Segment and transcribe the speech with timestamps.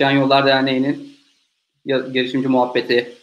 [0.00, 1.16] Kesişen Yollar Derneği'nin
[1.84, 3.16] girişimci muhabbeti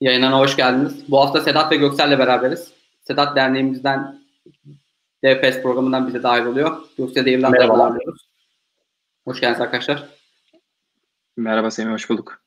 [0.00, 1.10] yayınına hoş geldiniz.
[1.10, 2.72] Bu hafta Sedat ve Göksel'le beraberiz.
[3.02, 4.20] Sedat derneğimizden
[5.24, 6.76] DFS programından bize dahil oluyor.
[6.98, 8.28] Göksel'de İrlanda'da bağlanıyoruz.
[9.24, 10.08] Hoş geldiniz arkadaşlar.
[11.36, 12.40] Merhaba Semih, hoş bulduk.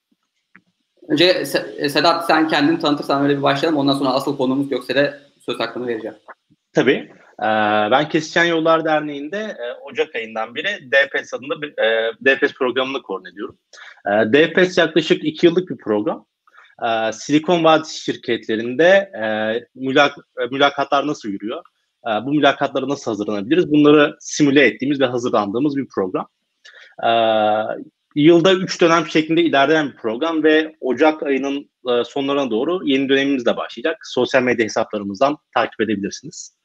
[1.07, 1.45] Önce
[1.89, 3.79] Sedat sen kendini tanıtırsan öyle bir başlayalım.
[3.79, 6.17] Ondan sonra asıl konumuz Göksel'e söz hakkını vereceğim.
[6.73, 7.11] Tabii.
[7.41, 7.45] Ee,
[7.91, 13.29] ben Kesişen Yollar Derneği'nde e, Ocak ayından beri DPS adında bir e, DPS programını koordine.
[14.05, 16.25] E, DPS yaklaşık iki yıllık bir program.
[17.13, 19.11] Silikon Vadisi şirketlerinde
[19.75, 20.15] mülak,
[20.51, 21.63] mülakatlar nasıl yürüyor?
[22.05, 23.71] Bu mülakatlara nasıl hazırlanabiliriz?
[23.71, 26.27] Bunları simüle ettiğimiz ve hazırlandığımız bir program.
[28.15, 31.69] Yılda üç dönem şeklinde ilerleyen bir program ve Ocak ayının
[32.05, 33.97] sonlarına doğru yeni dönemimiz de başlayacak.
[34.03, 36.56] Sosyal medya hesaplarımızdan takip edebilirsiniz.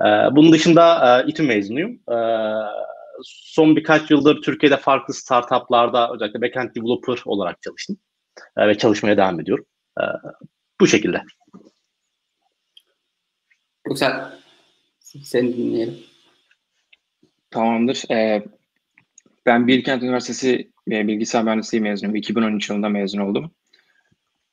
[0.00, 2.00] Ee, bunun dışında e, İTÜ mezunuyum.
[2.12, 2.16] Ee,
[3.22, 7.98] son birkaç yıldır Türkiye'de farklı startuplarda özellikle backend developer olarak çalıştım.
[8.56, 9.64] Ee, ve çalışmaya devam ediyorum.
[10.80, 11.22] Bu şekilde.
[13.84, 14.32] Güzel.
[14.98, 15.98] Seni dinleyelim.
[17.50, 18.02] Tamamdır.
[18.10, 18.44] Ee,
[19.46, 22.16] ben Bilkent Üniversitesi Bilgisayar Mühendisliği mezunuyum.
[22.16, 23.54] 2013 yılında mezun oldum.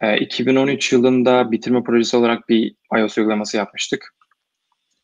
[0.01, 4.15] Ee, 2013 yılında bitirme projesi olarak bir iOS uygulaması yapmıştık.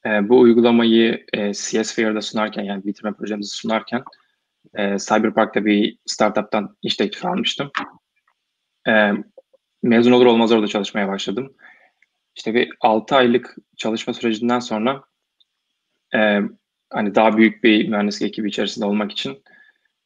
[0.06, 4.04] E, bu uygulamayı e, CS Fair'da sunarken yani bitirme projemizi sunarken
[4.74, 7.72] e, Cyberpark'ta bir startup'tan iş teklifi almıştım.
[8.88, 9.12] E,
[9.84, 11.54] mezun olur olmaz orada çalışmaya başladım.
[12.36, 15.04] İşte bir 6 aylık çalışma sürecinden sonra
[16.16, 16.42] e,
[16.90, 19.44] hani daha büyük bir mühendislik ekibi içerisinde olmak için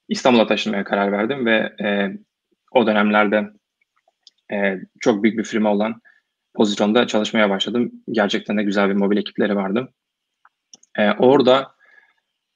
[0.10, 2.18] İstanbul'a taşınmaya karar verdim ve e,
[2.72, 3.50] o dönemlerde
[4.52, 6.02] e, çok büyük bir firma olan
[6.54, 7.92] pozisyonda çalışmaya başladım.
[8.12, 9.94] Gerçekten de güzel bir mobil ekipleri vardı.
[10.98, 11.76] E, orada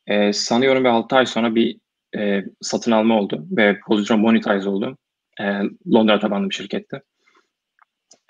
[0.07, 1.79] e, sanıyorum bir 6 ay sonra bir
[2.17, 4.97] e, satın alma oldu ve pozisyon monetize oldu.
[5.39, 5.61] E,
[5.94, 7.01] Londra tabanlı bir şirketti.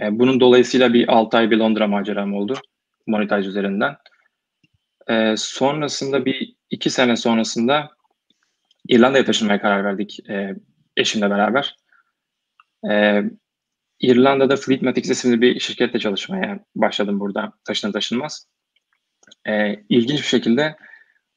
[0.02, 2.60] E, bunun dolayısıyla bir 6 ay bir Londra maceram oldu
[3.08, 3.96] monetize üzerinden.
[5.10, 7.90] E, sonrasında bir 2 sene sonrasında
[8.88, 10.56] İrlanda'ya taşınmaya karar verdik e,
[10.98, 11.76] eşimle beraber.
[12.92, 13.24] E,
[14.00, 18.48] İrlanda'da Fleetmatics isimli bir şirkette çalışmaya başladım burada taşınır taşınmaz.
[19.48, 20.76] E, ilginç bir şekilde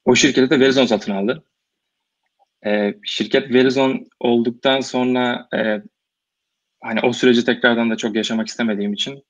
[0.04, 1.44] o şirketi de Verizon satın aldı.
[2.66, 5.82] E, şirket Verizon olduktan sonra e,
[6.82, 9.24] hani o süreci tekrardan da çok yaşamak istemediğim için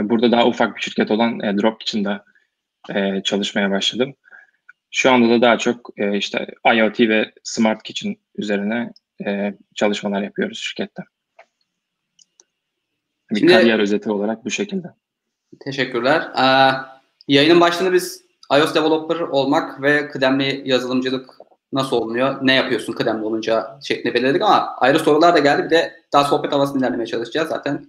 [0.00, 2.20] e, burada daha ufak bir şirket olan e, Drop içinde
[2.94, 4.14] e, çalışmaya başladım.
[4.90, 8.92] Şu anda da daha çok e, işte IoT ve Smart Kitchen üzerine
[9.26, 11.02] e, çalışmalar yapıyoruz şirkette.
[13.30, 14.88] Bir Şimdi, kariyer özeti olarak bu şekilde.
[15.60, 16.30] Teşekkürler.
[16.38, 16.72] Ee,
[17.28, 18.22] yayının başında biz
[18.58, 21.30] iOS developer olmak ve kıdemli yazılımcılık
[21.72, 25.64] nasıl olunuyor, ne yapıyorsun kıdemli olunca şeklinde belirledik ama ayrı sorular da geldi.
[25.64, 27.86] Bir de daha sohbet havasını ilerlemeye çalışacağız zaten.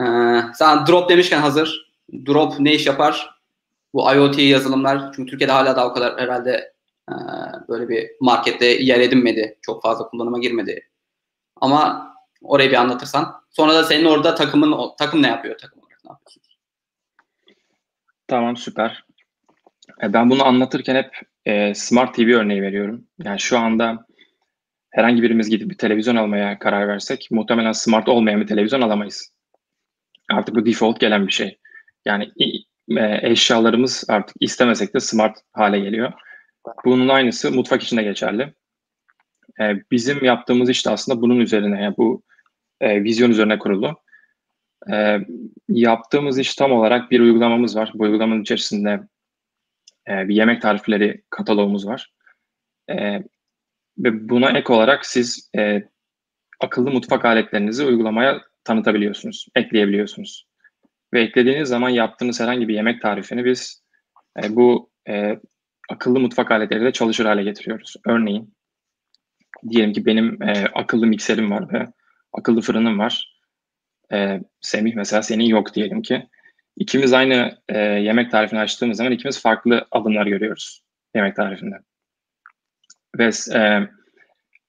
[0.00, 1.92] Ee, sen drop demişken hazır.
[2.26, 3.42] Drop ne iş yapar?
[3.94, 6.72] Bu IoT yazılımlar çünkü Türkiye'de hala daha o kadar herhalde
[7.10, 7.14] e,
[7.68, 9.58] böyle bir markette yer edinmedi.
[9.62, 10.88] Çok fazla kullanıma girmedi.
[11.60, 12.11] Ama
[12.42, 13.34] orayı bir anlatırsan.
[13.50, 16.58] Sonra da senin orada takımın takım ne yapıyor takım olarak ne yapıyorsunuz?
[18.28, 19.04] Tamam süper.
[20.02, 21.10] E, ben bunu anlatırken hep
[21.44, 23.06] e, Smart TV örneği veriyorum.
[23.24, 24.06] Yani şu anda
[24.90, 29.32] herhangi birimiz gidip bir televizyon almaya karar versek muhtemelen smart olmayan bir televizyon alamayız.
[30.30, 31.58] Artık bu default gelen bir şey.
[32.04, 32.32] Yani
[32.90, 36.12] e, eşyalarımız artık istemesek de smart hale geliyor.
[36.84, 38.54] Bunun aynısı mutfak için de geçerli.
[39.60, 42.22] E, bizim yaptığımız işte aslında bunun üzerine, yani bu
[42.82, 44.02] e, vizyon üzerine kurulu.
[44.92, 45.18] E,
[45.68, 47.92] yaptığımız iş tam olarak bir uygulamamız var.
[47.94, 49.00] Bu uygulamanın içerisinde
[50.08, 52.12] e, bir yemek tarifleri kataloğumuz var.
[52.90, 53.22] E,
[53.98, 55.82] ve buna ek olarak siz e,
[56.60, 60.46] akıllı mutfak aletlerinizi uygulamaya tanıtabiliyorsunuz, ekleyebiliyorsunuz.
[61.12, 63.82] Ve eklediğiniz zaman yaptığınız herhangi bir yemek tarifini biz
[64.42, 65.38] e, bu e,
[65.90, 67.96] akıllı mutfak aletleriyle çalışır hale getiriyoruz.
[68.06, 68.54] Örneğin
[69.68, 71.86] diyelim ki benim e, akıllı mikserim var ve
[72.32, 73.38] akıllı fırınım var.
[74.12, 76.28] E, Semih mesela senin yok diyelim ki.
[76.76, 80.82] İkimiz aynı e, yemek tarifini açtığımız zaman ikimiz farklı adımlar görüyoruz
[81.14, 81.76] yemek tarifinde.
[83.18, 83.88] Ve e,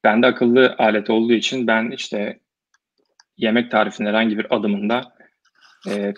[0.03, 2.39] bende akıllı alet olduğu için ben işte
[3.37, 5.15] yemek tarifinin herhangi bir adımında
[5.89, 6.13] e,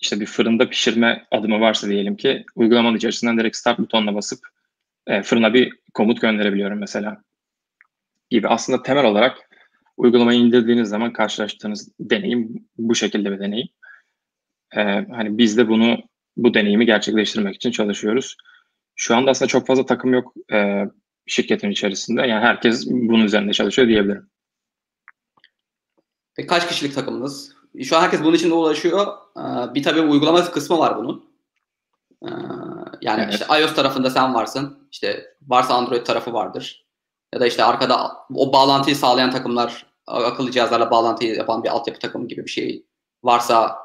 [0.00, 4.38] işte bir fırında pişirme adımı varsa diyelim ki uygulamanın içerisinden direkt start butonuna basıp
[5.06, 7.22] e, fırına bir komut gönderebiliyorum mesela
[8.30, 8.48] gibi.
[8.48, 9.51] Aslında temel olarak
[9.96, 13.68] uygulamayı indirdiğiniz zaman karşılaştığınız deneyim bu şekilde bir deneyim.
[14.76, 15.98] Ee, hani biz de bunu
[16.36, 18.36] bu deneyimi gerçekleştirmek için çalışıyoruz.
[18.94, 20.84] Şu anda aslında çok fazla takım yok e,
[21.26, 22.20] şirketin içerisinde.
[22.20, 24.30] Yani herkes bunun üzerinde çalışıyor diyebilirim.
[26.34, 27.52] Peki kaç kişilik takımınız?
[27.84, 29.06] Şu an herkes bunun için uğraşıyor.
[29.36, 31.24] Ee, bir tabii uygulama kısmı var bunun.
[32.22, 32.28] Ee,
[33.00, 33.32] yani evet.
[33.32, 34.88] işte iOS tarafında sen varsın.
[34.92, 36.81] İşte varsa Android tarafı vardır.
[37.34, 42.28] Ya da işte arkada o bağlantıyı sağlayan takımlar akıllı cihazlarla bağlantıyı yapan bir altyapı takımı
[42.28, 42.86] gibi bir şey
[43.22, 43.76] varsa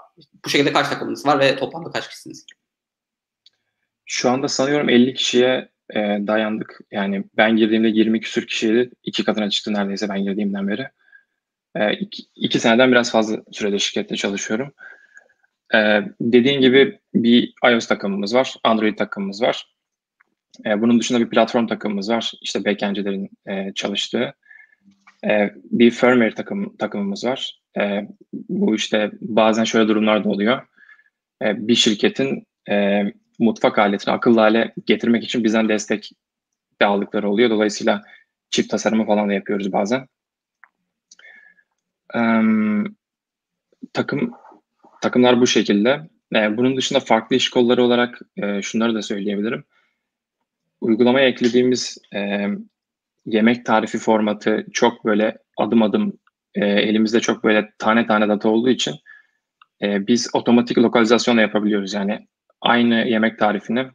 [0.45, 2.45] bu şekilde kaç takımınız var ve toplamda kaç kişisiniz?
[4.05, 6.79] Şu anda sanıyorum 50 kişiye e, dayandık.
[6.91, 8.91] Yani ben girdiğimde 20 küsür kişiydi.
[9.03, 10.89] iki katına çıktı neredeyse ben girdiğimden beri.
[11.75, 14.73] E, iki, iki seneden biraz fazla sürede şirkette çalışıyorum.
[15.73, 19.76] E, dediğin gibi bir iOS takımımız var, Android takımımız var.
[20.65, 22.31] E, bunun dışında bir platform takımımız var.
[22.41, 24.33] İşte backendcilerin e, çalıştığı.
[25.25, 27.59] E, bir firmware takım, takımımız var.
[27.79, 30.67] E, bu işte bazen şöyle durumlar da oluyor.
[31.43, 33.03] E, bir şirketin e,
[33.39, 36.11] mutfak aletini akıllı hale getirmek için bizden destek
[36.81, 37.49] de aldıkları oluyor.
[37.49, 38.03] Dolayısıyla
[38.49, 40.07] çift tasarımı falan da yapıyoruz bazen.
[42.15, 42.21] E,
[43.93, 44.31] takım
[45.01, 46.09] takımlar bu şekilde.
[46.35, 49.63] E, bunun dışında farklı iş kolları olarak e, şunları da söyleyebilirim.
[50.81, 52.47] Uygulamaya eklediğimiz e,
[53.25, 56.13] yemek tarifi formatı çok böyle adım adım
[56.55, 58.95] e, elimizde çok böyle tane tane data olduğu için
[59.81, 61.93] e, biz otomatik lokalizasyon yapabiliyoruz.
[61.93, 62.27] Yani
[62.61, 63.85] aynı yemek tarifini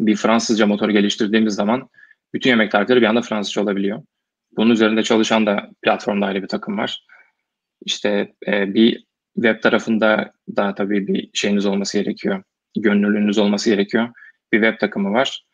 [0.00, 1.88] bir Fransızca motor geliştirdiğimiz zaman
[2.34, 4.02] bütün yemek tarifleri bir anda Fransızca olabiliyor.
[4.56, 7.06] Bunun üzerinde çalışan da platformda ayrı bir takım var.
[7.84, 9.04] İşte e, bir
[9.34, 12.42] web tarafında da tabii bir şeyiniz olması gerekiyor.
[12.76, 14.08] Gönüllülüğünüz olması gerekiyor.
[14.52, 15.44] Bir web takımı var.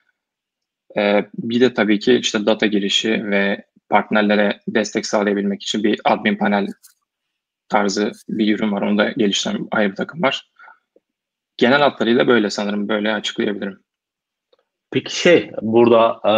[0.99, 6.37] E, bir de tabii ki işte data girişi ve partnerlere destek sağlayabilmek için bir admin
[6.37, 6.67] panel
[7.69, 8.83] tarzı bir ürün var.
[8.83, 10.51] Onu da geliştiren ayrı bir takım var.
[11.57, 12.89] Genel hatlarıyla böyle sanırım.
[12.89, 13.81] Böyle açıklayabilirim.
[14.91, 16.35] Peki şey burada e,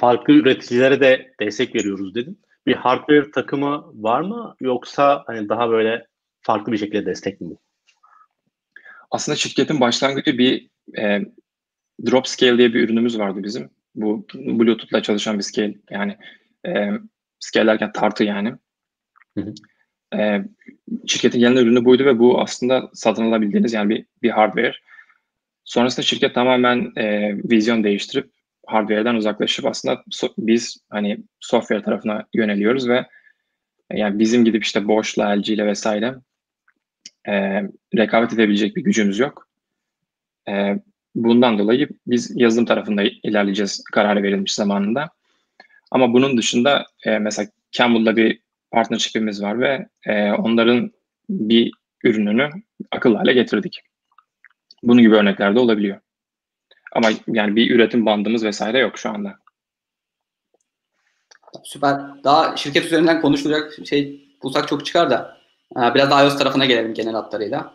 [0.00, 2.42] farklı üreticilere de destek veriyoruz dedin.
[2.66, 6.06] Bir hardware takımı var mı yoksa hani daha böyle
[6.40, 7.56] farklı bir şekilde destek mi?
[9.10, 10.68] Aslında şirketin başlangıcı bir
[10.98, 11.20] e,
[12.06, 13.70] drop scale diye bir ürünümüz vardı bizim.
[13.94, 16.16] Bu Bluetooth'la çalışan bir scale yani
[16.66, 16.90] e,
[17.40, 18.54] scale tartı yani.
[19.38, 19.54] Hı hı.
[20.18, 20.44] E,
[21.06, 24.74] şirketin gelen ürünü buydu ve bu aslında satın alabildiğiniz yani bir, bir hardware.
[25.64, 28.30] Sonrasında şirket tamamen e, vizyon değiştirip
[28.66, 33.06] hardware'den uzaklaşıp aslında so, biz hani software tarafına yöneliyoruz ve
[33.92, 36.14] yani bizim gidip işte Bosch'la, LG ile vesaire
[37.28, 37.62] e,
[37.96, 39.48] rekabet edebilecek bir gücümüz yok.
[40.48, 40.78] E,
[41.14, 45.10] bundan dolayı biz yazılım tarafında ilerleyeceğiz kararı verilmiş zamanında.
[45.90, 50.92] Ama bunun dışında e, mesela Campbell'la bir partnership'imiz var ve e, onların
[51.28, 51.72] bir
[52.04, 52.50] ürününü
[52.90, 53.80] akıllı hale getirdik.
[54.82, 56.00] Bunun gibi örnekler de olabiliyor.
[56.92, 59.38] Ama yani bir üretim bandımız vesaire yok şu anda.
[61.64, 62.24] Süper.
[62.24, 65.38] Daha şirket üzerinden konuşulacak şey bulsak çok çıkar da
[65.76, 67.74] ee, biraz daha iOS tarafına gelelim genel hatlarıyla.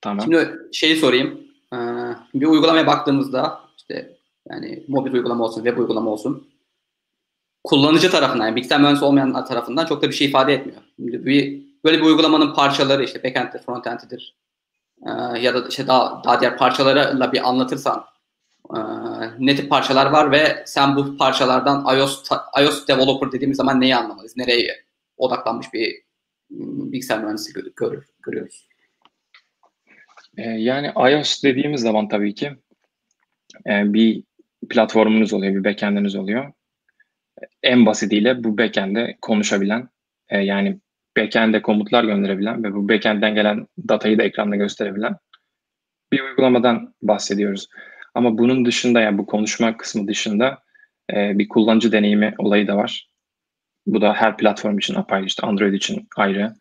[0.00, 0.20] Tamam.
[0.20, 1.49] Şimdi şeyi sorayım.
[1.74, 1.76] Ee,
[2.34, 4.16] bir uygulamaya baktığımızda işte
[4.50, 6.48] yani mobil uygulama olsun, web uygulama olsun
[7.64, 10.82] kullanıcı tarafından yani bilgisayar mühendisi olmayan tarafından çok da bir şey ifade etmiyor.
[10.96, 14.36] Şimdi bir, böyle bir uygulamanın parçaları işte backend'dir, frontend'idir
[15.06, 18.04] ee, ya da işte daha, daha diğer parçalarla bir anlatırsan
[19.38, 22.30] ne tip parçalar var ve sen bu parçalardan iOS
[22.62, 24.36] iOS developer dediğimiz zaman neyi anlamalıyız?
[24.36, 24.84] Nereye
[25.16, 26.02] odaklanmış bir
[26.50, 28.69] bilgisayar mühendisi gör, görüyoruz.
[30.36, 32.50] Ee, yani iOS dediğimiz zaman tabii ki
[33.66, 34.22] e, bir
[34.68, 36.52] platformunuz oluyor, bir backend'iniz oluyor.
[37.62, 39.88] En basitiyle bu backend'e konuşabilen,
[40.28, 40.78] e, yani
[41.16, 45.16] backend'e komutlar gönderebilen ve bu backend'den gelen datayı da ekranda gösterebilen
[46.12, 47.68] bir uygulamadan bahsediyoruz.
[48.14, 50.58] Ama bunun dışında yani bu konuşma kısmı dışında
[51.12, 53.08] e, bir kullanıcı deneyimi olayı da var.
[53.86, 56.54] Bu da her platform için apayrı işte Android için ayrı,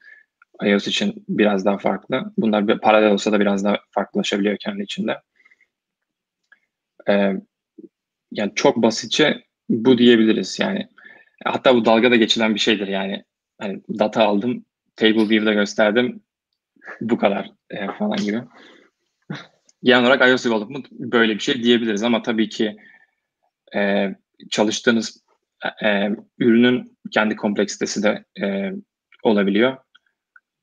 [0.64, 2.34] iOS için biraz daha farklı.
[2.38, 5.20] Bunlar bir paralel olsa da biraz daha farklılaşabiliyor kendi içinde.
[7.10, 7.34] Ee,
[8.32, 10.88] yani çok basitçe bu diyebiliriz yani.
[11.46, 13.24] Hatta bu dalga da geçilen bir şeydir yani.
[13.60, 16.22] Hani data aldım, table view'da gösterdim,
[17.02, 18.42] bu kadar e, falan gibi.
[19.84, 22.78] Genel olarak iOS development böyle bir şey diyebiliriz ama tabii ki
[23.76, 24.10] e,
[24.50, 25.24] çalıştığınız
[25.84, 28.72] e, ürünün kendi kompleksitesi de e,
[29.24, 29.78] olabiliyor.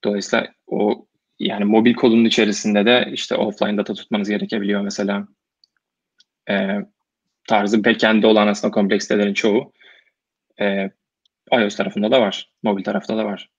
[0.05, 1.07] Dolayısıyla o
[1.39, 5.29] yani mobil kodunun içerisinde de işte offline data tutmanız gerekebiliyor mesela.
[6.51, 6.69] E,
[7.49, 9.73] tarzı backend'de olan aslında kompleksitelerin çoğu
[10.61, 10.91] e,
[11.53, 12.51] iOS tarafında da var.
[12.63, 13.51] Mobil tarafta da var.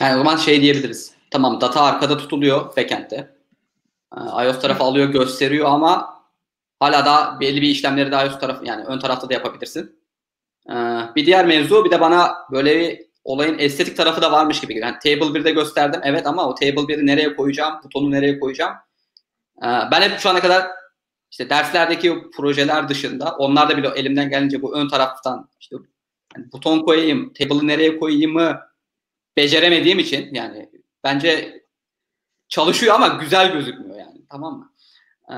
[0.00, 1.14] Yani o zaman şey diyebiliriz.
[1.30, 3.40] Tamam data arkada tutuluyor backend'de.
[4.16, 6.22] İOS tarafı alıyor gösteriyor ama
[6.80, 10.00] hala da belli bir işlemleri de iOS tarafı yani ön tarafta da yapabilirsin.
[11.16, 14.78] Bir diğer mevzu bir de bana böyle bir olayın estetik tarafı da varmış gibi.
[14.78, 18.74] Yani Table 1'de gösterdim evet ama o Table 1'i nereye koyacağım, butonu nereye koyacağım.
[19.62, 20.66] E, ben hep şu ana kadar
[21.30, 25.76] işte derslerdeki projeler dışında onlar da bile elimden gelince bu ön taraftan işte
[26.36, 28.60] yani buton koyayım, table'ı nereye koyayımı
[29.36, 30.70] beceremediğim için yani
[31.04, 31.62] bence
[32.48, 34.72] çalışıyor ama güzel gözükmüyor yani tamam mı?
[35.30, 35.34] Ee,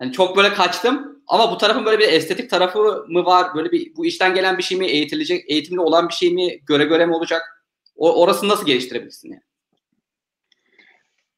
[0.00, 3.54] yani çok böyle kaçtım ama bu tarafın böyle bir estetik tarafı mı var?
[3.54, 4.86] Böyle bir bu işten gelen bir şey mi?
[4.86, 6.58] Eğitilecek, eğitimli olan bir şey mi?
[6.66, 7.64] Göre göre mi olacak?
[7.96, 9.42] O, orasını nasıl geliştirebilirsin yani?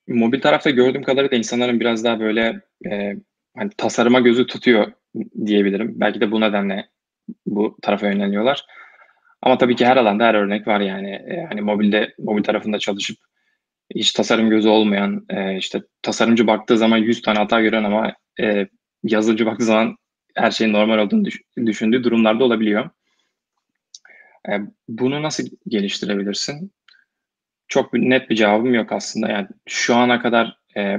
[0.09, 3.15] Mobil tarafta gördüğüm kadarıyla insanların biraz daha böyle e,
[3.57, 4.93] hani tasarıma gözü tutuyor
[5.47, 5.93] diyebilirim.
[6.01, 6.89] Belki de bu nedenle
[7.47, 8.67] bu tarafa yöneliyorlar.
[9.43, 11.11] Ama tabii ki her alanda her örnek var yani.
[11.11, 13.17] E, hani mobilde mobil tarafında çalışıp
[13.95, 18.67] hiç tasarım gözü olmayan, e, işte tasarımcı baktığı zaman 100 tane hata gören ama e,
[19.05, 19.97] yazılımcı baktığı zaman
[20.35, 22.91] her şeyin normal olduğunu düş- düşündüğü durumlarda olabiliyor.
[24.49, 24.53] E,
[24.89, 26.73] bunu nasıl geliştirebilirsin?
[27.69, 29.29] Çok net bir cevabım yok aslında.
[29.29, 30.99] Yani şu ana kadar e,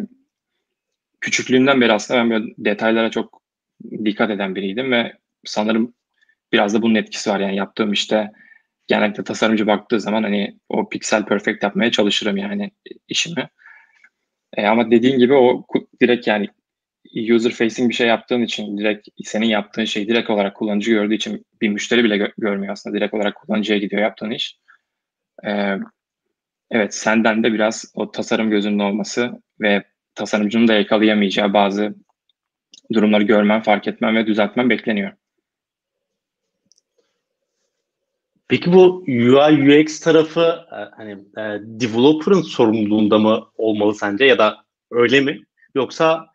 [1.22, 3.42] küçüklüğümden beri aslında ben böyle detaylara çok
[4.06, 5.14] dikkat eden biriydim ve
[5.46, 5.94] sanırım
[6.54, 7.40] biraz da bunun etkisi var.
[7.40, 8.32] Yani yaptığım işte
[8.88, 12.72] genellikle tasarımcı baktığı zaman hani o pixel perfect yapmaya çalışırım yani
[13.08, 13.50] işimi.
[14.58, 15.66] E, ama dediğin gibi o
[16.02, 16.50] direkt yani
[17.16, 21.46] user facing bir şey yaptığın için direkt senin yaptığın şey direkt olarak kullanıcı gördüğü için
[21.62, 22.96] bir müşteri bile gö- görmüyor aslında.
[22.96, 24.58] Direkt olarak kullanıcıya gidiyor yaptığın iş.
[25.46, 25.78] E,
[26.72, 29.32] evet senden de biraz o tasarım gözünün olması
[29.62, 29.84] ve
[30.16, 31.96] tasarımcının da yakalayamayacağı bazı
[32.94, 35.12] durumları görmen, fark etmen ve düzeltmen bekleniyor.
[38.48, 44.66] Peki bu UI UX tarafı e, hani e, developer'ın sorumluluğunda mı olmalı sence ya da
[44.92, 45.44] öyle mi?
[45.76, 46.31] Yoksa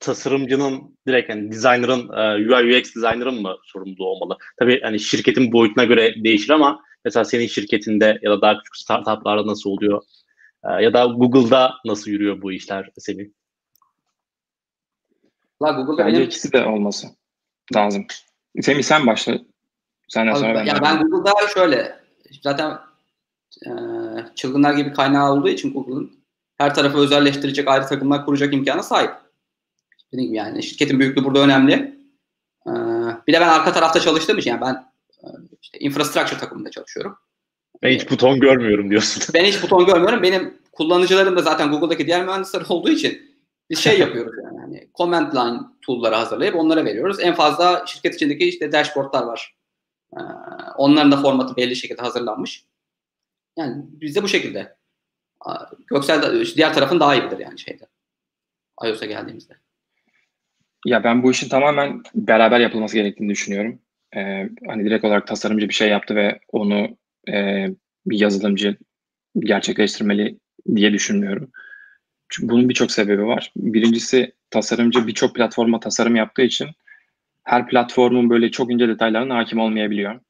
[0.00, 4.38] tasarımcının direkt yani designer'ın e, UI UX designer'ın mı sorumluluğu olmalı?
[4.58, 9.46] Tabii hani şirketin boyutuna göre değişir ama mesela senin şirketinde ya da daha küçük startuplarda
[9.46, 10.02] nasıl oluyor?
[10.80, 13.28] ya da Google'da nasıl yürüyor bu işler Semih?
[15.62, 16.26] La Google'da Bence benim...
[16.26, 17.06] ikisi de olması
[17.74, 18.06] lazım.
[18.60, 19.38] Semih sen başla.
[20.08, 20.64] Senden sonra ben.
[20.64, 22.00] Ya ben Google'da şöyle
[22.42, 22.78] zaten
[23.66, 23.70] e,
[24.34, 26.18] çılgınlar gibi kaynağı olduğu için Google'ın
[26.56, 29.10] her tarafı özelleştirecek ayrı takımlar kuracak imkanı sahip.
[30.12, 31.72] Dediğim gibi yani şirketin büyüklüğü burada önemli.
[32.66, 32.70] E,
[33.26, 34.74] bir de ben arka tarafta çalıştığım için yani ben
[35.22, 35.26] e,
[35.62, 37.18] işte infrastructure takımında çalışıyorum.
[37.82, 39.34] Ben hiç buton görmüyorum diyorsun.
[39.34, 40.22] Ben hiç buton görmüyorum.
[40.22, 43.38] Benim kullanıcılarım da zaten Google'daki diğer mühendisler olduğu için
[43.70, 47.20] biz şey yapıyoruz yani hani command line tool'ları hazırlayıp onlara veriyoruz.
[47.20, 49.54] En fazla şirket içindeki işte dashboardlar var.
[50.16, 50.20] Ee,
[50.76, 52.64] onların da formatı belli şekilde hazırlanmış.
[53.58, 54.78] Yani bizde bu şekilde.
[55.86, 57.86] Göksel diğer tarafın daha iyi bilir yani şeyde.
[58.84, 59.54] iOS'a geldiğimizde.
[60.86, 63.78] Ya ben bu işin tamamen beraber yapılması gerektiğini düşünüyorum.
[64.16, 66.96] Ee, hani direkt olarak tasarımcı bir şey yaptı ve onu
[67.28, 67.66] e,
[68.06, 68.76] bir yazılımcı
[69.38, 70.38] gerçekleştirmeli
[70.76, 71.50] diye düşünmüyorum.
[72.28, 73.52] Çünkü bunun birçok sebebi var.
[73.56, 76.68] Birincisi tasarımcı birçok platforma tasarım yaptığı için
[77.44, 80.20] her platformun böyle çok ince detaylarına hakim olmayabiliyor.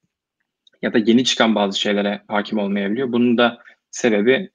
[0.83, 3.12] Ya da yeni çıkan bazı şeylere hakim olmayabiliyor.
[3.12, 3.59] Bunun da
[3.90, 4.50] sebebi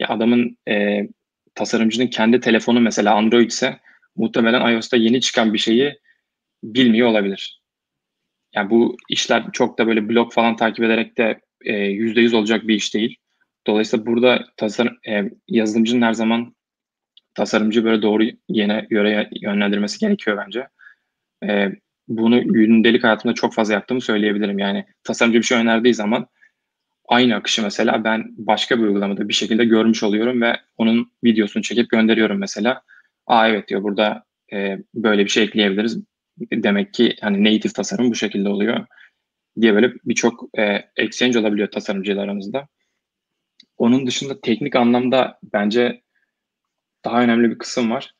[0.00, 1.08] ya adamın e,
[1.54, 3.78] tasarımcının kendi telefonu mesela Android ise
[4.16, 5.98] muhtemelen iOS'ta yeni çıkan bir şeyi
[6.62, 7.62] bilmiyor olabilir.
[8.54, 12.68] Yani bu işler çok da böyle blog falan takip ederek de e, yüzde yüz olacak
[12.68, 13.16] bir iş değil.
[13.66, 16.56] Dolayısıyla burada tasarım, e, yazılımcının her zaman
[17.34, 20.68] tasarımcı böyle doğru yene göre yönlendirmesi gerekiyor bence.
[21.44, 21.72] E,
[22.08, 24.58] bunu gündelik hayatımda çok fazla yaptığımı söyleyebilirim.
[24.58, 26.26] Yani tasarımcı bir şey önerdiği zaman
[27.08, 31.90] aynı akışı mesela ben başka bir uygulamada bir şekilde görmüş oluyorum ve onun videosunu çekip
[31.90, 32.82] gönderiyorum mesela.
[33.28, 35.98] Aa evet diyor burada e, böyle bir şey ekleyebiliriz.
[36.52, 38.86] Demek ki hani native tasarım bu şekilde oluyor
[39.60, 42.68] diye böyle birçok e, exchange olabiliyor tasarımcılar aramızda.
[43.76, 46.02] Onun dışında teknik anlamda bence
[47.04, 48.14] daha önemli bir kısım var.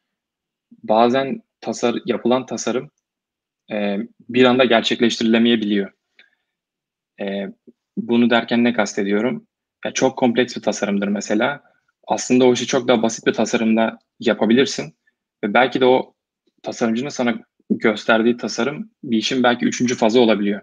[0.82, 2.90] Bazen tasar yapılan tasarım
[3.72, 3.98] e,
[4.28, 5.92] bir anda gerçekleştirilemeyebiliyor.
[7.20, 7.46] E,
[7.96, 9.46] bunu derken ne kastediyorum?
[9.84, 11.62] Ya çok kompleks bir tasarımdır mesela.
[12.08, 14.94] Aslında o işi çok daha basit bir tasarımda yapabilirsin.
[15.44, 16.14] Ve belki de o
[16.62, 17.38] tasarımcının sana
[17.70, 20.62] gösterdiği tasarım bir işin belki üçüncü fazı olabiliyor.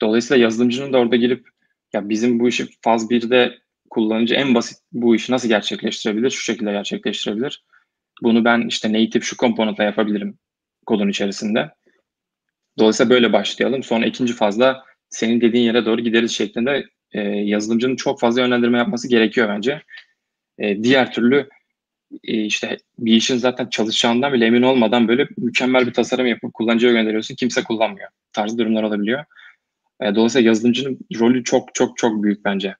[0.00, 1.48] Dolayısıyla yazılımcının da orada gelip
[1.92, 3.58] ya bizim bu işi faz 1'de
[3.90, 6.30] kullanıcı en basit bu işi nasıl gerçekleştirebilir?
[6.30, 7.64] Şu şekilde gerçekleştirebilir.
[8.22, 10.38] Bunu ben işte native şu komponentla yapabilirim
[10.86, 11.70] kodun içerisinde.
[12.78, 13.82] Dolayısıyla böyle başlayalım.
[13.82, 19.08] Sonra ikinci fazla senin dediğin yere doğru gideriz şeklinde e, yazılımcının çok fazla yönlendirme yapması
[19.08, 19.82] gerekiyor bence.
[20.58, 21.48] E, diğer türlü
[22.24, 26.92] e, işte bir işin zaten çalışacağından bile emin olmadan böyle mükemmel bir tasarım yapıp kullanıcıya
[26.92, 27.34] gönderiyorsun.
[27.34, 28.08] Kimse kullanmıyor.
[28.32, 29.24] Tarzı durumlar olabiliyor.
[30.00, 32.76] E, dolayısıyla yazılımcının rolü çok çok çok büyük bence.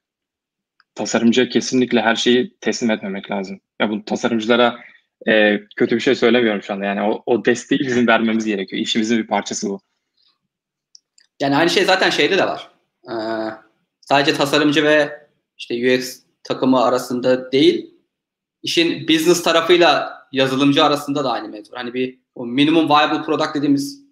[0.94, 3.60] Tasarımcıya kesinlikle her şeyi teslim etmemek lazım.
[3.80, 4.80] Ya bu tasarımcılara
[5.28, 6.84] e, kötü bir şey söylemiyorum şu anda.
[6.84, 8.82] Yani o, o desteği bizim vermemiz gerekiyor.
[8.82, 9.80] İşimizin bir parçası bu.
[11.40, 12.70] Yani aynı şey zaten şeyde de var.
[13.10, 13.14] Ee,
[14.00, 15.20] sadece tasarımcı ve
[15.58, 17.94] işte UX takımı arasında değil,
[18.62, 21.72] işin business tarafıyla yazılımcı arasında da aynı mevzu.
[21.74, 24.04] Hani bir o minimum viable product dediğimiz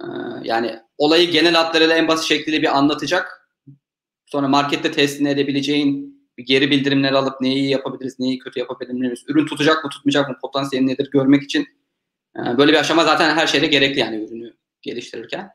[0.00, 0.06] e,
[0.42, 3.48] yani olayı genel hatlarıyla en basit şekliyle bir anlatacak.
[4.26, 9.84] Sonra markette teslim edebileceğin bir geri bildirimleri alıp neyi yapabiliriz, neyi kötü yapabiliriz, ürün tutacak
[9.84, 11.66] mı tutmayacak mı, potansiyeli nedir görmek için
[12.36, 15.50] e, böyle bir aşama zaten her şeyde gerekli yani ürünü geliştirirken.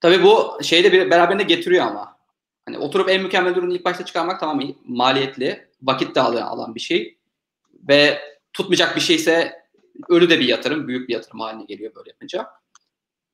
[0.00, 2.11] Tabii bu şeyde bir beraberinde getiriyor ama.
[2.66, 7.18] Hani oturup en mükemmel ürünü ilk başta çıkarmak tamam maliyetli, vakit de alan bir şey.
[7.88, 8.18] Ve
[8.52, 9.62] tutmayacak bir şeyse
[10.08, 12.50] ölü de bir yatırım, büyük bir yatırım haline geliyor böyle yapınca.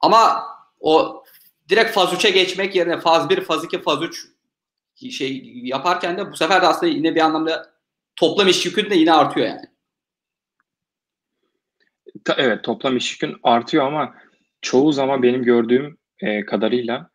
[0.01, 0.45] Ama
[0.81, 1.25] o
[1.69, 4.29] direkt faz 3'e geçmek yerine faz 1, faz 2, faz 3
[5.11, 7.73] şey yaparken de bu sefer de aslında yine bir anlamda
[8.17, 9.67] toplam iş yükün de yine artıyor yani.
[12.37, 14.15] Evet toplam iş yükün artıyor ama
[14.63, 17.11] çoğu zaman benim gördüğüm e, kadarıyla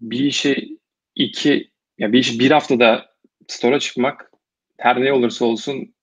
[0.00, 0.75] bir işi
[1.16, 3.06] iki ya bir iş bir haftada
[3.48, 4.30] store'a çıkmak
[4.78, 5.94] her ne olursa olsun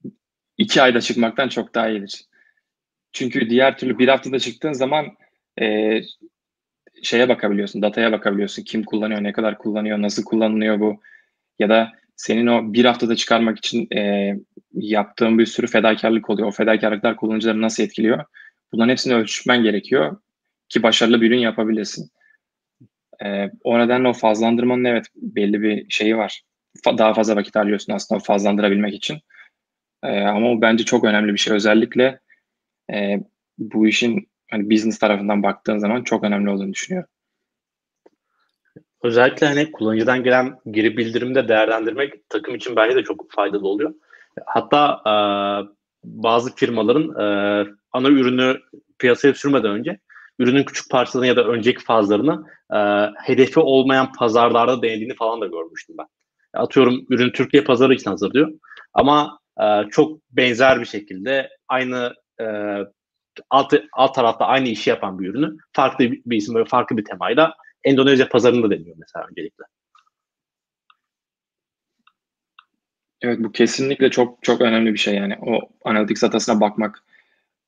[0.58, 2.26] iki ayda çıkmaktan çok daha iyidir.
[3.12, 5.06] Çünkü diğer türlü bir haftada çıktığın zaman
[5.62, 5.99] e,
[7.04, 8.63] şeye bakabiliyorsun, dataya bakabiliyorsun.
[8.63, 11.02] Kim kullanıyor, ne kadar kullanıyor, nasıl kullanılıyor bu.
[11.60, 14.34] Ya da senin o bir haftada çıkarmak için e,
[14.73, 16.47] yaptığın bir sürü fedakarlık oluyor.
[16.47, 18.26] O fedakarlıklar kullanıcıları nasıl etkiliyor?
[18.71, 20.17] Bunların hepsini ölçmen gerekiyor
[20.69, 22.10] ki başarılı bir ürün yapabilirsin.
[23.26, 26.41] E, o nedenle o fazlandırmanın evet belli bir şeyi var.
[26.86, 29.17] Fa- daha fazla vakit harcıyorsun aslında fazlandırabilmek için.
[30.04, 31.54] E, ama o bence çok önemli bir şey.
[31.54, 32.19] Özellikle
[32.93, 33.19] e,
[33.58, 37.10] bu işin hani business tarafından baktığın zaman çok önemli olduğunu düşünüyorum.
[39.04, 43.93] Özellikle hani kullanıcıdan gelen geri bildirimde değerlendirmek takım için bence de çok faydalı oluyor.
[44.45, 45.13] Hatta e,
[46.04, 47.26] bazı firmaların e,
[47.91, 48.60] ana ürünü
[48.99, 49.99] piyasaya sürmeden önce
[50.39, 52.43] ürünün küçük parçalarını ya da önceki fazlarını
[52.74, 52.80] e,
[53.24, 56.06] hedefi olmayan pazarlarda denediğini falan da görmüştüm ben.
[56.54, 58.52] Atıyorum ürün Türkiye pazarı için hazırlıyor
[58.93, 62.46] ama e, çok benzer bir şekilde aynı e,
[63.50, 67.54] alt, alt tarafta aynı işi yapan bir ürünü farklı bir isim böyle farklı bir temayla
[67.84, 69.63] Endonezya pazarında deniyor mesela öncelikle.
[73.22, 77.04] Evet bu kesinlikle çok çok önemli bir şey yani o analitik datasına bakmak,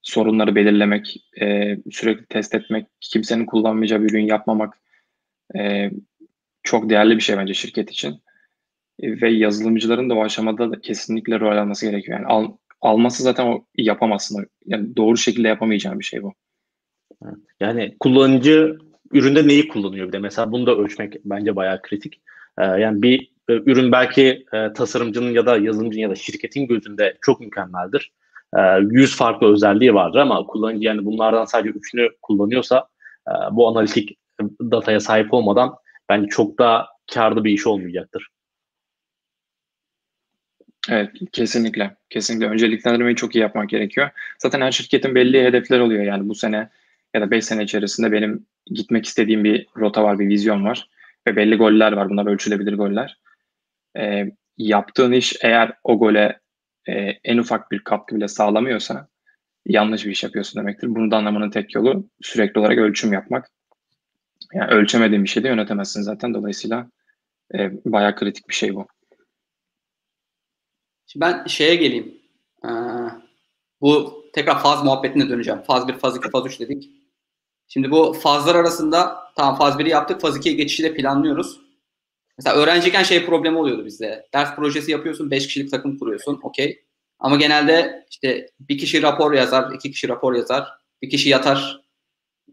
[0.05, 4.73] sorunları belirlemek, e, sürekli test etmek, kimsenin kullanmayacağı bir ürün yapmamak
[5.55, 5.91] e,
[6.63, 8.21] çok değerli bir şey bence şirket için.
[8.99, 12.19] E, ve yazılımcıların da o aşamada da kesinlikle rol alması gerekiyor.
[12.19, 14.47] Yani al, alması zaten o yapamazsın.
[14.65, 16.33] Yani doğru şekilde yapamayacağın bir şey bu.
[17.59, 18.77] Yani kullanıcı
[19.11, 22.21] üründe neyi kullanıyor bir de mesela bunu da ölçmek bence bayağı kritik.
[22.57, 27.17] Ee, yani bir e, ürün belki e, tasarımcının ya da yazılımcının ya da şirketin gözünde
[27.21, 28.13] çok mükemmeldir.
[28.57, 32.87] E, 100 farklı özelliği vardır ama kullanıcı yani bunlardan sadece üçünü kullanıyorsa
[33.27, 34.17] e, bu analitik
[34.61, 35.75] dataya sahip olmadan
[36.09, 38.29] bence çok daha karlı bir iş olmayacaktır.
[40.89, 41.95] Evet, kesinlikle.
[42.09, 42.47] Kesinlikle.
[42.47, 44.09] Önceliklendirmeyi çok iyi yapmak gerekiyor.
[44.39, 46.03] Zaten her şirketin belli hedefler oluyor.
[46.03, 46.69] Yani bu sene
[47.13, 50.89] ya da 5 sene içerisinde benim gitmek istediğim bir rota var, bir vizyon var.
[51.27, 52.09] Ve belli goller var.
[52.09, 53.17] Bunlar ölçülebilir goller.
[53.97, 54.25] E,
[54.57, 56.39] yaptığın iş eğer o gole
[56.87, 56.93] e,
[57.23, 59.07] en ufak bir katkı bile sağlamıyorsa
[59.65, 60.95] yanlış bir iş yapıyorsun demektir.
[60.95, 63.51] Bunu da anlamanın tek yolu sürekli olarak ölçüm yapmak.
[64.53, 66.33] Yani ölçemediğin bir şey de yönetemezsin zaten.
[66.33, 66.89] Dolayısıyla
[67.53, 68.87] e, bayağı kritik bir şey bu.
[71.15, 72.17] Ben şeye geleyim.
[72.65, 72.69] Ee,
[73.81, 75.61] bu tekrar faz muhabbetine döneceğim.
[75.61, 76.91] Faz 1, faz 2, faz 3 dedik.
[77.67, 81.64] Şimdi bu fazlar arasında tamam faz 1'i yaptık, faz 2'ye geçişi de planlıyoruz.
[82.37, 84.27] Mesela öğrenciyken şey problemi oluyordu bizde.
[84.33, 86.83] Ders projesi yapıyorsun, 5 kişilik takım kuruyorsun, okey.
[87.19, 90.67] Ama genelde işte bir kişi rapor yazar, iki kişi rapor yazar,
[91.01, 91.81] bir kişi yatar,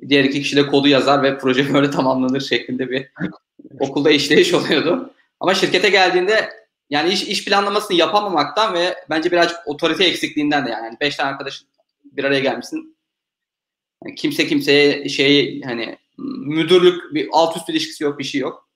[0.09, 3.09] diğer iki kişi de kodu yazar ve proje böyle tamamlanır şeklinde bir
[3.81, 5.15] okulda işleyiş oluyordu.
[5.41, 6.51] Ama şirkete geldiğinde
[6.91, 10.85] yani iş, iş planlamasını yapamamaktan ve bence birazcık otorite eksikliğinden de yani.
[10.85, 11.63] yani beş tane arkadaş
[12.05, 12.97] bir araya gelmişsin.
[14.05, 15.99] Yani kimse kimseye şey hani
[16.47, 18.69] müdürlük bir alt üst ilişkisi yok bir şey yok.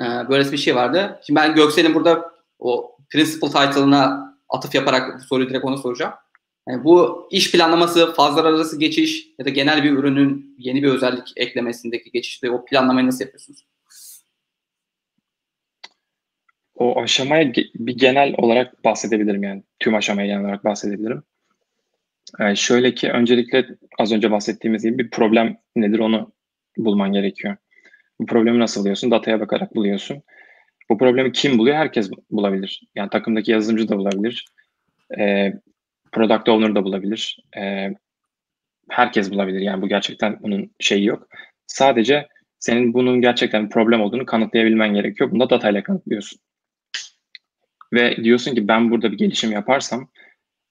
[0.00, 1.20] Ee, böylesi bir şey vardı.
[1.26, 6.14] Şimdi ben Göksel'in burada o principal title'ına atıf yaparak soruyu direkt ona soracağım.
[6.68, 11.32] Yani bu iş planlaması, fazlar arası geçiş ya da genel bir ürünün yeni bir özellik
[11.36, 13.66] eklemesindeki geçişte o planlamayı nasıl yapıyorsunuz?
[16.74, 19.62] O aşamaya bir genel olarak bahsedebilirim yani.
[19.78, 21.22] tüm aşamaya genel olarak bahsedebilirim.
[22.40, 23.66] E, şöyle ki öncelikle
[23.98, 26.32] az önce bahsettiğimiz gibi bir problem nedir onu
[26.76, 27.56] bulman gerekiyor.
[28.24, 29.10] Bu problemi nasıl buluyorsun?
[29.10, 30.22] Dataya bakarak buluyorsun.
[30.90, 31.76] Bu problemi kim buluyor?
[31.76, 32.82] Herkes bulabilir.
[32.94, 34.44] Yani takımdaki yazılımcı da bulabilir.
[35.18, 35.52] E,
[36.12, 37.38] product owner da bulabilir.
[37.56, 37.90] E,
[38.90, 39.60] herkes bulabilir.
[39.60, 41.28] Yani bu gerçekten bunun şeyi yok.
[41.66, 45.30] Sadece senin bunun gerçekten bir problem olduğunu kanıtlayabilmen gerekiyor.
[45.30, 46.40] Bunu da datayla kanıtlıyorsun.
[47.92, 50.08] Ve diyorsun ki ben burada bir gelişim yaparsam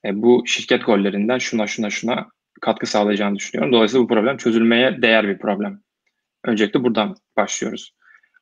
[0.06, 2.28] e, bu şirket gollerinden şuna şuna şuna
[2.62, 3.74] katkı sağlayacağını düşünüyorum.
[3.74, 5.84] Dolayısıyla bu problem çözülmeye değer bir problem.
[6.44, 7.94] Öncelikle buradan başlıyoruz.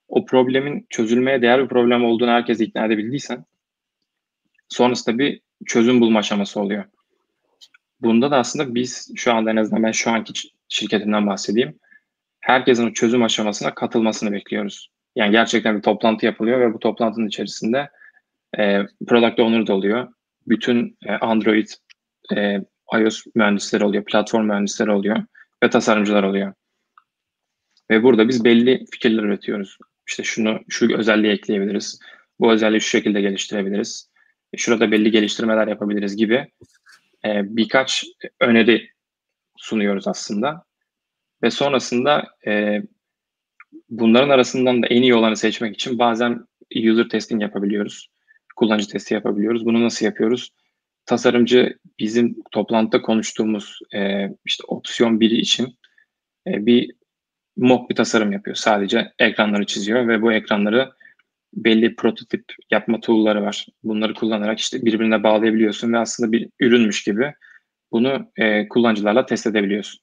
[0.08, 3.46] O problemin çözülmeye değer bir problem olduğunu herkes ikna edebildiysen
[4.70, 6.86] sonrasında bir çözüm bulma aşaması oluyor.
[8.02, 10.34] Bunda da aslında biz şu anda en azından ben şu anki
[10.70, 11.80] şirketimden bahsedeyim.
[12.40, 14.92] Herkesin o çözüm aşamasına katılmasını bekliyoruz.
[15.16, 17.90] Yani gerçekten bir toplantı yapılıyor ve bu toplantının içerisinde
[18.58, 20.08] e, product owner da oluyor.
[20.48, 21.68] Bütün e, Android,
[22.36, 22.62] e,
[23.00, 25.18] iOS mühendisleri oluyor, platform mühendisleri oluyor
[25.64, 26.54] ve tasarımcılar oluyor.
[27.92, 29.78] Ve burada biz belli fikirler üretiyoruz.
[30.08, 32.00] İşte şunu, şu özelliği ekleyebiliriz.
[32.40, 34.12] Bu özelliği şu şekilde geliştirebiliriz.
[34.58, 36.48] Şurada belli geliştirmeler yapabiliriz gibi
[37.26, 38.06] e, birkaç
[38.40, 38.90] öneri
[39.58, 40.64] sunuyoruz aslında.
[41.44, 42.82] Ve sonrasında e,
[43.90, 48.10] bunların arasından da en iyi olanı seçmek için bazen user testing yapabiliyoruz.
[48.56, 49.66] Kullanıcı testi yapabiliyoruz.
[49.66, 50.50] Bunu nasıl yapıyoruz?
[51.06, 55.78] Tasarımcı bizim toplantıda konuştuğumuz e, işte opsiyon biri için
[56.48, 57.01] e, bir
[57.58, 58.56] mock bir tasarım yapıyor.
[58.56, 60.92] Sadece ekranları çiziyor ve bu ekranları
[61.54, 63.68] belli prototip yapma tool'ları var.
[63.84, 67.34] Bunları kullanarak işte birbirine bağlayabiliyorsun ve aslında bir ürünmüş gibi
[67.92, 70.02] bunu e, kullanıcılarla test edebiliyorsun.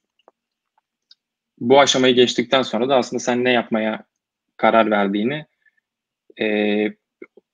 [1.61, 4.05] Bu aşamayı geçtikten sonra da aslında sen ne yapmaya
[4.57, 5.47] karar verdiğini
[6.41, 6.47] e,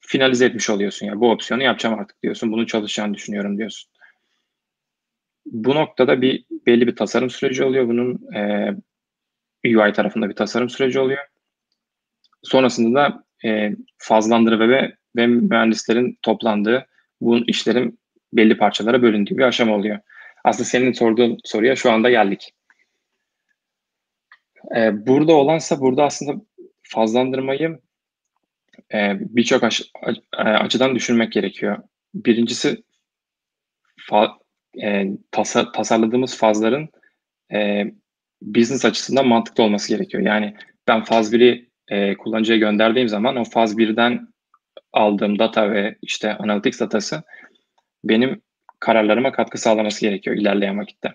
[0.01, 1.07] finalize etmiş oluyorsun.
[1.07, 2.53] Yani bu opsiyonu yapacağım artık diyorsun.
[2.53, 3.91] Bunu çalışacağını düşünüyorum diyorsun.
[5.47, 7.89] Bu noktada bir belli bir tasarım süreci oluyor.
[7.89, 8.71] Bunun e,
[9.65, 11.27] UI tarafında bir tasarım süreci oluyor.
[12.43, 16.87] Sonrasında da e, fazlandırı ve, ve mühendislerin toplandığı
[17.21, 17.99] bu işlerin
[18.33, 19.99] belli parçalara bölündüğü bir aşama oluyor.
[20.45, 22.55] Aslında senin sorduğun soruya şu anda geldik.
[24.77, 26.45] E, burada olansa burada aslında
[26.83, 27.79] fazlandırmayı
[28.95, 29.83] e, birçok aş,
[30.33, 31.79] a, açıdan düşünmek gerekiyor.
[32.15, 32.83] Birincisi
[34.09, 34.39] fa,
[34.83, 36.89] e, tasa, tasarladığımız fazların
[37.53, 37.85] e,
[38.45, 40.23] business açısından mantıklı olması gerekiyor.
[40.23, 40.55] Yani
[40.89, 44.29] ben faz 1'i e, kullanıcıya gönderdiğim zaman o faz 1'den
[44.93, 47.23] aldığım data ve işte analytics datası
[48.05, 48.43] benim
[48.81, 51.13] kararlarıma katkı sağlaması gerekiyor ilerleyen vakitte.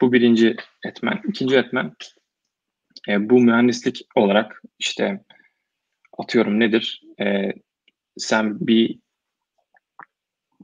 [0.00, 1.20] Bu birinci etmen.
[1.28, 1.92] İkinci etmen
[3.08, 5.24] e, bu mühendislik olarak işte
[6.18, 7.02] atıyorum nedir?
[7.20, 7.52] E,
[8.16, 8.98] sen bir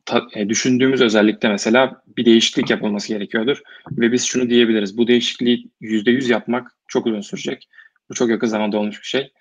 [0.05, 3.62] ta, e, düşündüğümüz özellikle mesela bir değişiklik yapılması gerekiyordur.
[3.90, 4.99] Ve biz şunu diyebiliriz.
[4.99, 7.69] Bu değişikliği %100 yapmak çok uzun sürecek.
[8.11, 9.33] Bu çok yakın zamanda olmuş bir şey.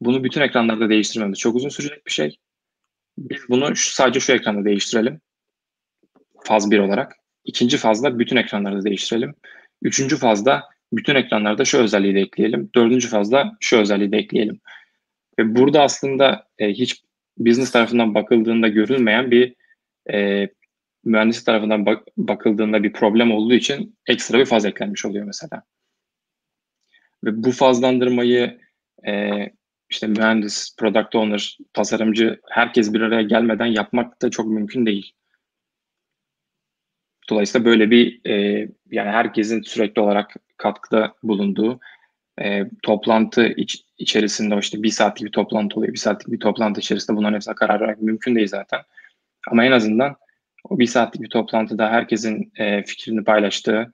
[0.00, 2.36] Bunu bütün ekranlarda değiştirmemiz çok uzun sürecek bir şey.
[3.18, 5.20] Biz bunu sadece şu ekranda değiştirelim.
[6.44, 7.12] Faz 1 olarak.
[7.44, 9.34] İkinci fazda bütün ekranlarda değiştirelim.
[9.82, 12.70] Üçüncü fazda bütün ekranlarda şu özelliği de ekleyelim.
[12.74, 14.60] Dördüncü fazda şu özelliği de ekleyelim.
[15.38, 17.02] Ve burada aslında e, hiç
[17.38, 19.54] business tarafından bakıldığında görülmeyen bir
[20.12, 20.48] e,
[21.04, 25.62] mühendislik tarafından bak, bakıldığında bir problem olduğu için ekstra bir faz eklenmiş oluyor mesela.
[27.24, 28.60] Ve bu fazlandırmayı
[29.06, 29.30] e,
[29.90, 35.12] işte mühendis, product owner, tasarımcı herkes bir araya gelmeden yapmak da çok mümkün değil.
[37.30, 41.80] Dolayısıyla böyle bir e, yani herkesin sürekli olarak katkıda bulunduğu
[42.40, 45.92] e, toplantı iç, içerisinde işte bir saatlik bir toplantı oluyor.
[45.92, 48.80] Bir saatlik bir toplantı içerisinde bunların hepsine karar vermek mümkün değil zaten.
[49.50, 50.16] Ama en azından
[50.64, 53.92] o bir saatlik bir toplantıda herkesin e, fikrini paylaştığı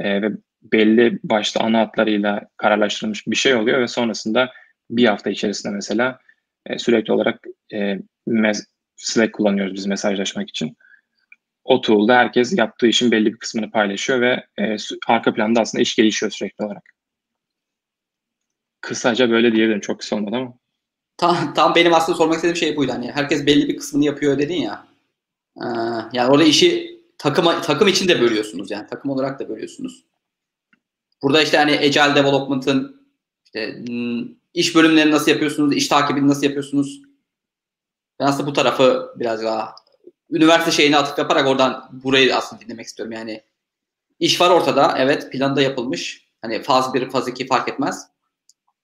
[0.00, 0.30] e, ve
[0.62, 4.52] belli başlı ana hatlarıyla kararlaştırılmış bir şey oluyor ve sonrasında
[4.90, 6.18] bir hafta içerisinde mesela
[6.66, 7.40] e, sürekli olarak
[7.72, 7.98] e,
[8.96, 10.76] Slack kullanıyoruz biz mesajlaşmak için.
[11.64, 15.96] O tool'da herkes yaptığı işin belli bir kısmını paylaşıyor ve e, arka planda aslında iş
[15.96, 16.82] gelişiyor sürekli olarak.
[18.80, 19.80] Kısaca böyle diyebilirim.
[19.80, 20.54] Çok kısa olmadı ama.
[21.16, 22.92] Tam, tam benim aslında sormak istediğim şey buydu.
[22.92, 24.89] Hani herkes belli bir kısmını yapıyor dedin ya.
[25.60, 25.66] Ee,
[26.12, 28.86] yani orada işi takım takım için de bölüyorsunuz yani.
[28.86, 30.04] Takım olarak da bölüyorsunuz.
[31.22, 33.06] Burada işte hani Agile Development'ın
[33.44, 37.02] işte hmm, iş bölümlerini nasıl yapıyorsunuz, iş takibini nasıl yapıyorsunuz?
[38.20, 39.74] Ben aslında bu tarafı biraz daha
[40.30, 43.12] üniversite şeyini atıp yaparak oradan burayı aslında dinlemek istiyorum.
[43.12, 43.42] Yani
[44.18, 44.94] iş var ortada.
[44.98, 46.30] Evet planda yapılmış.
[46.42, 48.06] Hani faz 1, faz 2 fark etmez.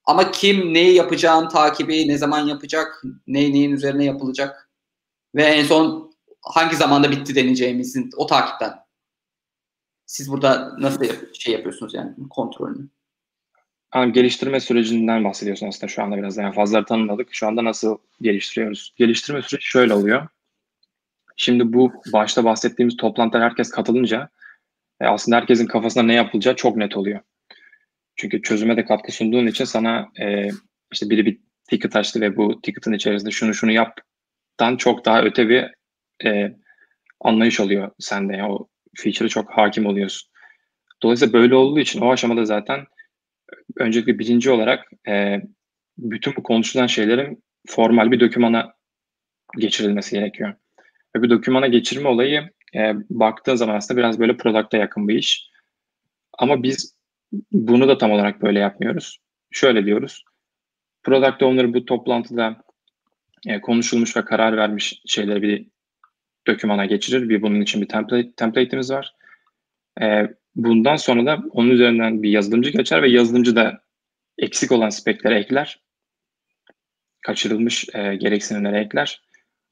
[0.05, 4.69] Ama kim neyi yapacağın takibi, ne zaman yapacak, ne neyin üzerine yapılacak
[5.35, 6.06] ve en son
[6.53, 8.73] hangi zamanda bitti deneyeceğimizin o takipten.
[10.05, 12.87] Siz burada nasıl şey yapıyorsunuz yani kontrolünü?
[13.95, 16.37] Yani geliştirme sürecinden bahsediyorsun aslında şu anda biraz.
[16.37, 17.27] Yani fazla tanımladık.
[17.31, 18.93] Şu anda nasıl geliştiriyoruz?
[18.95, 20.27] Geliştirme süreci şöyle oluyor.
[21.35, 24.29] Şimdi bu başta bahsettiğimiz toplantılar herkes katılınca
[25.01, 27.19] e, aslında herkesin kafasında ne yapılacağı çok net oluyor.
[28.15, 30.49] Çünkü çözüme de katkı sunduğun için sana e,
[30.91, 35.49] işte biri bir ticket açtı ve bu ticket'ın içerisinde şunu şunu yaptan çok daha öte
[35.49, 35.76] bir
[36.25, 36.55] e,
[37.19, 38.33] anlayış oluyor sende.
[38.33, 40.31] Yani o feature'a çok hakim oluyorsun.
[41.03, 42.85] Dolayısıyla böyle olduğu için o aşamada zaten
[43.75, 45.41] öncelikle birinci olarak e,
[45.97, 48.73] bütün bu konuşulan şeylerin formal bir dokümana
[49.57, 50.53] geçirilmesi gerekiyor.
[51.15, 55.49] Ve bu dokümana geçirme olayı e, baktığın zaman aslında biraz böyle product'a yakın bir iş.
[56.39, 56.97] Ama biz
[57.51, 59.17] bunu da tam olarak böyle yapmıyoruz.
[59.51, 60.23] Şöyle diyoruz.
[61.03, 62.63] Product Owner bu toplantıda
[63.47, 65.67] e, konuşulmuş ve karar vermiş şeyleri bir
[66.47, 67.29] dokümana geçirir.
[67.29, 69.13] Bir bunun için bir template, template'imiz var.
[70.01, 73.81] E, bundan sonra da onun üzerinden bir yazılımcı geçer ve yazılımcı da
[74.37, 75.79] eksik olan spekleri ekler.
[77.21, 79.21] Kaçırılmış e, gereksinimleri ekler.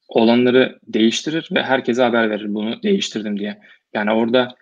[0.08, 3.60] Olanları değiştirir ve herkese haber verir bunu değiştirdim diye.
[3.94, 4.56] Yani orada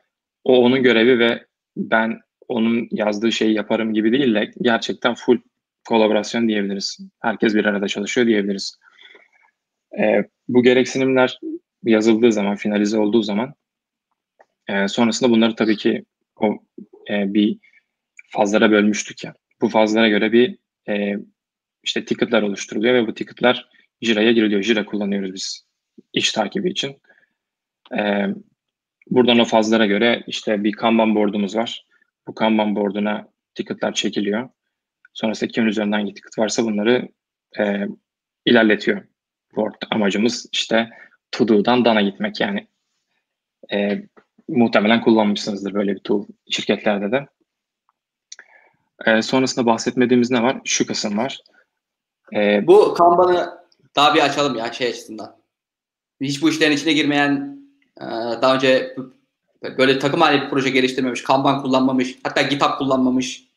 [0.43, 1.45] o onun görevi ve
[1.77, 5.37] ben onun yazdığı şeyi yaparım gibi değil de gerçekten full
[5.87, 6.99] kolaborasyon diyebiliriz.
[7.21, 8.79] Herkes bir arada çalışıyor diyebiliriz.
[9.99, 11.39] E, bu gereksinimler
[11.91, 13.53] yazıldığı zaman, finalize olduğu zaman
[14.67, 16.59] e, sonrasında bunları tabii ki o
[17.09, 17.57] e, bir
[18.29, 19.33] fazlara bölmüştük ya.
[19.61, 20.57] Bu fazlara göre bir
[20.89, 21.15] e,
[21.83, 23.69] işte ticketlar oluşturuluyor ve bu ticketlar
[24.01, 24.61] Jira'ya giriliyor.
[24.61, 25.65] Jira kullanıyoruz biz
[26.13, 27.01] iş takibi için.
[27.97, 28.27] E,
[29.09, 31.85] buradan o fazlara göre işte bir Kanban board'umuz var.
[32.27, 34.49] Bu Kanban board'una ticketlar çekiliyor.
[35.13, 37.07] Sonrasında kimin üzerinden hangi ticket varsa bunları
[37.59, 37.87] e,
[38.45, 39.05] ilerletiyor.
[39.55, 40.89] Board amacımız işte
[41.33, 42.67] to-do'dan dana gitmek yani.
[43.73, 44.03] E,
[44.47, 47.27] muhtemelen kullanmışsınızdır böyle bir tool şirketlerde de.
[49.05, 50.61] E, sonrasında bahsetmediğimiz ne var?
[50.65, 51.39] Şu kısım var.
[52.35, 53.59] E, bu Kanban'ı
[53.95, 55.37] daha bir açalım ya şey açısından.
[56.21, 57.59] Hiç bu işlerin içine girmeyen
[57.97, 58.05] e,
[58.41, 58.95] daha önce
[59.77, 63.47] böyle takım halinde bir proje geliştirmemiş, Kanban kullanmamış, hatta GitHub kullanmamış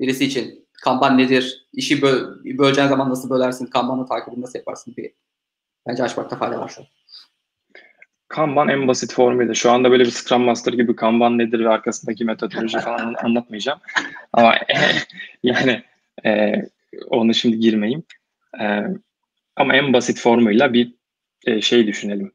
[0.00, 1.66] birisi için Kanban nedir?
[1.72, 3.66] İşi böl böleceğin zaman nasıl bölersin?
[3.66, 4.94] Kanban'ı takibini nasıl yaparsın?
[4.96, 5.12] Bir,
[5.88, 6.86] bence açmakta fayda var şu an.
[8.34, 9.54] Kanban en basit formuydu.
[9.54, 13.80] Şu anda böyle bir Scrum Master gibi Kanban nedir ve arkasındaki metodoloji falan anlatmayacağım.
[14.32, 14.54] Ama
[15.42, 15.82] yani
[16.26, 16.54] e,
[17.08, 18.02] onu şimdi girmeyeyim.
[18.60, 18.82] E,
[19.56, 20.94] ama en basit formuyla bir
[21.46, 22.32] e, şey düşünelim.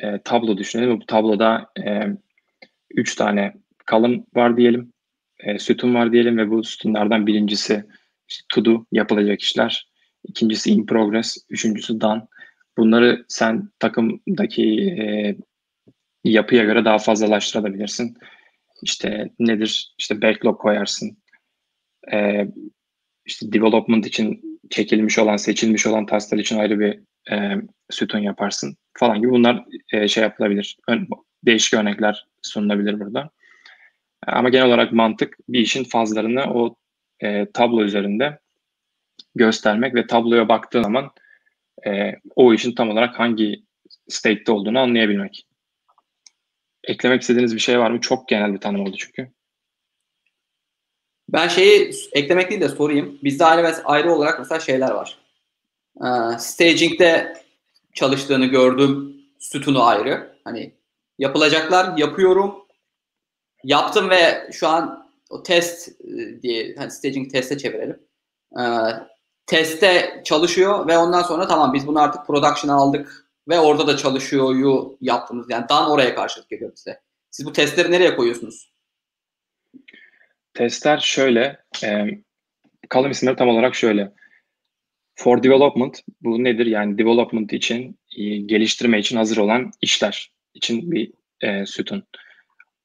[0.00, 1.00] E, tablo düşünelim.
[1.00, 2.02] Bu tabloda e,
[2.90, 4.92] üç tane kalım var diyelim.
[5.38, 7.84] E, sütun var diyelim ve bu sütunlardan birincisi
[8.28, 9.88] işte to do yapılacak işler.
[10.24, 11.36] İkincisi in progress.
[11.50, 12.22] Üçüncüsü done.
[12.78, 15.36] Bunları sen takımdaki e,
[16.24, 18.16] yapıya göre daha fazlalaştırabilirsin.
[18.82, 19.94] İşte nedir?
[19.98, 21.18] İşte backlog koyarsın.
[22.12, 22.46] E,
[23.24, 27.00] işte development için çekilmiş olan, seçilmiş olan tasklar için ayrı bir
[27.32, 27.56] e,
[27.90, 30.76] sütun yaparsın falan gibi bunlar e, şey yapılabilir.
[30.88, 31.08] Ön,
[31.44, 33.30] değişik örnekler sunulabilir burada.
[34.26, 36.76] Ama genel olarak mantık bir işin fazlarını o
[37.20, 38.38] e, tablo üzerinde
[39.34, 41.10] göstermek ve tabloya baktığın zaman
[41.86, 43.62] e, o işin tam olarak hangi
[44.08, 45.46] state'te olduğunu anlayabilmek.
[46.84, 48.00] Eklemek istediğiniz bir şey var mı?
[48.00, 49.28] Çok genel bir tanım oldu çünkü.
[51.28, 53.18] Ben şeyi eklemek değil de sorayım.
[53.24, 55.18] Bizde ayrı, ayrı olarak mesela şeyler var.
[56.04, 57.34] Ee, staging'de
[57.94, 60.36] çalıştığını gördüm sütunu ayrı.
[60.44, 60.74] Hani
[61.18, 62.66] yapılacaklar yapıyorum.
[63.64, 67.98] Yaptım ve şu an o test e, diye hani staging teste çevirelim.
[68.58, 68.62] Ee,
[69.46, 74.98] testte çalışıyor ve ondan sonra tamam biz bunu artık production'a aldık ve orada da çalışıyor'yu
[75.00, 75.46] yaptınız.
[75.50, 77.00] Yani dan oraya karşılık geliyor bize.
[77.30, 78.72] Siz bu testleri nereye koyuyorsunuz?
[80.54, 82.06] Testler şöyle, e,
[82.88, 84.12] kalım isimleri tam olarak şöyle.
[85.14, 86.66] For development, bu nedir?
[86.66, 92.02] Yani development için, e, geliştirme için hazır olan işler için bir e, sütun.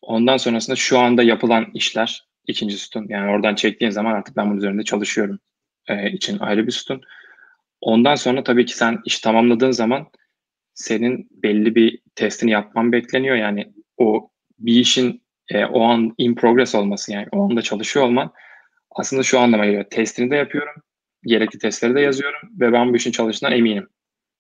[0.02, 3.06] Ondan sonrasında şu anda yapılan işler, ikinci sütun.
[3.10, 5.40] Yani oradan çektiğin zaman artık ben bunun üzerinde çalışıyorum
[5.88, 7.02] e, için ayrı bir sütun.
[7.82, 10.08] Ondan sonra tabii ki sen iş tamamladığın zaman
[10.74, 13.36] senin belli bir testini yapman bekleniyor.
[13.36, 18.34] Yani o bir işin e, o an in progress olması yani o anda çalışıyor olman
[18.92, 19.86] aslında şu anlama geliyor.
[19.90, 20.84] Testini de yapıyorum.
[21.26, 23.90] Gerekli testleri de yazıyorum ve ben bu işin çalıştığından eminim.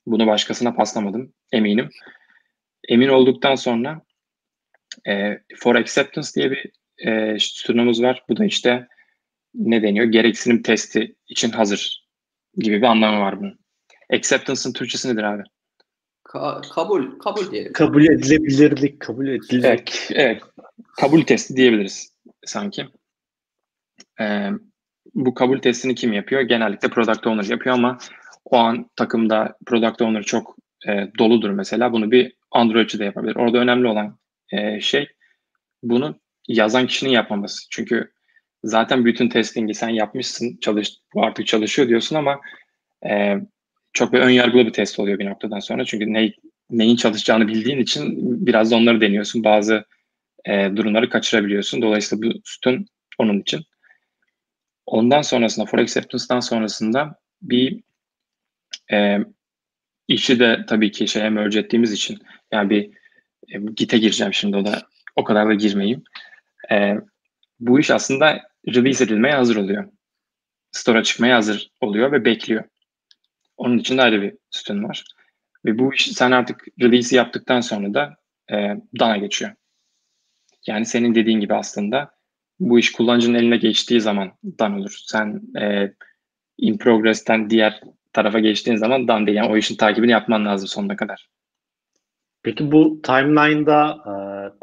[0.06, 1.34] Bunu başkasına paslamadım.
[1.52, 1.90] Eminim.
[2.90, 4.02] Emin olduktan sonra
[5.08, 6.72] e, for acceptance diye bir
[7.08, 8.24] e, sunumumuz var.
[8.30, 8.88] Bu da işte
[9.54, 10.06] ne deniyor?
[10.06, 12.08] Gereksinim testi için hazır
[12.58, 13.60] gibi bir anlamı var bunun.
[14.14, 15.44] Acceptance'ın Türkçesi nedir abi?
[16.24, 17.74] Ka- kabul kabul diyelim.
[17.74, 19.64] Kabul edilebilirlik, kabul edilebilirlik.
[19.64, 20.42] Evet, evet.
[21.00, 22.14] Kabul testi diyebiliriz
[22.46, 22.88] sanki.
[24.22, 24.50] Ee,
[25.16, 26.42] bu kabul testini kim yapıyor?
[26.42, 27.98] Genellikle product owner yapıyor ama
[28.46, 30.56] o an takımda product owner çok
[30.88, 31.94] e, doludur mesela.
[31.94, 33.36] Bunu bir Androidçi de yapabilir.
[33.36, 34.18] Orada önemli olan
[34.52, 35.08] e, şey
[35.84, 37.68] bunu yazan kişinin yapmaması.
[37.70, 38.12] Çünkü
[38.64, 42.40] zaten bütün testingi sen yapmışsın, çalış, artık çalışıyor diyorsun ama
[43.10, 43.36] e,
[43.94, 45.86] çok bir ön yargılı bir test oluyor bir noktadan sonra.
[45.86, 46.34] Çünkü ne,
[46.70, 49.44] neyin çalışacağını bildiğin için biraz da onları deniyorsun.
[49.44, 49.86] Bazı
[50.46, 51.82] e, durumları kaçırabiliyorsun.
[51.82, 52.86] Dolayısıyla bu sütun
[53.18, 53.62] onun için.
[54.86, 57.84] Ondan sonrasında, for acceptance'dan sonrasında bir
[58.92, 59.20] e,
[60.08, 62.20] işi de tabii ki şeye merge ettiğimiz için
[62.52, 62.90] yani bir
[63.50, 64.82] e, Git'e gireceğim şimdi o da
[65.16, 66.04] o kadar da girmeyeyim.
[66.72, 66.96] E,
[67.60, 69.90] bu iş aslında release edilmeye hazır oluyor.
[70.72, 72.64] Store'a çıkmaya hazır oluyor ve bekliyor.
[73.58, 75.04] Onun için de ayrı bir sütun var.
[75.66, 78.16] Ve bu iş sen artık release'i yaptıktan sonra da
[78.52, 78.56] e,
[79.00, 79.52] DAN'a geçiyor.
[80.68, 82.12] Yani senin dediğin gibi aslında
[82.60, 84.98] bu iş kullanıcının eline geçtiği zaman DAN olur.
[85.06, 85.94] Sen e,
[86.58, 87.82] in progress'ten diğer
[88.14, 89.38] tarafa geçtiğin zaman DAN değil.
[89.38, 91.30] Yani o işin takibini yapman lazım sonuna kadar.
[92.44, 94.14] Peki bu timeline'da e,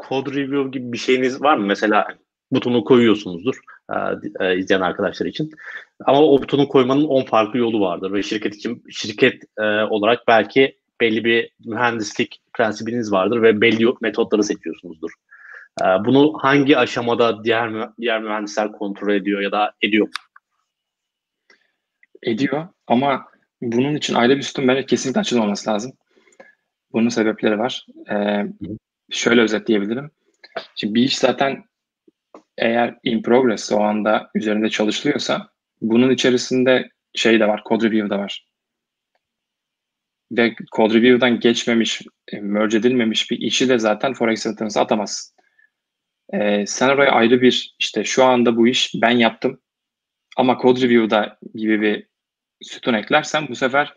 [0.03, 1.65] code review gibi bir şeyiniz var mı?
[1.65, 2.07] Mesela
[2.51, 5.51] butonu koyuyorsunuzdur e, e, izleyen arkadaşlar için.
[6.05, 10.77] Ama o butonu koymanın 10 farklı yolu vardır ve şirket için şirket e, olarak belki
[11.01, 15.11] belli bir mühendislik prensibiniz vardır ve belli metotları seçiyorsunuzdur.
[15.81, 20.07] E, bunu hangi aşamada diğer diğer mühendisler kontrol ediyor ya da ediyor?
[22.23, 23.25] Ediyor ama
[23.61, 25.93] bunun için ayrı bir sütun bence kesinlikle açılmaması lazım.
[26.93, 27.85] Bunun sebepleri var.
[28.11, 28.45] Ee,
[29.09, 30.11] şöyle özetleyebilirim.
[30.75, 31.63] Şimdi bir iş zaten
[32.59, 35.49] eğer in progress o anda üzerinde çalışılıyorsa
[35.81, 38.45] bunun içerisinde şey de var, code review da var.
[40.31, 45.39] Ve code review'dan geçmemiş, e, merge edilmemiş bir işi de zaten for acceptance atamazsın.
[46.33, 49.61] Ee, sen oraya ayrı bir işte şu anda bu iş ben yaptım
[50.37, 52.07] ama code review'da gibi bir
[52.61, 53.93] sütun eklersen bu sefer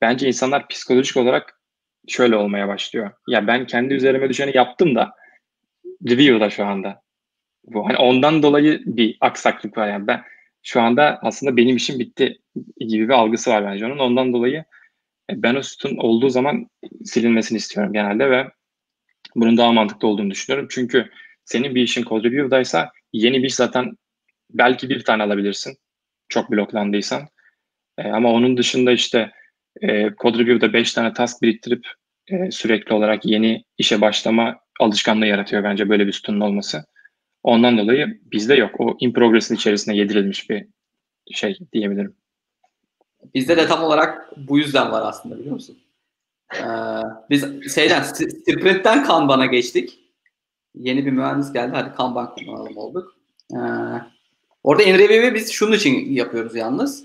[0.00, 1.60] bence insanlar psikolojik olarak
[2.08, 3.10] şöyle olmaya başlıyor.
[3.28, 5.12] Ya ben kendi üzerime düşeni yaptım da
[6.08, 7.02] review'da şu anda.
[7.64, 10.22] Bu hani ondan dolayı bir aksaklık var yani ben
[10.62, 12.38] şu anda aslında benim işim bitti
[12.78, 13.98] gibi bir algısı var bence onun.
[13.98, 14.64] Ondan dolayı
[15.30, 16.66] e, ben o sütun olduğu zaman
[17.04, 18.48] silinmesini istiyorum genelde ve
[19.36, 20.68] bunun daha mantıklı olduğunu düşünüyorum.
[20.70, 21.10] Çünkü
[21.44, 22.28] senin bir işin code
[23.12, 23.96] yeni bir iş zaten
[24.50, 25.76] belki bir tane alabilirsin.
[26.28, 27.28] Çok bloklandıysan.
[27.98, 29.30] E, ama onun dışında işte
[29.82, 31.86] e, code review'da 5 tane task biriktirip
[32.30, 36.84] e, sürekli olarak yeni işe başlama alışkanlığı yaratıyor bence böyle bir sütunun olması.
[37.42, 38.70] Ondan dolayı bizde yok.
[38.78, 40.66] O in progress'in içerisine yedirilmiş bir
[41.32, 42.16] şey diyebilirim.
[43.34, 45.78] Bizde de tam olarak bu yüzden var aslında biliyor musun?
[46.54, 46.64] Ee,
[47.30, 49.98] biz şeyden Sprint'ten Kanban'a geçtik.
[50.74, 51.70] Yeni bir mühendis geldi.
[51.74, 53.16] Hadi Kanban kullanalım olduk.
[53.54, 53.58] Ee,
[54.62, 57.04] orada in review'i biz şunun için yapıyoruz yalnız.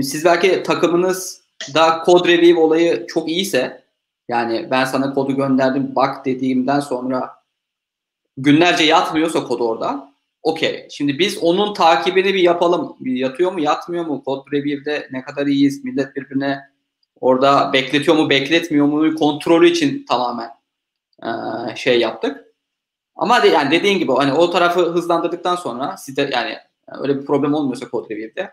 [0.00, 1.42] Siz belki takımınız
[1.74, 3.82] da code review olayı çok iyiyse
[4.28, 7.41] yani ben sana kodu gönderdim bak dediğimden sonra
[8.36, 10.12] günlerce yatmıyorsa kod orada
[10.42, 10.88] okey.
[10.90, 12.96] Şimdi biz onun takibini bir yapalım.
[13.00, 14.24] Yatıyor mu yatmıyor mu?
[14.24, 15.84] Kod review'de ne kadar iyiyiz?
[15.84, 16.60] Millet birbirine
[17.20, 19.14] orada bekletiyor mu bekletmiyor mu?
[19.14, 20.50] Kontrolü için tamamen
[21.22, 21.30] e,
[21.76, 22.44] şey yaptık.
[23.16, 26.56] Ama de, yani dediğin gibi hani o tarafı hızlandırdıktan sonra sizde yani
[27.00, 28.50] öyle bir problem olmuyorsa kod review'de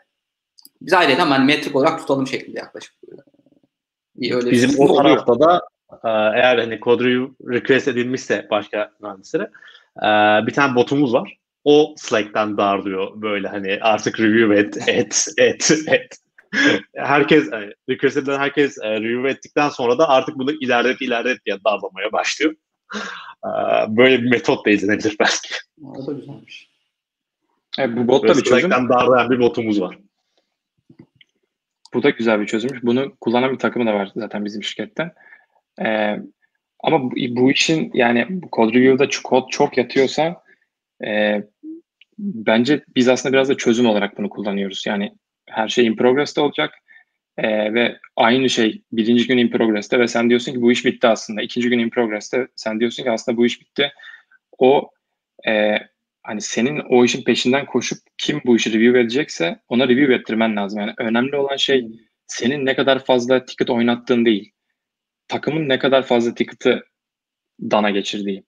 [0.81, 2.93] biz ayrıca hani metrik olarak tutalım şeklinde yaklaşık.
[4.15, 5.61] İyi, öyle Bizim o tarafta da
[5.91, 9.51] e, eğer hani code review request edilmişse başka mühendislere
[10.01, 11.37] e, bir tane botumuz var.
[11.63, 16.17] O Slack'ten darlıyor böyle hani artık review et, et, et, et.
[16.95, 21.57] herkes yani request edilen herkes e, review ettikten sonra da artık bunu ilerlet ilerlet diye
[21.65, 22.55] darlamaya başlıyor.
[23.87, 25.55] Böyle bir metot da izlenebilir belki.
[25.83, 26.69] O da güzelmiş.
[27.79, 28.59] Evet, bu bot da bir çözüm.
[28.59, 29.97] Slack'ten darlayan bir botumuz var.
[31.93, 32.83] Bu da güzel bir çözümmüş.
[32.83, 35.11] Bunu kullanan bir takımı da var zaten bizim şirketten.
[35.81, 36.19] Ee,
[36.79, 40.43] ama bu, bu işin yani code review'da kod çok yatıyorsa
[41.05, 41.43] e,
[42.17, 44.83] bence biz aslında biraz da çözüm olarak bunu kullanıyoruz.
[44.87, 45.11] Yani
[45.49, 46.73] her şey in progress'te olacak
[47.37, 51.07] e, ve aynı şey birinci gün in progress'te ve sen diyorsun ki bu iş bitti
[51.07, 51.41] aslında.
[51.41, 53.91] İkinci gün in progress'te sen diyorsun ki aslında bu iş bitti.
[54.57, 54.89] O
[55.47, 55.77] e,
[56.23, 60.79] hani senin o işin peşinden koşup kim bu işi review edecekse ona review ettirmen lazım.
[60.79, 61.87] Yani önemli olan şey
[62.27, 64.51] senin ne kadar fazla ticket oynattığın değil.
[65.29, 66.83] Takımın ne kadar fazla ticket'ı
[67.61, 68.43] dana geçirdiği.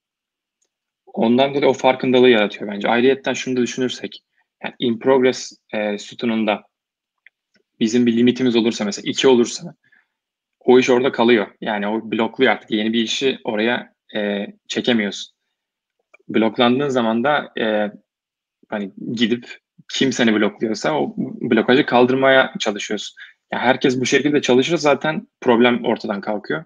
[1.05, 2.89] Ondan dolayı o farkındalığı yaratıyor bence.
[2.89, 4.23] Ayrıyetten şunu da düşünürsek
[4.63, 6.63] yani in progress e, sütununda
[7.79, 9.75] bizim bir limitimiz olursa mesela iki olursa
[10.59, 11.47] o iş orada kalıyor.
[11.61, 12.71] Yani o blokluyor artık.
[12.71, 15.33] Yeni bir işi oraya e, çekemiyorsun.
[16.29, 17.91] Bloklandığın zaman da e,
[18.69, 19.59] hani gidip
[19.93, 23.15] kim seni blokluyorsa o blokajı kaldırmaya çalışıyorsun.
[23.53, 26.63] Yani herkes bu şekilde çalışır zaten problem ortadan kalkıyor.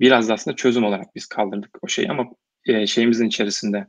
[0.00, 2.24] Biraz da aslında çözüm olarak biz kaldırdık o şeyi ama
[2.66, 3.86] e, şeyimizin içerisinde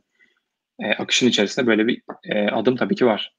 [0.80, 3.36] e, akışın içerisinde böyle bir e, adım tabii ki var.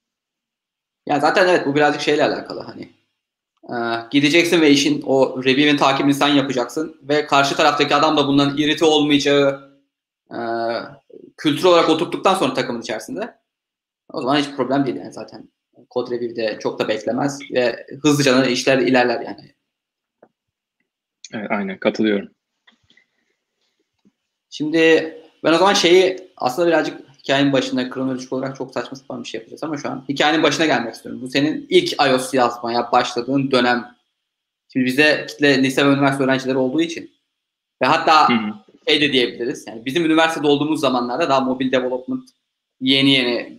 [1.06, 2.88] Yani zaten evet bu birazcık şeyle alakalı hani
[3.70, 3.76] e,
[4.10, 8.84] gideceksin ve işin o review'in takibini sen yapacaksın ve karşı taraftaki adam da bundan irite
[8.84, 9.74] olmayacağı
[10.30, 10.38] e,
[11.36, 13.34] kültür olarak oturttuktan sonra takımın içerisinde
[14.12, 15.48] o zaman hiç problem değil yani zaten.
[15.90, 19.54] Kod review'de çok da beklemez ve hızlıca da işler ilerler yani.
[21.32, 22.28] Evet, aynen katılıyorum.
[24.50, 24.78] Şimdi
[25.44, 29.38] ben o zaman şeyi aslında birazcık hikayenin başında kronolojik olarak çok saçma sapan bir şey
[29.38, 31.22] yapacağız ama şu an hikayenin başına gelmek istiyorum.
[31.22, 33.94] Bu senin ilk iOS yazmaya başladığın dönem.
[34.72, 37.10] Şimdi bizde kitle lise ve üniversite öğrencileri olduğu için
[37.82, 38.54] ve hatta hı hı.
[38.88, 39.66] şey de diyebiliriz.
[39.66, 42.30] Yani bizim üniversitede olduğumuz zamanlarda daha mobil development
[42.80, 43.58] yeni yeni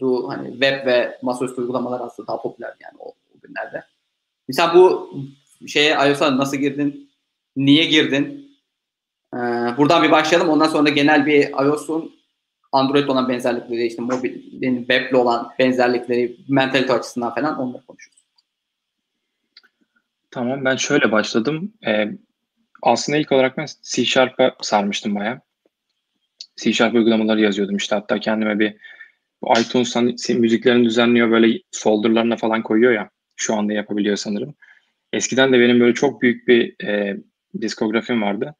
[0.00, 0.28] gelişiyordu.
[0.28, 3.84] Hani web ve masaüstü uygulamalar aslında daha popüler yani o, o günlerde.
[4.48, 5.10] Mesela bu
[5.66, 7.10] şeye iOS'a nasıl girdin?
[7.56, 8.50] Niye girdin?
[9.34, 9.38] Ee,
[9.76, 10.48] buradan bir başlayalım.
[10.48, 12.14] Ondan sonra genel bir iOS'un
[12.72, 18.24] Android olan benzerlikleri, işte mobilin web'le olan benzerlikleri, mentalite açısından falan onları konuşuruz.
[20.30, 21.72] Tamam ben şöyle başladım.
[21.86, 22.08] Ee,
[22.82, 25.40] aslında ilk olarak ben C Sharp'a sarmıştım bayağı.
[26.56, 28.76] C Sharp uygulamaları yazıyordum işte hatta kendime bir
[29.60, 34.54] iTunes'tan müziklerini düzenliyor böyle folderlarına falan koyuyor ya şu anda yapabiliyor sanırım.
[35.12, 37.16] Eskiden de benim böyle çok büyük bir e,
[37.60, 38.54] diskografim vardı.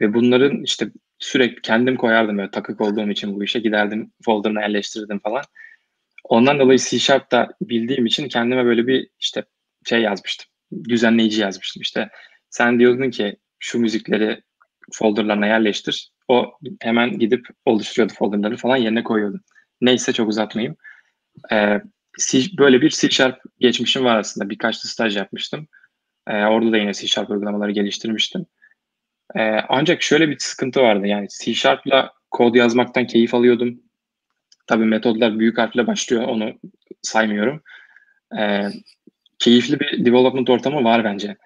[0.00, 0.88] Ve bunların işte
[1.18, 5.42] sürekli kendim koyardım böyle takık olduğum için bu işe giderdim folderına yerleştirirdim falan.
[6.24, 9.44] Ondan dolayı C Sharp'ta bildiğim için kendime böyle bir işte
[9.86, 10.46] şey yazmıştım.
[10.88, 11.82] Düzenleyici yazmıştım.
[11.82, 12.08] İşte
[12.50, 14.42] sen diyordun ki şu müzikleri
[14.92, 16.10] folderlarına yerleştir.
[16.28, 19.40] O hemen gidip oluşturuyordu folderları falan yerine koyuyordu.
[19.84, 20.76] Neyse çok uzatmayayım.
[21.52, 21.80] Ee,
[22.28, 24.50] C, böyle bir C Sharp geçmişim var aslında.
[24.50, 25.68] Birkaç da staj yapmıştım.
[26.26, 28.46] Ee, orada da yine C Sharp uygulamaları geliştirmiştim.
[29.36, 31.06] Ee, ancak şöyle bir sıkıntı vardı.
[31.06, 33.80] Yani C Sharp'la kod yazmaktan keyif alıyordum.
[34.66, 36.22] Tabii metodlar büyük harfle başlıyor.
[36.22, 36.52] Onu
[37.02, 37.62] saymıyorum.
[38.38, 38.68] Ee,
[39.38, 41.36] keyifli bir development ortamı var bence.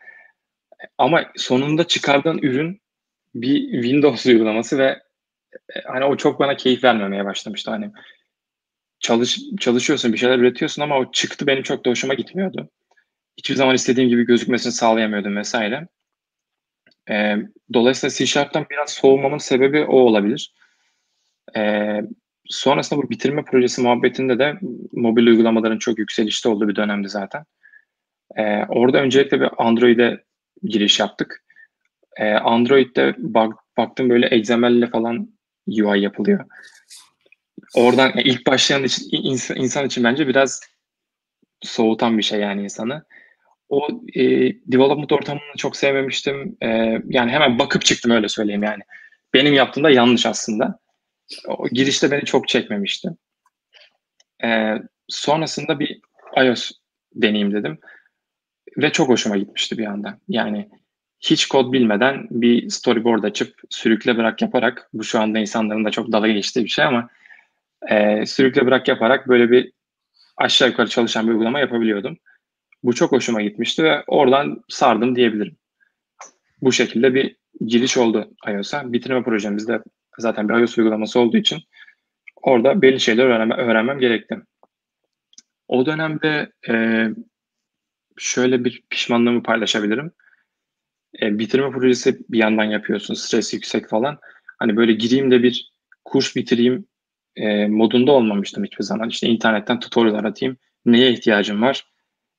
[0.98, 2.80] Ama sonunda çıkardığın ürün
[3.34, 5.02] bir Windows uygulaması ve
[5.74, 7.70] e, hani o çok bana keyif vermemeye başlamıştı.
[7.70, 7.90] Hani
[9.00, 12.68] çalış çalışıyorsun, bir şeyler üretiyorsun ama o çıktı benim çok da hoşuma gitmiyordu.
[13.36, 15.88] Hiçbir zaman istediğim gibi gözükmesini sağlayamıyordum vesaire.
[17.10, 17.36] E,
[17.74, 20.54] dolayısıyla C Sharp'tan biraz soğumamın sebebi o olabilir.
[21.56, 21.92] E,
[22.44, 24.58] sonrasında bu bitirme projesi muhabbetinde de
[24.92, 27.44] mobil uygulamaların çok yükselişte olduğu bir dönemdi zaten.
[28.36, 30.24] E, orada öncelikle bir Android'e
[30.62, 31.44] giriş yaptık.
[32.16, 35.30] E, Android'de bak, baktım böyle XML ile falan
[35.68, 36.44] UI yapılıyor.
[37.74, 39.08] Oradan ilk başlayan için,
[39.56, 40.60] insan için bence biraz
[41.62, 43.04] soğutan bir şey yani insanı
[43.68, 44.22] o e,
[44.72, 46.56] development ortamını çok sevmemiştim.
[46.62, 46.68] E,
[47.08, 48.82] yani hemen bakıp çıktım öyle söyleyeyim yani.
[49.34, 50.78] Benim yaptığımda yanlış aslında.
[51.48, 53.08] O girişte beni çok çekmemişti.
[54.44, 54.74] E,
[55.08, 56.00] sonrasında bir
[56.36, 56.70] iOS
[57.14, 57.78] deneyim dedim.
[58.76, 60.18] Ve çok hoşuma gitmişti bir anda.
[60.28, 60.68] Yani
[61.20, 66.12] hiç kod bilmeden bir storyboard açıp sürükle bırak yaparak bu şu anda insanların da çok
[66.12, 67.08] dalga geçtiği bir şey ama
[67.90, 69.72] e, sürükle bırak yaparak böyle bir
[70.36, 72.16] aşağı yukarı çalışan bir uygulama yapabiliyordum.
[72.82, 75.56] Bu çok hoşuma gitmişti ve oradan sardım diyebilirim.
[76.62, 78.92] Bu şekilde bir giriş oldu iOS'a.
[78.92, 79.82] Bitirme projemizde
[80.18, 81.58] zaten bir iOS uygulaması olduğu için
[82.36, 84.38] orada belli şeyler öğrenme, öğrenmem gerekti.
[85.68, 87.06] O dönemde e,
[88.16, 90.12] şöyle bir pişmanlığımı paylaşabilirim.
[91.22, 94.18] E, bitirme projesi bir yandan yapıyorsun, stres yüksek falan.
[94.58, 95.72] Hani böyle gireyim de bir
[96.04, 96.87] kurs bitireyim
[97.38, 99.08] e, modunda olmamıştım hiçbir zaman.
[99.08, 101.84] İşte internetten tutorial aratayım, neye ihtiyacım var,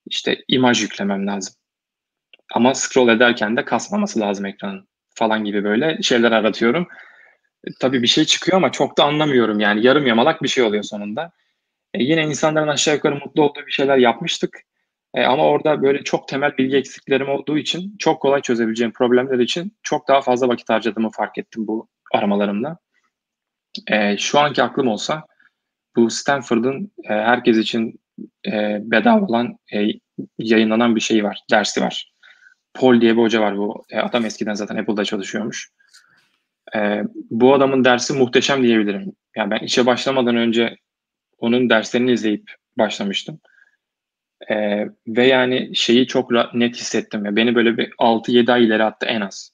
[0.06, 1.54] işte imaj yüklemem lazım.
[2.54, 6.88] Ama scroll ederken de kasmaması lazım ekranın falan gibi böyle şeyler aratıyorum.
[7.68, 10.84] E, tabii bir şey çıkıyor ama çok da anlamıyorum yani yarım yamalak bir şey oluyor
[10.84, 11.32] sonunda.
[11.93, 14.62] E, yine insanların aşağı yukarı mutlu olduğu bir şeyler yapmıştık.
[15.14, 19.78] E, ama orada böyle çok temel bilgi eksiklerim olduğu için çok kolay çözebileceğim problemler için
[19.84, 22.78] çok daha fazla vakit harcadığımı fark ettim bu aramalarımda.
[23.88, 25.24] E, şu anki aklım olsa
[25.95, 27.99] bu Stanford'ın e, herkes için
[28.47, 29.88] e, bedava olan e,
[30.38, 32.11] yayınlanan bir şey var, dersi var.
[32.74, 33.86] Paul diye bir hoca var bu.
[33.89, 35.70] E, adam eskiden zaten Apple'da çalışıyormuş.
[36.76, 39.11] E, bu adamın dersi muhteşem diyebilirim.
[39.36, 40.78] Yani ben işe başlamadan önce
[41.38, 43.39] onun derslerini izleyip başlamıştım.
[44.49, 47.26] E, ve yani şeyi çok net hissettim.
[47.26, 49.51] ya Beni böyle bir 6-7 ay ileri attı en az.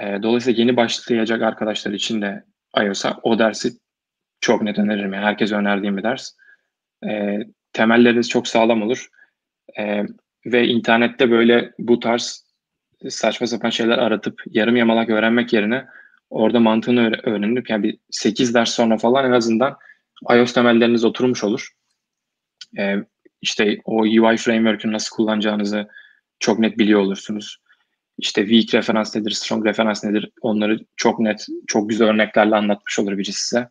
[0.00, 2.44] E, dolayısıyla yeni başlayacak arkadaşlar için de
[2.84, 3.72] iOS'a o dersi
[4.40, 5.12] çok net öneririm.
[5.12, 6.30] Yani herkese önerdiğim bir ders.
[7.08, 7.38] E,
[7.72, 9.08] temelleriniz çok sağlam olur.
[9.78, 10.02] E,
[10.46, 12.48] ve internette böyle bu tarz
[13.08, 15.86] saçma sapan şeyler aratıp yarım yamalak öğrenmek yerine
[16.30, 19.76] orada mantığını öğrenip yani bir 8 ders sonra falan en azından
[20.30, 21.68] iOS temelleriniz oturmuş olur.
[22.78, 22.96] Ee,
[23.42, 25.88] işte o UI framework'ü nasıl kullanacağınızı
[26.40, 27.58] çok net biliyor olursunuz.
[28.18, 33.18] İşte weak referans nedir, strong referans nedir onları çok net, çok güzel örneklerle anlatmış olur
[33.18, 33.68] biri size.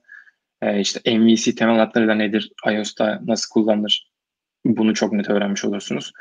[0.62, 4.12] Ee, işte MVC temel hatları da nedir, iOS'ta nasıl kullanılır
[4.66, 6.14] bunu çok net öğrenmiş olursunuz.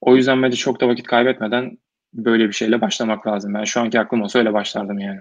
[0.00, 1.78] O yüzden bence çok da vakit kaybetmeden
[2.14, 3.54] böyle bir şeyle başlamak lazım.
[3.54, 5.20] Ben şu anki aklım olsa öyle başlardım yani.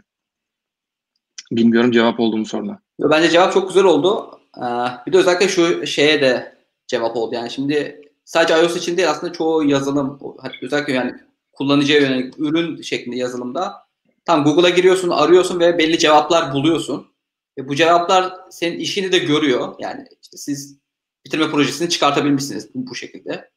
[1.51, 2.79] Bilmiyorum cevap oldu mu soruna.
[2.99, 4.39] Bence cevap çok güzel oldu.
[4.57, 4.63] Ee,
[5.07, 6.55] bir de özellikle şu şeye de
[6.87, 7.35] cevap oldu.
[7.35, 10.19] Yani şimdi sadece iOS için değil aslında çoğu yazılım
[10.61, 11.13] özellikle yani
[11.53, 13.83] kullanıcıya yönelik ürün şeklinde yazılımda
[14.25, 17.13] tam Google'a giriyorsun, arıyorsun ve belli cevaplar buluyorsun.
[17.57, 19.75] Ve bu cevaplar senin işini de görüyor.
[19.79, 20.79] Yani işte siz
[21.25, 23.51] bitirme projesini çıkartabilmişsiniz bu şekilde.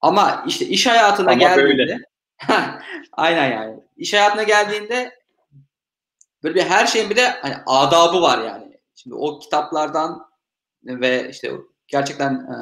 [0.00, 1.98] Ama işte iş hayatına Ama geldiğinde
[3.12, 3.80] aynen yani.
[3.96, 5.18] İş hayatına geldiğinde
[6.42, 8.80] böyle bir her şeyin bir de hani adabı var yani.
[8.94, 10.28] Şimdi o kitaplardan
[10.84, 11.52] ve işte
[11.86, 12.56] gerçekten e,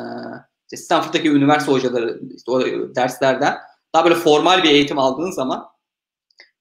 [0.65, 2.61] işte Stanford'daki üniversite hocaları işte o
[2.95, 3.59] derslerden
[3.95, 5.69] daha böyle formal bir eğitim aldığın zaman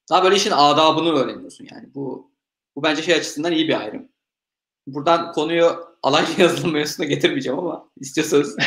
[0.09, 1.93] daha böyle işin adabını öğreniyorsun yani.
[1.95, 2.31] Bu
[2.75, 4.09] bu bence şey açısından iyi bir ayrım.
[4.87, 8.57] Buradan konuyu alay yazılım mevzusuna getirmeyeceğim ama istiyorsanız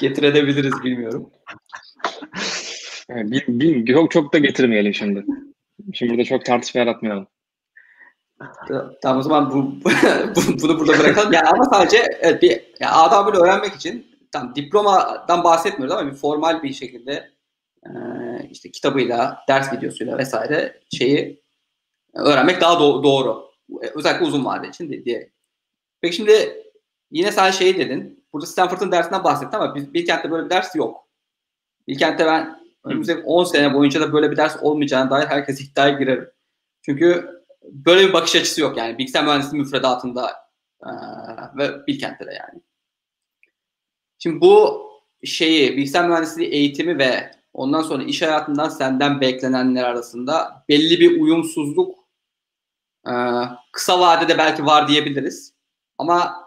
[0.00, 1.30] getirebiliriz bilmiyorum.
[3.10, 5.24] bil, bil, çok, çok da getirmeyelim şimdi.
[5.92, 7.26] Şimdi burada çok tartışma yaratmayalım.
[9.02, 9.74] Tamam o zaman bu,
[10.62, 11.32] bunu burada bırakalım.
[11.32, 16.62] Yani ama sadece evet, bir yani adabını öğrenmek için tam diplomadan bahsetmiyoruz ama bir formal
[16.62, 17.30] bir şekilde
[17.86, 17.90] e,
[18.50, 21.42] işte kitabıyla, ders videosuyla vesaire şeyi
[22.14, 23.46] öğrenmek daha do- doğru.
[23.94, 25.32] Özellikle uzun vade için diye.
[26.00, 26.62] Peki şimdi
[27.10, 28.26] yine sen şey dedin.
[28.32, 31.08] Burada Stanford'ın dersinden bahsettin ama Bilkent'te böyle bir ders yok.
[31.88, 36.30] Bilkent'te ben önümüzdeki 10 sene boyunca da böyle bir ders olmayacağına dair herkes iddiaya girerim.
[36.82, 40.32] Çünkü böyle bir bakış açısı yok yani bilgisayar mühendisliği müfredatında
[40.82, 40.90] e,
[41.58, 42.65] ve Bilkent'te de yani.
[44.18, 44.86] Şimdi bu
[45.24, 51.94] şeyi bilgisayar mühendisliği eğitimi ve ondan sonra iş hayatından senden beklenenler arasında belli bir uyumsuzluk
[53.06, 53.12] e,
[53.72, 55.54] kısa vadede belki var diyebiliriz.
[55.98, 56.46] Ama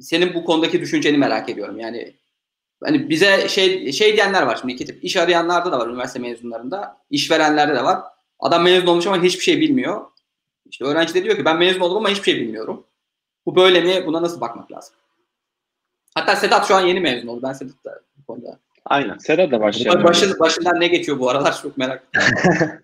[0.00, 1.78] senin bu konudaki düşünceni merak ediyorum.
[1.78, 2.16] Yani
[2.84, 6.96] hani bize şey şey diyenler var şimdi iki tip iş arayanlarda da var üniversite mezunlarında,
[7.10, 8.02] işverenlerde de var.
[8.38, 10.06] Adam mezun olmuş ama hiçbir şey bilmiyor.
[10.70, 12.86] İşte öğrenci de diyor ki ben mezun oldum ama hiçbir şey bilmiyorum.
[13.46, 14.06] Bu böyle mi?
[14.06, 14.94] Buna nasıl bakmak lazım?
[16.20, 17.40] Hatta Sedat şu an yeni mezun oldu.
[17.42, 18.58] Ben Sedat da bu konuda.
[18.84, 19.18] Aynen.
[19.18, 20.04] Sedat da başlayalım.
[20.04, 22.78] Başın, başından ne geçiyor bu aralar çok merak ediyorum.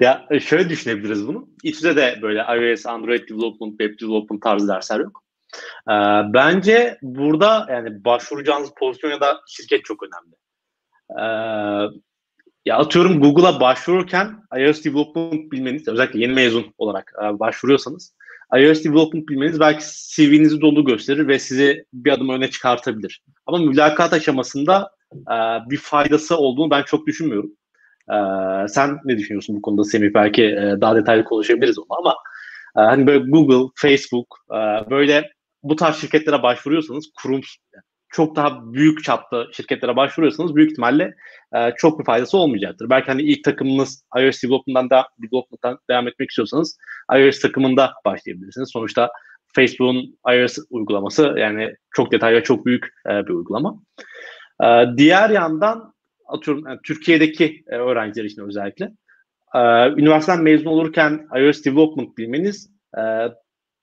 [0.00, 1.48] ya şöyle düşünebiliriz bunu.
[1.62, 5.22] İTÜ'de de böyle iOS, Android Development, Web Development tarzı dersler yok.
[5.88, 5.92] Ee,
[6.34, 10.34] bence burada yani başvuracağınız pozisyon ya da şirket çok önemli.
[11.10, 11.24] Ee,
[12.64, 18.14] ya atıyorum Google'a başvururken iOS Development bilmeniz, özellikle yeni mezun olarak e, başvuruyorsanız
[18.56, 19.84] iOS Development bilmeniz belki
[20.14, 23.22] CV'nizi dolu gösterir ve sizi bir adım öne çıkartabilir.
[23.46, 25.36] Ama mülakat aşamasında e,
[25.70, 27.52] bir faydası olduğunu ben çok düşünmüyorum.
[28.10, 28.16] E,
[28.68, 30.14] sen ne düşünüyorsun bu konuda Semih?
[30.14, 32.14] Belki e, daha detaylı konuşabiliriz onu ama
[32.76, 35.30] e, hani böyle Google, Facebook e, böyle
[35.62, 37.40] bu tarz şirketlere başvuruyorsanız kurum
[38.10, 41.14] çok daha büyük çapta şirketlere başvuruyorsanız büyük ihtimalle
[41.56, 42.90] e, çok bir faydası olmayacaktır.
[42.90, 46.78] Belki hani ilk takımınız iOS development'dan, da, development'dan devam etmek istiyorsanız
[47.16, 48.70] iOS takımında başlayabilirsiniz.
[48.72, 49.10] Sonuçta
[49.54, 53.74] Facebook'un iOS uygulaması yani çok detaylı çok büyük e, bir uygulama.
[54.64, 55.94] E, diğer yandan
[56.28, 58.90] atıyorum yani Türkiye'deki e, öğrenciler için özellikle
[59.54, 63.02] e, üniversiteden mezun olurken iOS development bilmeniz e,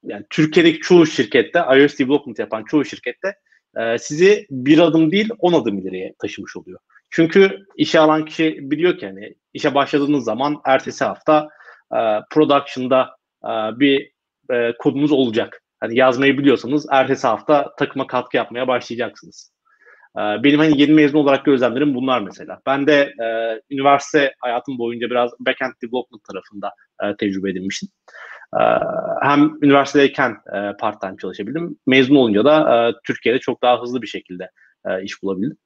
[0.03, 3.35] yani Türkiye'deki çoğu şirkette iOS development yapan çoğu şirkette
[3.79, 6.79] e, sizi bir adım değil on adım ileriye taşımış oluyor.
[7.09, 11.49] Çünkü işe alan kişi biliyor ki hani işe başladığınız zaman ertesi hafta
[11.93, 11.99] e,
[12.31, 13.09] production'da
[13.43, 14.11] e, bir
[14.49, 15.61] e, kodunuz olacak.
[15.79, 19.51] Hani yazmayı biliyorsanız ertesi hafta takıma katkı yapmaya başlayacaksınız.
[20.17, 22.61] E, benim hani yeni mezun olarak gözlemlerim bunlar mesela.
[22.65, 26.71] Ben de e, üniversite hayatım boyunca biraz backend development tarafında
[27.03, 27.89] e, tecrübe edinmiştim.
[28.59, 28.63] E,
[29.21, 31.77] hem üniversitedeyken e, part time çalışabildim.
[31.87, 34.49] Mezun olunca da e, Türkiye'de çok daha hızlı bir şekilde
[34.85, 35.57] e, iş bulabildim.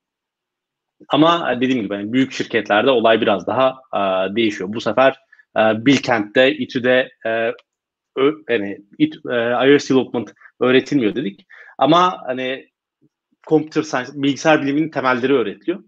[1.10, 4.00] Ama e, dediğim gibi yani büyük şirketlerde olay biraz daha e,
[4.36, 4.74] değişiyor.
[4.74, 5.20] Bu sefer
[5.58, 7.54] e, Bilkent'te, İTÜ'de e,
[8.50, 11.46] yani it, e, iOS Development öğretilmiyor dedik.
[11.78, 12.70] Ama hani
[13.48, 15.84] computer science, bilgisayar biliminin temelleri öğretiliyor.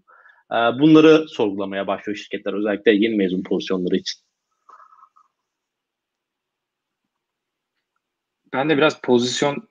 [0.52, 4.20] Ee, bunları sorgulamaya başlıyor şirketler özellikle yeni mezun pozisyonları için.
[8.52, 9.68] Ben de biraz pozisyon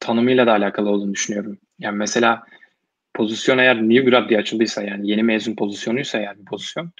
[0.00, 1.58] tanımıyla da alakalı olduğunu düşünüyorum.
[1.78, 2.42] Yani mesela
[3.14, 6.92] pozisyon eğer new grad diye açıldıysa yani yeni mezun pozisyonuysa yani bir pozisyon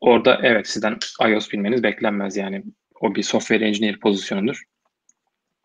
[0.00, 0.98] orada evet sizden
[1.28, 2.64] iOS bilmeniz beklenmez yani
[3.00, 4.62] o bir software engineer pozisyonudur.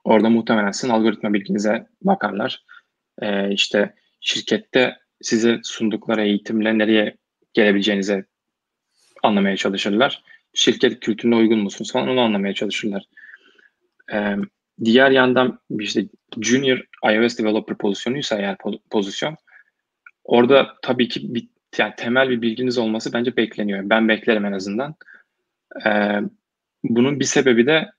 [0.03, 2.63] Orada muhtemelen sizin algoritma bilginize bakarlar.
[3.21, 7.17] Ee, işte şirkette size sundukları eğitimle nereye
[7.53, 8.25] gelebileceğinize
[9.23, 10.23] anlamaya çalışırlar.
[10.53, 13.03] Şirket kültürüne uygun musunuz falan onu anlamaya çalışırlar.
[14.13, 14.35] Ee,
[14.85, 16.05] diğer yandan işte
[16.41, 16.81] junior
[17.13, 18.57] iOS developer pozisyonuysa eğer
[18.89, 19.35] pozisyon
[20.23, 23.81] orada tabii ki bir yani temel bir bilginiz olması bence bekleniyor.
[23.83, 24.95] Ben beklerim en azından.
[25.85, 26.19] Ee,
[26.83, 27.91] bunun bir sebebi de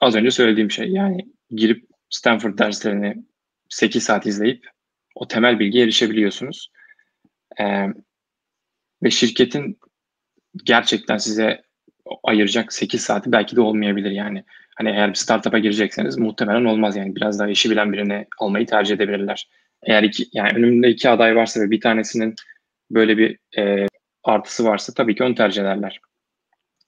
[0.00, 0.88] az önce söylediğim şey.
[0.88, 3.24] Yani girip Stanford derslerini
[3.68, 4.66] 8 saat izleyip
[5.14, 6.70] o temel bilgiye erişebiliyorsunuz.
[7.60, 7.86] Ee,
[9.02, 9.78] ve şirketin
[10.64, 11.62] gerçekten size
[12.24, 14.44] ayıracak 8 saati belki de olmayabilir yani.
[14.80, 17.16] Hani eğer bir startup'a girecekseniz muhtemelen olmaz yani.
[17.16, 19.48] Biraz daha işi bilen birini almayı tercih edebilirler.
[19.82, 22.34] Eğer iki, yani önümde iki aday varsa ve bir tanesinin
[22.90, 23.86] böyle bir e,
[24.24, 26.00] artısı varsa tabii ki onu tercih ederler.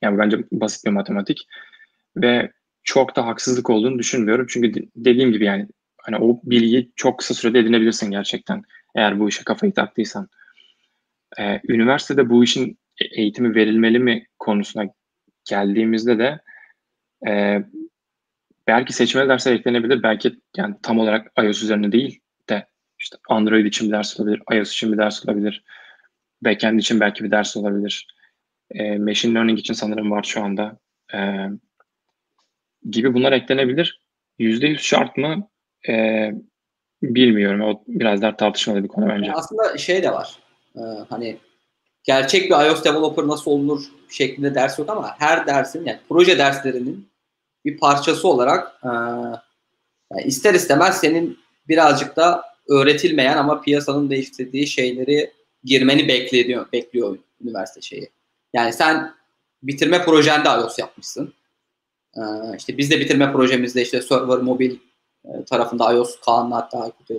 [0.03, 1.47] Yani bence basit bir matematik
[2.16, 2.51] ve
[2.84, 4.47] çok da haksızlık olduğunu düşünmüyorum.
[4.49, 5.68] Çünkü dediğim gibi yani
[6.03, 8.62] hani o bilgiyi çok kısa sürede edinebilirsin gerçekten
[8.95, 10.28] eğer bu işe kafayı taktıysan.
[11.38, 14.84] Ee, üniversitede bu işin e, eğitimi verilmeli mi konusuna
[15.49, 16.40] geldiğimizde de
[17.28, 17.62] e,
[18.66, 20.02] belki seçmeli dersler eklenebilir.
[20.02, 22.66] Belki yani tam olarak iOS üzerine değil de
[22.98, 25.64] işte Android için bir ders olabilir, iOS için bir ders olabilir,
[26.42, 28.06] backend için belki bir ders olabilir.
[28.70, 30.78] E, machine learning için sanırım var şu anda.
[31.14, 31.18] E,
[32.90, 34.00] gibi bunlar eklenebilir.
[34.38, 35.48] %100 şart mı?
[35.88, 36.30] E,
[37.02, 37.60] bilmiyorum.
[37.60, 39.26] O biraz daha tartışmalı bir konu bence.
[39.26, 40.38] Yani aslında şey de var.
[40.76, 41.36] Ee, hani
[42.04, 47.11] gerçek bir iOS developer nasıl olunur şeklinde ders yok ama her dersin yani proje derslerinin
[47.64, 48.88] bir parçası olarak e,
[50.12, 51.38] yani ister istemez senin
[51.68, 55.32] birazcık da öğretilmeyen ama piyasanın değiştirdiği şeyleri
[55.64, 58.10] girmeni bekliyor, bekliyor üniversite şeyi.
[58.52, 59.14] Yani sen
[59.62, 61.34] bitirme projende iOS yapmışsın.
[62.16, 62.20] Ee,
[62.58, 64.78] işte biz de bitirme projemizde işte server mobil
[65.24, 67.10] e, tarafında iOS Kaan'la hatta Aykut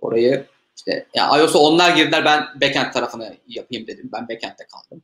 [0.00, 0.46] Orayı
[0.76, 4.10] işte yani iOS'a onlar girdiler ben backend tarafını yapayım dedim.
[4.12, 5.02] Ben backend'de kaldım.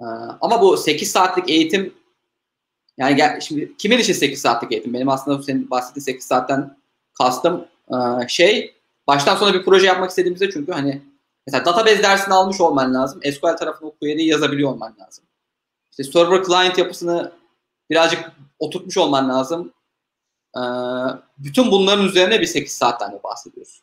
[0.00, 0.04] Ee,
[0.40, 1.94] ama bu 8 saatlik eğitim
[2.98, 4.94] yani gel, şimdi kimin için 8 saatlik eğitim?
[4.94, 6.76] Benim aslında senin bahsettiğin 8 saatten
[7.18, 8.74] kastım e, şey
[9.06, 11.02] baştan sona bir proje yapmak istediğimizde çünkü hani
[11.46, 13.20] mesela database dersini almış olman lazım.
[13.32, 15.24] SQL tarafını o yazabiliyor olman lazım.
[15.90, 17.32] İşte server client yapısını
[17.90, 19.72] birazcık oturtmuş olman lazım.
[20.56, 20.60] Ee,
[21.38, 23.82] bütün bunların üzerine bir 8 saatten de bahsediyoruz.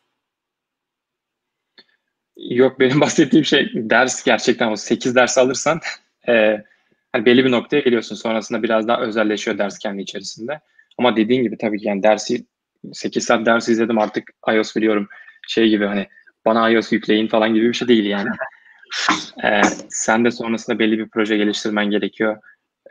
[2.38, 5.80] Yok benim bahsettiğim şey ders gerçekten o 8 ders alırsan
[6.28, 6.64] e,
[7.14, 8.16] hani belli bir noktaya geliyorsun.
[8.16, 10.60] Sonrasında biraz daha özelleşiyor ders kendi içerisinde.
[10.98, 12.46] Ama dediğin gibi tabii ki yani dersi
[12.94, 15.08] 8 saat ders izledim artık iOS biliyorum
[15.48, 16.08] şey gibi hani
[16.46, 18.30] bana iOS yükleyin falan gibi bir şey değil yani.
[19.44, 22.38] ee, sen de sonrasında belli bir proje geliştirmen gerekiyor.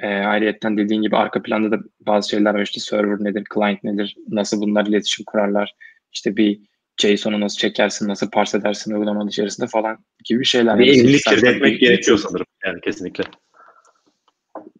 [0.01, 4.16] E, ayrıyetten dediğin gibi arka planda da bazı şeyler var işte server nedir, client nedir,
[4.29, 5.75] nasıl bunlar iletişim kurarlar,
[6.12, 6.61] işte bir
[7.01, 10.79] JSON'u nasıl çekersin, nasıl parse edersin uygulamanın içerisinde falan gibi şeyler.
[10.79, 13.25] Bir evlilik etmek gerekiyor sanırım yani kesinlikle.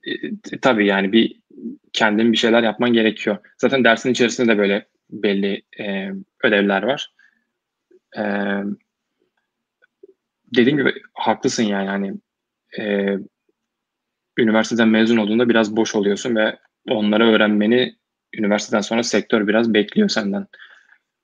[0.07, 0.15] E,
[0.63, 1.41] tabii yani bir
[1.93, 3.39] kendin bir şeyler yapman gerekiyor.
[3.59, 6.11] Zaten dersin içerisinde de böyle belli e,
[6.45, 7.13] ödevler var.
[8.19, 8.23] E,
[10.57, 12.15] dediğim gibi haklısın yani hani
[12.79, 13.17] e,
[14.39, 17.97] üniversiteden mezun olduğunda biraz boş oluyorsun ve onları öğrenmeni
[18.35, 20.47] üniversiteden sonra sektör biraz bekliyor senden.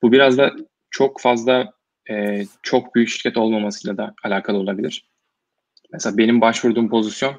[0.02, 0.52] Bu biraz da
[0.90, 1.72] çok fazla
[2.10, 5.08] e, çok büyük şirket olmamasıyla da alakalı olabilir.
[5.92, 7.34] Mesela benim başvurduğum pozisyon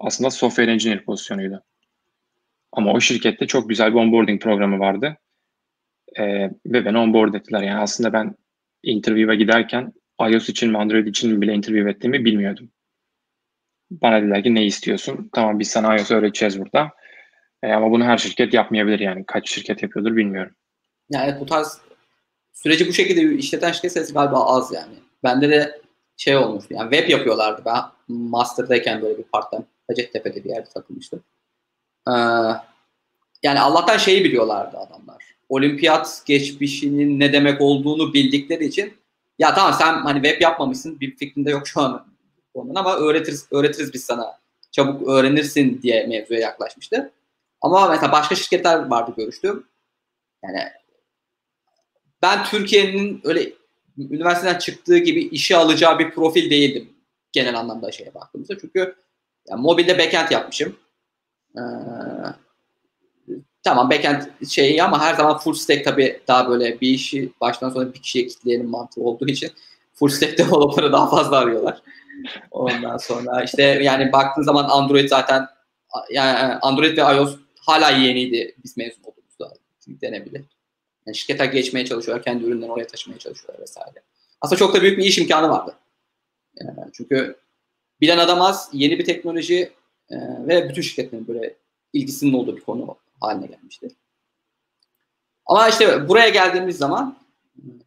[0.00, 1.62] aslında software engineer pozisyonuydu.
[2.72, 5.16] Ama o şirkette çok güzel bir onboarding programı vardı.
[6.18, 6.24] E,
[6.66, 7.62] ve beni onboard ettiler.
[7.62, 8.36] Yani aslında ben
[8.82, 12.70] interview'a giderken iOS için mi Android için mi bile interview ettiğimi bilmiyordum.
[13.90, 15.30] Bana dediler ki ne istiyorsun?
[15.32, 16.90] Tamam biz sana iOS öğreteceğiz burada.
[17.62, 19.24] E, ama bunu her şirket yapmayabilir yani.
[19.26, 20.54] Kaç şirket yapıyordur bilmiyorum.
[21.10, 21.80] Yani bu tarz
[22.52, 24.94] süreci bu şekilde işleten şirket sayısı galiba az yani.
[25.24, 25.83] Bende de
[26.16, 27.62] şey olmuştu yani web yapıyorlardı.
[27.64, 31.22] Ben master'dayken böyle bir part-time Hacettepe'de bir yerde takılmıştım.
[32.08, 32.12] Ee,
[33.42, 35.34] yani Allah'tan şeyi biliyorlardı adamlar.
[35.48, 38.94] Olimpiyat geçmişinin ne demek olduğunu bildikleri için
[39.38, 42.06] ya tamam sen hani web yapmamışsın bir fikrinde yok şu an
[42.54, 44.38] onun ama öğretiriz öğretiriz biz sana
[44.70, 47.12] çabuk öğrenirsin diye mevzuya yaklaşmıştı.
[47.60, 49.66] Ama mesela başka şirketler vardı görüştüm.
[50.44, 50.58] Yani
[52.22, 53.52] ben Türkiye'nin öyle
[53.98, 56.94] üniversiteden çıktığı gibi işe alacağı bir profil değildim
[57.34, 58.58] genel anlamda şeye baktığımızda.
[58.58, 58.96] Çünkü
[59.48, 60.76] yani mobilde backend yapmışım.
[61.56, 61.60] Ee,
[63.62, 67.94] tamam backend şeyi ama her zaman full stack tabii daha böyle bir işi baştan sona
[67.94, 69.50] bir kişiye kitleyelim mantığı olduğu için
[69.94, 71.82] full stack developer'ı daha fazla arıyorlar.
[72.50, 75.46] Ondan sonra işte yani baktığın zaman Android zaten
[76.10, 79.54] yani Android ve iOS hala yeniydi biz mezun olduğumuzda
[79.86, 80.42] denebilir.
[81.06, 84.02] Yani şirkete geçmeye çalışıyorlar, kendi ürünlerini oraya taşımaya çalışıyorlar vesaire.
[84.40, 85.74] Aslında çok da büyük bir iş imkanı vardı.
[86.60, 87.36] Yani çünkü
[88.00, 89.72] bilen adam az, yeni bir teknoloji
[90.10, 91.56] e, ve bütün şirketlerin böyle
[91.92, 93.88] ilgisinin olduğu bir konu haline gelmişti.
[95.46, 97.18] Ama işte buraya geldiğimiz zaman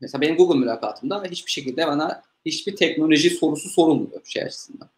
[0.01, 4.89] mesela benim Google mülakatımda hiçbir şekilde bana hiçbir teknoloji sorusu sorulmuyor şey açısından.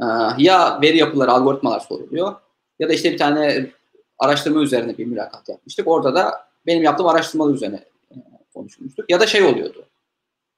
[0.00, 0.04] Ee,
[0.38, 2.34] ya veri yapıları, algoritmalar soruluyor
[2.78, 3.70] ya da işte bir tane
[4.18, 5.88] araştırma üzerine bir mülakat yapmıştık.
[5.88, 8.16] Orada da benim yaptığım araştırmalar üzerine e,
[8.54, 9.10] konuşmuştuk.
[9.10, 9.84] Ya da şey oluyordu.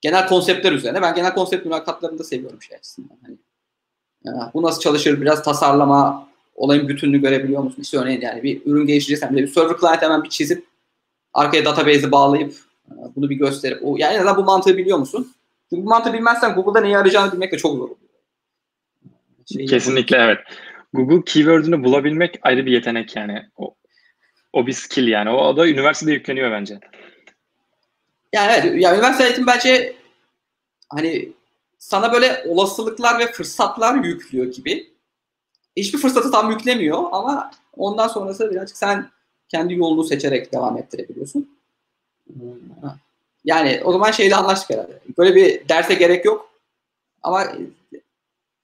[0.01, 1.03] Genel konseptler üzerine.
[1.03, 3.19] Ben genel konsept mülakatlarını da seviyorum şey açısından.
[3.23, 3.37] Hani,
[4.27, 5.21] e, bu nasıl çalışır?
[5.21, 7.83] Biraz tasarlama, olayın bütününü görebiliyor musun?
[7.83, 10.67] İşte örneğin yani bir ürün geliştireceksen bile bir server client hemen bir çizip
[11.35, 12.55] arkaya database'i bağlayıp
[12.91, 15.33] e, bunu bir gösterip o yani en azından bu mantığı biliyor musun?
[15.71, 17.97] Çünkü bu mantığı bilmezsen Google'da neyi arayacağını bilmek de çok zor oluyor.
[19.53, 20.39] Şey Kesinlikle evet.
[20.93, 23.43] Google keyword'ünü bulabilmek ayrı bir yetenek yani.
[23.57, 23.75] O,
[24.59, 25.31] o bir skill yani.
[25.31, 26.79] O da üniversitede yükleniyor bence.
[28.33, 28.83] Yani evet.
[28.83, 29.97] Ya üniversite eğitim bence
[30.89, 31.33] hani
[31.79, 34.91] sana böyle olasılıklar ve fırsatlar yüklüyor gibi.
[35.77, 39.11] Hiçbir fırsatı tam yüklemiyor ama ondan sonrası birazcık sen
[39.49, 41.59] kendi yolunu seçerek devam ettirebiliyorsun.
[43.45, 45.01] Yani o zaman şeyle anlaştık herhalde.
[45.19, 46.51] Böyle bir derse gerek yok.
[47.23, 47.47] Ama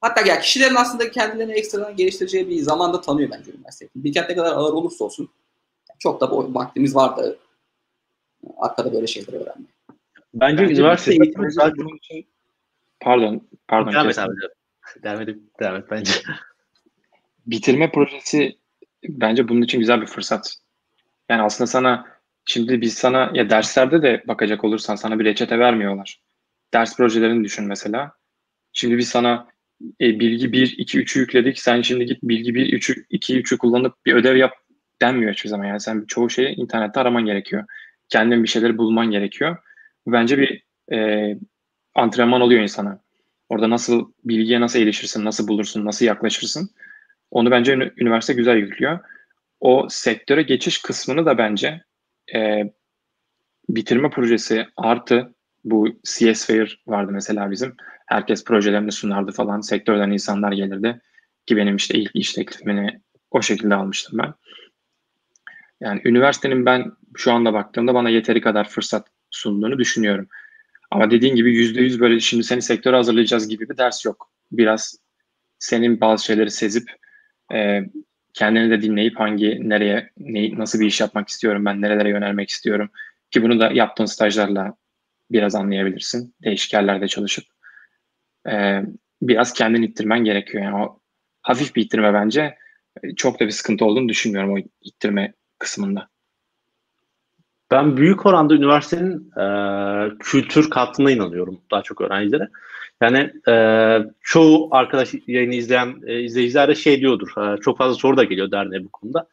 [0.01, 3.89] hatta ya kişilerin aslında kendilerini ekstradan geliştireceği bir zamanda tanıyor bence üniversite.
[3.97, 5.29] Bilkent ne kadar ağır olursa olsun
[5.99, 7.39] çok da bu vaktimiz vardı
[8.57, 9.75] arkada böyle şeyleri öğrenmeye.
[10.35, 12.27] Bence, bence üniversite eğitimi sadece bunun için
[13.01, 14.33] pardon pardon devam et abi.
[15.03, 16.13] Devam edip devam et bence.
[17.47, 18.59] Bitirme projesi
[19.09, 20.55] bence bunun için güzel bir fırsat.
[21.29, 22.15] Yani aslında sana
[22.47, 26.21] Şimdi biz sana ya derslerde de bakacak olursan sana bir reçete vermiyorlar.
[26.75, 28.13] Ders projelerini düşün mesela.
[28.73, 29.49] Şimdi biz sana
[30.01, 31.61] e, bilgi 1, 2, 3'ü yükledik.
[31.61, 34.53] Sen şimdi git bilgi 1, 3, 2, 3'ü kullanıp bir ödev yap
[35.03, 35.65] denmiyor hiçbir zaman.
[35.65, 37.65] Yani sen çoğu şeyi internette araman gerekiyor.
[38.09, 39.57] Kendin bir şeyleri bulman gerekiyor.
[40.07, 41.39] Bence bir e,
[41.95, 43.01] antrenman oluyor insana.
[43.49, 46.71] Orada nasıl bilgiye nasıl erişirsin, nasıl bulursun, nasıl yaklaşırsın.
[47.31, 48.99] Onu bence üniversite güzel yüklüyor.
[49.61, 51.85] O sektöre geçiş kısmını da bence
[52.35, 52.63] e,
[53.69, 55.35] bitirme projesi artı
[55.65, 57.77] bu CS Fair vardı mesela bizim.
[58.07, 59.61] Herkes projelerini sunardı falan.
[59.61, 61.01] Sektörden insanlar gelirdi.
[61.47, 64.35] Ki benim işte ilk iş teklifini o şekilde almıştım ben.
[65.81, 70.29] Yani üniversitenin ben şu anda baktığımda bana yeteri kadar fırsat sunduğunu düşünüyorum.
[70.91, 74.31] Ama dediğin gibi yüzde yüz böyle şimdi seni sektöre hazırlayacağız gibi bir ders yok.
[74.53, 74.97] Biraz
[75.59, 76.91] senin bazı şeyleri sezip
[77.55, 77.81] e,
[78.35, 82.91] kendini de dinleyip hangi nereye ne, nasıl bir iş yapmak istiyorum ben nerelere yönelmek istiyorum
[83.31, 84.77] ki bunu da yaptığın stajlarla
[85.31, 87.45] biraz anlayabilirsin değişik yerlerde çalışıp
[88.49, 88.83] ee,
[89.23, 91.01] biraz kendini ittirmen gerekiyor yani o
[91.43, 92.59] hafif bir ittirme bence
[93.17, 95.35] çok da bir sıkıntı olduğunu düşünmüyorum o ittirme
[95.65, 96.09] kısmında.
[97.71, 99.47] Ben büyük oranda üniversitenin e,
[100.19, 102.49] kültür kattığına inanıyorum daha çok öğrencilere.
[103.03, 103.55] Yani e,
[104.23, 107.29] çoğu arkadaş yayını izleyen e, izleyiciler de şey diyordur.
[107.39, 109.27] E, çok fazla soru da geliyor derneğe bu konuda.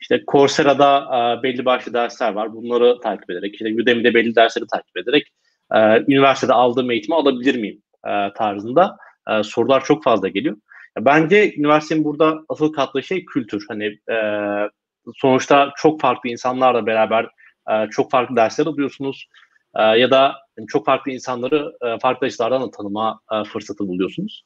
[0.00, 2.52] İşte Coursera'da e, belli başlı dersler var.
[2.52, 5.32] Bunları takip ederek, işte Udemy'de belli dersleri takip ederek
[5.74, 5.78] e,
[6.12, 8.96] üniversitede aldığım eğitimi alabilir miyim e, tarzında
[9.30, 10.56] e, sorular çok fazla geliyor.
[11.00, 13.64] Bence üniversitenin burada asıl kattığı şey kültür.
[13.68, 14.16] Hani e,
[15.16, 17.24] sonuçta çok farklı insanlarla beraber
[17.70, 19.26] e, çok farklı dersler alıyorsunuz.
[19.76, 20.36] E, ya da
[20.68, 24.44] çok farklı insanları e, farklı açılardan da tanıma e, fırsatı buluyorsunuz.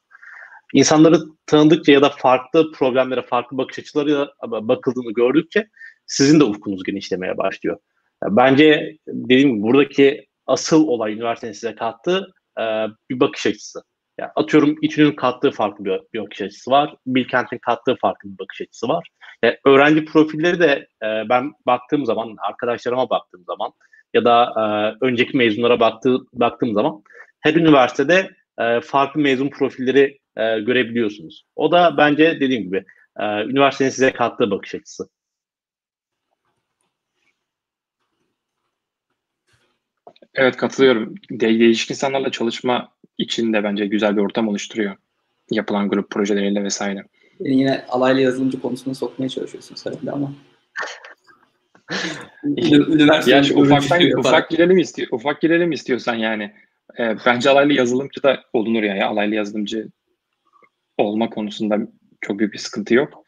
[0.73, 5.67] İnsanları tanıdıkça ya da farklı problemlere, farklı bakış açıları bakıldığını gördükçe
[6.05, 7.77] sizin de ufkunuz genişlemeye başlıyor.
[8.23, 12.33] Bence dediğim gibi buradaki asıl olay üniversitenin size kattığı
[13.09, 13.83] bir bakış açısı.
[14.17, 16.95] Yani atıyorum İTÜ'nün kattığı farklı bir, bir bakış açısı var.
[17.07, 19.09] Bilkent'in kattığı farklı bir bakış açısı var.
[19.43, 20.87] Yani öğrenci profilleri de
[21.29, 23.73] ben baktığım zaman, arkadaşlarıma baktığım zaman
[24.13, 24.63] ya da e,
[25.05, 27.03] önceki mezunlara baktığı, baktığım zaman
[27.39, 31.45] her üniversitede e, farklı mezun profilleri e, görebiliyorsunuz.
[31.55, 32.85] O da bence dediğim gibi
[33.19, 35.09] e, üniversitenin size kattığı bakış açısı.
[40.35, 41.15] Evet katılıyorum.
[41.31, 44.95] De değişik insanlarla çalışma için de bence güzel bir ortam oluşturuyor.
[45.51, 47.03] Yapılan grup projeleriyle vesaire.
[47.39, 50.33] Yine alaylı yazılımcı konusuna sokmaya çalışıyorsun herhalde ama.
[52.43, 56.53] Üniversite ya şu ufaktan ufak girelim istiyor ufak girelim istiyorsan yani.
[56.99, 59.07] E, bence alaylı yazılımcı da olunur ya.
[59.07, 59.87] Alaylı yazılımcı
[60.97, 61.77] olma konusunda
[62.21, 63.23] çok büyük bir sıkıntı yok.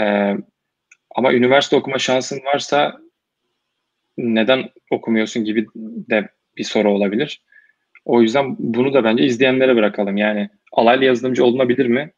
[0.00, 0.34] E,
[1.14, 3.00] ama üniversite okuma şansın varsa
[4.18, 5.66] neden okumuyorsun gibi
[6.10, 7.42] de bir soru olabilir.
[8.04, 10.16] O yüzden bunu da bence izleyenlere bırakalım.
[10.16, 12.12] Yani alaylı yazılımcı olunabilir mi?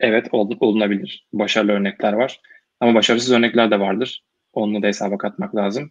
[0.00, 1.26] Evet ol, olunabilir.
[1.32, 2.40] Başarılı örnekler var.
[2.80, 4.22] Ama başarısız örnekler de vardır.
[4.52, 5.90] Onu da hesaba katmak lazım.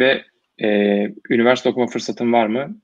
[0.00, 0.24] Ve
[0.62, 0.68] e,
[1.30, 2.80] üniversite okuma fırsatın var mı?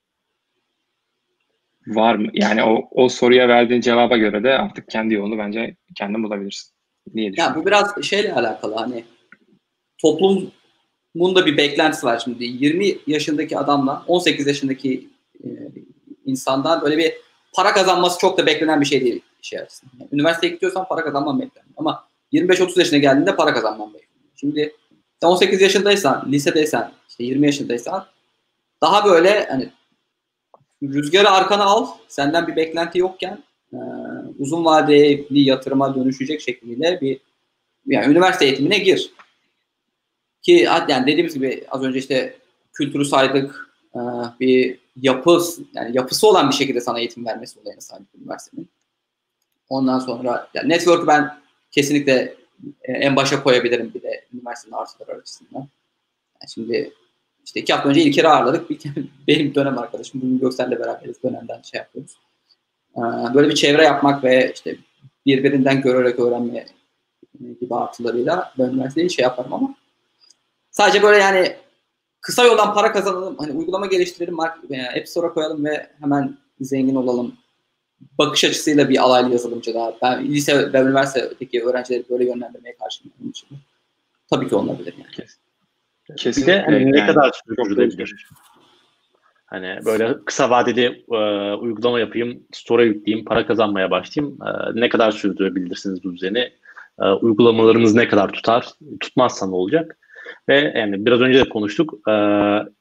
[1.87, 2.31] Var mı?
[2.33, 6.73] Yani o, o soruya verdiğin cevaba göre de artık kendi yolunu bence kendin bulabilirsin.
[7.15, 9.05] Niye Ya bu biraz şeyle alakalı hani
[9.99, 12.45] toplumun da bir beklentisi var şimdi.
[12.45, 15.09] 20 yaşındaki adamla 18 yaşındaki
[15.45, 15.49] e,
[16.27, 17.13] insandan böyle bir
[17.53, 19.93] para kazanması çok da beklenen bir şey değil şey açısından.
[20.01, 21.75] Yani üniversiteye gidiyorsan para kazanman bekleniyor.
[21.77, 24.31] Ama 25-30 yaşına geldiğinde para kazanman bekleniyor.
[24.37, 24.77] Şimdi
[25.23, 28.07] sen 18 yaşındaysan, lisedeysen, işte 20 yaşındaysan
[28.81, 29.71] daha böyle hani
[30.83, 33.79] rüzgarı arkana al, senden bir beklenti yokken e,
[34.39, 37.21] uzun vadeli yatırıma dönüşecek şekliyle bir
[37.87, 39.11] yani üniversite eğitimine gir.
[40.43, 42.39] Ki yani dediğimiz gibi az önce işte
[42.73, 44.01] kültürü saydık, e,
[44.41, 45.41] bir yapı
[45.75, 48.71] yani yapısı olan bir şekilde sana eğitim vermesi olayına sahip üniversitenin.
[49.69, 52.35] Ondan sonra yani network ben kesinlikle
[52.83, 55.69] e, en başa koyabilirim bir de üniversitenin artıları açısından.
[56.41, 56.93] Yani şimdi
[57.45, 58.71] işte iki hafta önce İlker'i ağırladık.
[59.29, 61.23] Benim dönem arkadaşım bugün Göksel'le beraberiz.
[61.23, 62.19] Dönemden şey yapıyoruz.
[62.97, 64.77] Ee, böyle bir çevre yapmak ve işte
[65.27, 66.67] birbirinden görerek öğrenme
[67.61, 69.75] gibi artılarıyla ben üniversiteyi şey yaparım ama
[70.71, 71.57] sadece böyle yani
[72.21, 74.59] kısa yoldan para kazanalım, hani uygulama geliştirelim, App
[75.05, 77.35] Store'a koyalım ve hemen zengin olalım
[78.19, 79.93] bakış açısıyla bir alaylı yazılımcı daha.
[80.03, 83.13] Ben lise ve üniversitedeki öğrencileri böyle yönlendirmeye karşıyım.
[84.31, 85.29] Tabii ki olabilir yani.
[86.17, 86.53] Kesinlikle.
[86.53, 88.29] Bir de hani ne kadar sürdürülebilir?
[89.47, 91.17] Hani böyle kısa vadeli e,
[91.55, 94.39] uygulama yapayım, store'a yükleyeyim, para kazanmaya başlayayım.
[94.43, 96.53] E, ne kadar sürdürebilirsiniz bu düzeni?
[97.01, 98.69] E, uygulamalarımız ne kadar tutar?
[99.01, 99.99] Tutmazsa ne olacak?
[100.49, 101.95] Ve yani biraz önce de konuştuk.
[102.09, 102.13] E,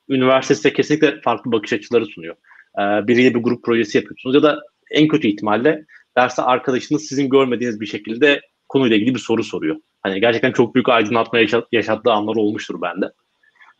[0.09, 2.35] üniversitede kesinlikle farklı bakış açıları sunuyor.
[2.79, 4.59] E, biriyle bir grup projesi yapıyorsunuz ya da
[4.91, 5.85] en kötü ihtimalle
[6.17, 9.75] derste arkadaşınız sizin görmediğiniz bir şekilde konuyla ilgili bir soru soruyor.
[10.01, 11.39] Hani gerçekten çok büyük aydınlatma
[11.71, 13.05] yaşattığı anlar olmuştur bende.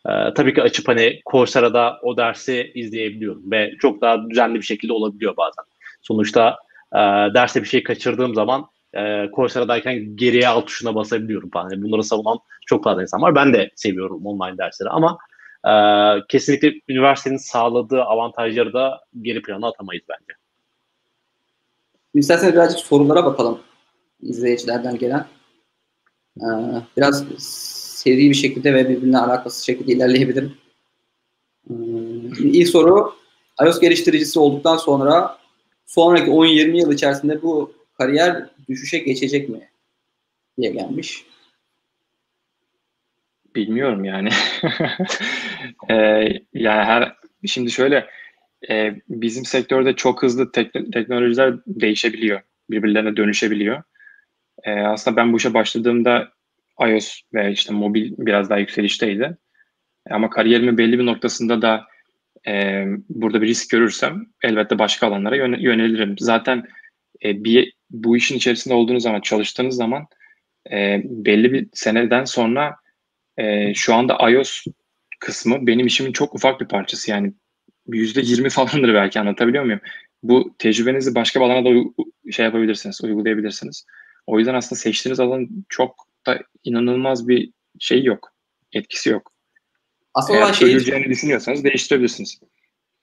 [0.10, 4.94] Ee, tabii ki açıp hani Coursera'da o dersi izleyebiliyorum ve çok daha düzenli bir şekilde
[4.94, 5.64] olabiliyor bazen.
[6.02, 6.58] Sonuçta
[6.94, 7.00] e,
[7.34, 11.70] derste bir şey kaçırdığım zaman e, Coursera'dayken geriye alt tuşuna basabiliyorum falan.
[11.70, 13.36] Yani bunları savunan çok fazla insan var.
[13.36, 15.18] Ben de seviyorum online dersleri ama
[15.68, 15.74] e,
[16.30, 20.40] kesinlikle üniversitenin sağladığı avantajları da geri plana atamayız bence.
[22.14, 23.60] İsterseniz birazcık sorulara bakalım
[24.22, 25.28] izleyicilerden gelen.
[26.38, 26.46] Ee,
[26.98, 30.58] biraz seri bir şekilde ve birbirine alakasız şekilde ilerleyebilirim.
[31.70, 31.74] Ee,
[32.40, 33.14] ilk soru
[33.66, 35.38] iOS geliştiricisi olduktan sonra
[35.86, 39.70] sonraki 10-20 yıl içerisinde bu kariyer düşüşe geçecek mi
[40.58, 41.26] diye gelmiş.
[43.56, 44.30] Bilmiyorum yani.
[45.89, 45.95] ee,
[46.54, 48.08] yani her şimdi şöyle
[48.70, 52.41] e, bizim sektörde çok hızlı tek, teknolojiler değişebiliyor.
[52.70, 53.84] Birbirlerine dönüşebiliyor.
[54.64, 56.30] E, aslında ben bu işe başladığımda
[56.88, 59.38] iOS ve işte mobil biraz daha yükselişteydi.
[60.10, 61.86] Ama kariyerimin belli bir noktasında da
[62.47, 66.16] e, burada bir risk görürsem elbette başka alanlara yönelirim.
[66.20, 66.68] Zaten
[67.24, 70.08] e, bir bu işin içerisinde olduğunuz zaman, çalıştığınız zaman
[70.72, 72.76] e, belli bir seneden sonra
[73.38, 74.66] e, şu anda iOS
[75.20, 77.12] kısmı benim işimin çok ufak bir parçası.
[77.12, 77.34] Yani
[77.88, 79.82] yüzde yirmi falandır belki anlatabiliyor muyum?
[80.24, 81.90] Bu tecrübenizi başka bir alana da
[82.32, 83.86] şey yapabilirsiniz, uygulayabilirsiniz.
[84.28, 88.34] O yüzden aslında seçtiğiniz alan çok da inanılmaz bir şey yok.
[88.74, 89.32] Etkisi yok.
[90.14, 92.40] Aslında Eğer şeyi, öleceğini düşünüyorsanız değiştirebilirsiniz.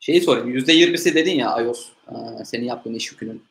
[0.01, 0.51] Şeyi sorayım.
[0.51, 1.93] Yüzde yirmisi dedin ya iOS
[2.45, 3.43] senin yaptığın iş yükünün.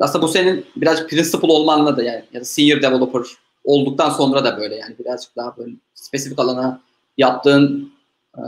[0.00, 3.22] Aslında bu senin biraz principal olmanla da yani ya da senior developer
[3.64, 6.82] olduktan sonra da böyle yani birazcık daha böyle spesifik alana
[7.16, 7.92] yaptığın
[8.36, 8.44] e,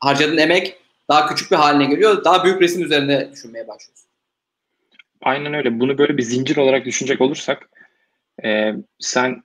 [0.00, 0.76] harcadığın emek
[1.08, 2.24] daha küçük bir haline geliyor.
[2.24, 4.08] Daha büyük resim üzerine düşünmeye başlıyorsun.
[5.22, 5.80] Aynen öyle.
[5.80, 7.70] Bunu böyle bir zincir olarak düşünecek olursak
[8.44, 9.42] e, sen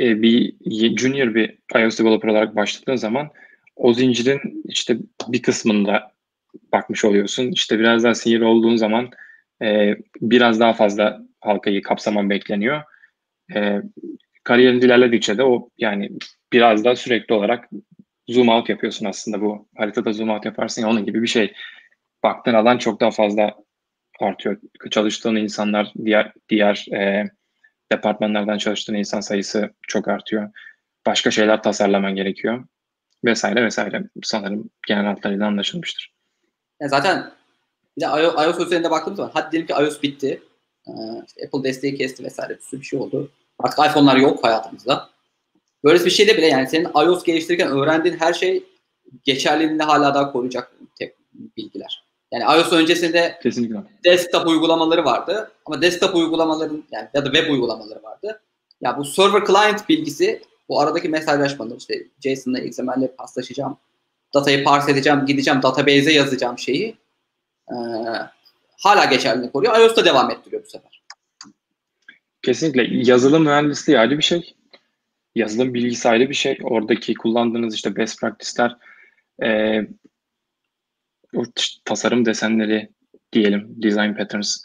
[0.00, 0.54] e, bir
[0.96, 3.30] junior bir iOS developer olarak başladığın zaman
[3.76, 4.96] o zincirin işte
[5.28, 6.12] bir kısmında
[6.72, 7.50] bakmış oluyorsun.
[7.52, 9.10] İşte biraz daha senior olduğun zaman
[9.62, 12.82] e, biraz daha fazla halkayı kapsaman bekleniyor.
[13.54, 13.82] E,
[14.44, 16.10] kariyerin ilerledikçe de o yani
[16.52, 17.68] biraz daha sürekli olarak
[18.28, 21.52] zoom out yapıyorsun aslında bu haritada zoom out yaparsın ya onun gibi bir şey.
[22.22, 23.54] Baktığın alan çok daha fazla
[24.20, 24.56] artıyor.
[24.90, 27.30] Çalıştığın insanlar diğer diğer e,
[27.92, 30.50] departmanlardan çalıştığın insan sayısı çok artıyor.
[31.06, 32.64] başka şeyler tasarlaman gerekiyor
[33.24, 34.02] vesaire vesaire.
[34.22, 36.12] Sanırım genel hatlarıyla anlaşılmıştır.
[36.80, 37.30] Ya zaten
[38.00, 40.42] bir de iOS üzerinde baktığımız zaman hadi diyelim ki iOS bitti.
[40.88, 40.92] Ee,
[41.26, 43.30] işte Apple desteği kesti vesaire bir sürü bir şey oldu.
[43.58, 45.10] Artık iPhone'lar yok hayatımızda.
[45.84, 48.64] Böyle bir şeyde bile yani senin iOS geliştirirken öğrendiğin her şey
[49.24, 51.14] geçerliliğini hala daha koruyacak tek
[51.56, 52.04] bilgiler.
[52.32, 53.76] Yani iOS öncesinde Kesinlikle.
[54.04, 58.42] desktop uygulamaları vardı ama desktop uygulamaların yani ya da web uygulamaları vardı.
[58.80, 63.76] Ya bu server client bilgisi bu aradaki mesajlaşmalar işte JSON'la XML'le paslaşacağım.
[64.34, 66.96] Datayı parse edeceğim, gideceğim database'e yazacağım şeyi.
[67.70, 67.76] Ee,
[68.78, 69.78] hala geçerliliğini koruyor.
[69.78, 71.02] iOS'ta devam ettiriyor bu sefer.
[72.42, 72.86] Kesinlikle.
[72.90, 74.54] Yazılım mühendisliği ayrı bir şey.
[75.34, 76.58] Yazılım bilgisi ayrı bir şey.
[76.62, 78.76] Oradaki kullandığınız işte best practice'ler
[79.42, 79.80] e,
[81.84, 82.88] tasarım desenleri
[83.32, 84.58] diyelim, design patterns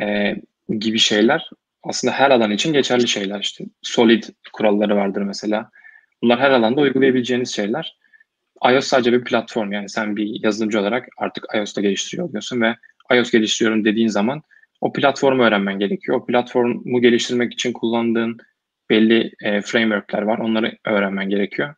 [0.00, 0.34] e,
[0.78, 1.50] gibi şeyler
[1.82, 3.40] aslında her alan için geçerli şeyler.
[3.40, 5.70] İşte solid kuralları vardır mesela.
[6.22, 7.96] Bunlar her alanda uygulayabileceğiniz şeyler.
[8.64, 12.76] iOS sadece bir platform yani sen bir yazılımcı olarak artık iOS'ta geliştiriyor oluyorsun ve
[13.12, 14.42] iOS geliştiriyorum dediğin zaman
[14.80, 16.20] o platformu öğrenmen gerekiyor.
[16.20, 18.38] O platformu geliştirmek için kullandığın
[18.90, 20.38] belli e, frameworkler var.
[20.38, 21.74] Onları öğrenmen gerekiyor.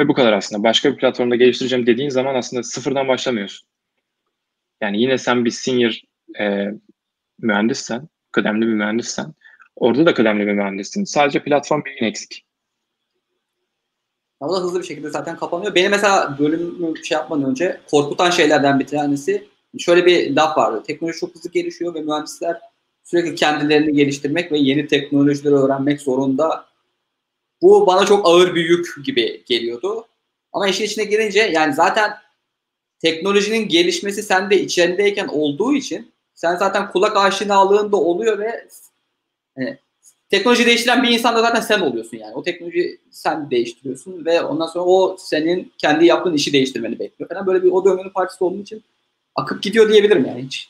[0.00, 0.62] Ve bu kadar aslında.
[0.62, 3.68] Başka bir platformda geliştireceğim dediğin zaman aslında sıfırdan başlamıyorsun.
[4.80, 6.00] Yani yine sen bir senior
[6.40, 6.68] e,
[7.38, 9.34] mühendissen, kıdemli bir mühendissen,
[9.76, 11.04] orada da kıdemli bir mühendissin.
[11.04, 12.44] Sadece platform bilgin eksik.
[14.42, 15.74] O da hızlı bir şekilde zaten kapanıyor.
[15.74, 20.82] Beni mesela bölümü şey yapmadan önce korkutan şeylerden bir tanesi şöyle bir laf vardı.
[20.86, 22.60] Teknoloji çok hızlı gelişiyor ve mühendisler
[23.04, 26.66] sürekli kendilerini geliştirmek ve yeni teknolojileri öğrenmek zorunda.
[27.62, 30.06] Bu bana çok ağır bir yük gibi geliyordu.
[30.52, 32.12] Ama işin içine girince yani zaten
[32.98, 38.68] teknolojinin gelişmesi sende içindeyken olduğu için sen zaten kulak aşinalığın da oluyor ve
[39.56, 39.78] yani,
[40.32, 42.34] teknoloji değiştiren bir insan da zaten sen oluyorsun yani.
[42.34, 47.46] O teknoloji sen değiştiriyorsun ve ondan sonra o senin kendi yaptığın işi değiştirmeni bekliyor falan.
[47.46, 48.82] Böyle bir o döngünün parçası olduğu için
[49.34, 50.68] akıp gidiyor diyebilirim yani hiç.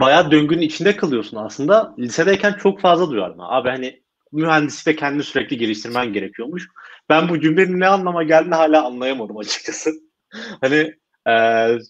[0.00, 1.94] Bayağı döngünün içinde kalıyorsun aslında.
[1.98, 3.40] Lisedeyken çok fazla duyardım.
[3.40, 4.00] Abi hani
[4.32, 6.68] mühendisi de kendini sürekli geliştirmen gerekiyormuş.
[7.08, 9.90] Ben bu cümlenin ne anlama geldiğini hala anlayamadım açıkçası.
[10.60, 10.94] hani
[11.28, 11.32] e,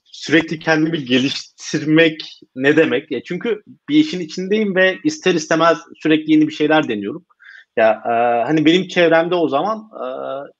[0.05, 3.11] sürekli kendimi geliştirmek ne demek?
[3.11, 7.27] Ya çünkü bir işin içindeyim ve ister istemez sürekli yeni bir şeyler deniyorum.
[7.77, 8.13] Ya e,
[8.47, 10.07] hani benim çevremde o zaman e,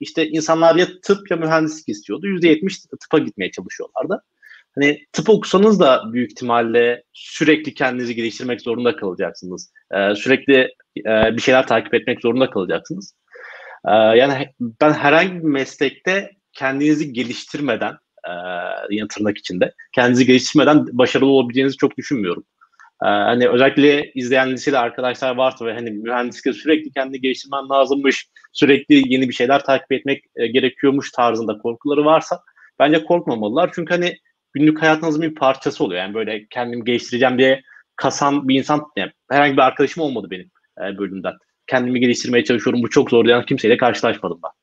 [0.01, 2.27] işte insanlar ya tıp ya mühendislik istiyordu.
[2.27, 4.23] %70 tıpa gitmeye çalışıyorlardı.
[4.75, 9.73] Hani tıp okusanız da büyük ihtimalle sürekli kendinizi geliştirmek zorunda kalacaksınız.
[9.95, 10.55] Ee, sürekli
[11.07, 13.15] e, bir şeyler takip etmek zorunda kalacaksınız.
[13.89, 17.95] Ee, yani ben herhangi bir meslekte kendinizi geliştirmeden,
[18.29, 18.33] e,
[18.91, 22.45] yani tırnak içinde, kendinizi geliştirmeden başarılı olabileceğinizi çok düşünmüyorum.
[23.03, 29.13] Ee, hani özellikle izleyen liseli arkadaşlar varsa ve hani mühendislikte sürekli kendini geliştirmen lazımmış, sürekli
[29.13, 32.41] yeni bir şeyler takip etmek e, gerekiyormuş tarzında korkuları varsa
[32.79, 33.71] bence korkmamalılar.
[33.75, 34.17] Çünkü hani
[34.53, 36.01] günlük hayatınızın bir parçası oluyor.
[36.01, 37.63] Yani böyle kendimi geliştireceğim diye
[37.97, 41.35] kasan bir insan, yani herhangi bir arkadaşım olmadı benim e, bölümden.
[41.67, 42.83] Kendimi geliştirmeye çalışıyorum.
[42.83, 44.62] Bu çok zor diyen kimseyle karşılaşmadım ben.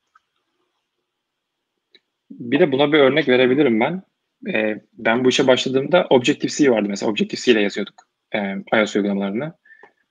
[2.30, 4.02] Bir de buna bir örnek verebilirim ben.
[4.54, 7.12] Ee, ben bu işe başladığımda Objective-C vardı mesela.
[7.12, 9.52] Objective-C ile yazıyorduk e, iOS uygulamalarını.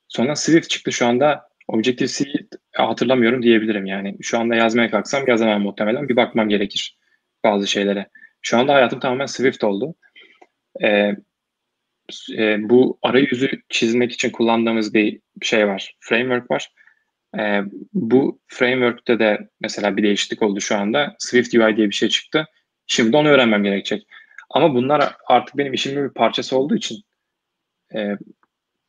[0.08, 1.50] Sonra Swift çıktı şu anda.
[1.68, 4.18] Objective-C'yi hatırlamıyorum diyebilirim yani.
[4.22, 6.10] Şu anda yazmaya kalksam yazamam muhtemelen.
[6.10, 6.98] Bir bakmam gerekir
[7.44, 8.10] bazı şeylere.
[8.42, 9.96] Şu anda hayatım tamamen Swift oldu.
[10.84, 11.16] Ee,
[12.38, 15.96] e, bu arayüzü çizmek için kullandığımız bir şey var.
[16.00, 16.74] Framework var.
[17.38, 17.62] Ee,
[17.94, 21.16] bu framework'te de mesela bir değişiklik oldu şu anda.
[21.20, 22.46] Swift UI diye bir şey çıktı.
[22.88, 24.08] Şimdi onu öğrenmem gerekecek.
[24.50, 26.98] Ama bunlar artık benim işimin bir parçası olduğu için
[27.96, 28.18] e,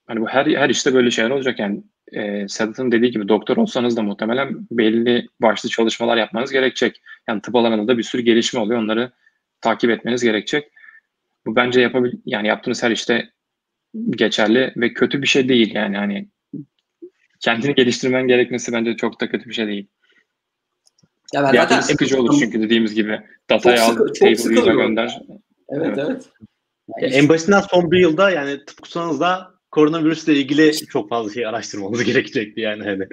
[0.06, 1.82] hani bu her her işte böyle şeyler olacak yani
[2.12, 7.02] e, Sedat'ın dediği gibi doktor olsanız da muhtemelen belli başlı çalışmalar yapmanız gerekecek.
[7.28, 8.80] Yani tıp alanında da bir sürü gelişme oluyor.
[8.80, 9.12] Onları
[9.60, 10.72] takip etmeniz gerekecek.
[11.46, 13.30] Bu bence yapabil yani yaptığınız her işte
[14.10, 16.28] geçerli ve kötü bir şey değil yani hani
[17.40, 19.86] kendini geliştirmen gerekmesi bence çok da kötü bir şey değil.
[21.34, 23.20] Ya ben zaten sıkıcı olur çünkü dediğimiz gibi
[23.50, 25.20] datayı al, table gönder.
[25.68, 25.98] Evet evet.
[25.98, 26.28] evet.
[27.00, 31.46] Yani en basitinden son bir yılda yani tıp okusanız da koronavirüsle ilgili çok fazla şey
[31.46, 33.06] araştırmamız gerekecekti yani hani.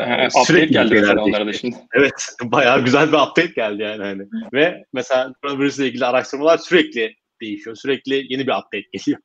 [0.00, 1.76] Ee, sürekli geldi mesela onlara da şimdi.
[1.94, 4.22] Evet, bayağı güzel bir update geldi yani hani.
[4.52, 7.76] Ve mesela koronavirüsle ilgili araştırmalar sürekli değişiyor.
[7.76, 9.20] Sürekli yeni bir update geliyor.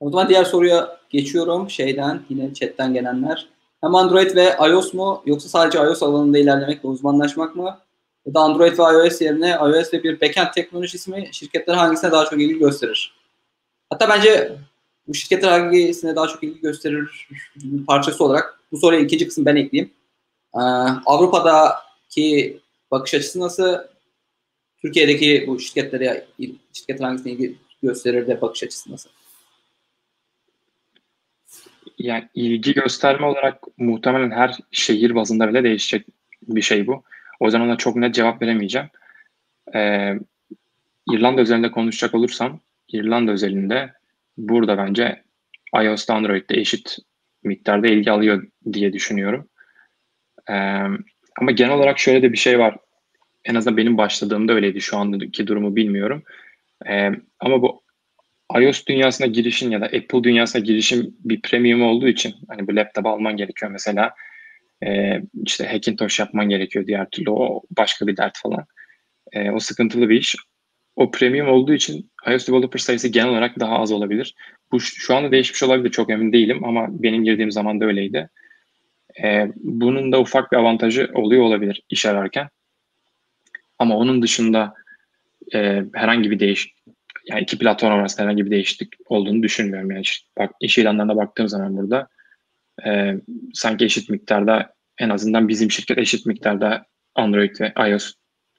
[0.00, 3.48] O zaman diğer soruya geçiyorum şeyden yine chatten gelenler.
[3.80, 7.78] Hem Android ve iOS mu yoksa sadece iOS alanında ilerlemek ve uzmanlaşmak mı?
[8.26, 12.24] Ya da Android ve iOS yerine iOS ve bir backend teknolojisi mi şirketler hangisine daha
[12.24, 13.14] çok ilgi gösterir?
[13.90, 14.58] Hatta bence
[15.08, 17.28] bu şirketler hangisine daha çok ilgi gösterir
[17.86, 19.92] parçası olarak bu soruya ikinci kısım ben ekleyeyim.
[20.54, 20.60] Ee,
[21.06, 23.76] Avrupa'daki bakış açısı nasıl?
[24.82, 26.26] Türkiye'deki bu şirketlere,
[26.72, 29.10] şirket hangisine ilgi gösterir de bakış açısı nasıl?
[31.98, 36.06] Yani ilgi gösterme olarak muhtemelen her şehir bazında bile değişecek
[36.42, 37.02] bir şey bu.
[37.40, 38.88] O yüzden ona çok net cevap veremeyeceğim.
[39.74, 40.14] Ee,
[41.10, 43.92] İrlanda özelinde konuşacak olursam, İrlanda özelinde
[44.38, 45.22] burada bence
[45.82, 46.98] iOS'ta Android'de eşit
[47.44, 49.48] miktarda ilgi alıyor diye düşünüyorum.
[50.50, 50.52] Ee,
[51.40, 52.76] ama genel olarak şöyle de bir şey var.
[53.44, 54.80] En azından benim başladığımda öyleydi.
[54.80, 56.22] Şu andaki durumu bilmiyorum.
[56.88, 57.82] Ee, ama bu
[58.54, 63.06] iOS dünyasına girişin ya da Apple dünyasına girişin bir premium olduğu için hani bu laptop
[63.06, 64.14] alman gerekiyor mesela.
[64.84, 68.66] Ee, işte Hackintosh yapman gerekiyor diğer türlü o başka bir dert falan.
[69.32, 70.36] Ee, o sıkıntılı bir iş.
[70.96, 74.34] O premium olduğu için iOS developer sayısı genel olarak daha az olabilir.
[74.72, 78.28] Bu şu anda değişmiş olabilir çok emin değilim ama benim girdiğim zaman da öyleydi.
[79.22, 82.48] Ee, bunun da ufak bir avantajı oluyor olabilir iş ararken.
[83.78, 84.74] Ama onun dışında
[85.54, 86.74] e, herhangi bir değiş
[87.26, 89.90] yani iki platform arasında herhangi bir değişiklik olduğunu düşünmüyorum.
[89.90, 92.08] Yani işte, bak iş ilanlarına baktığım zaman burada
[92.86, 93.14] e,
[93.54, 98.12] sanki eşit miktarda en azından bizim şirket eşit miktarda Android ve iOS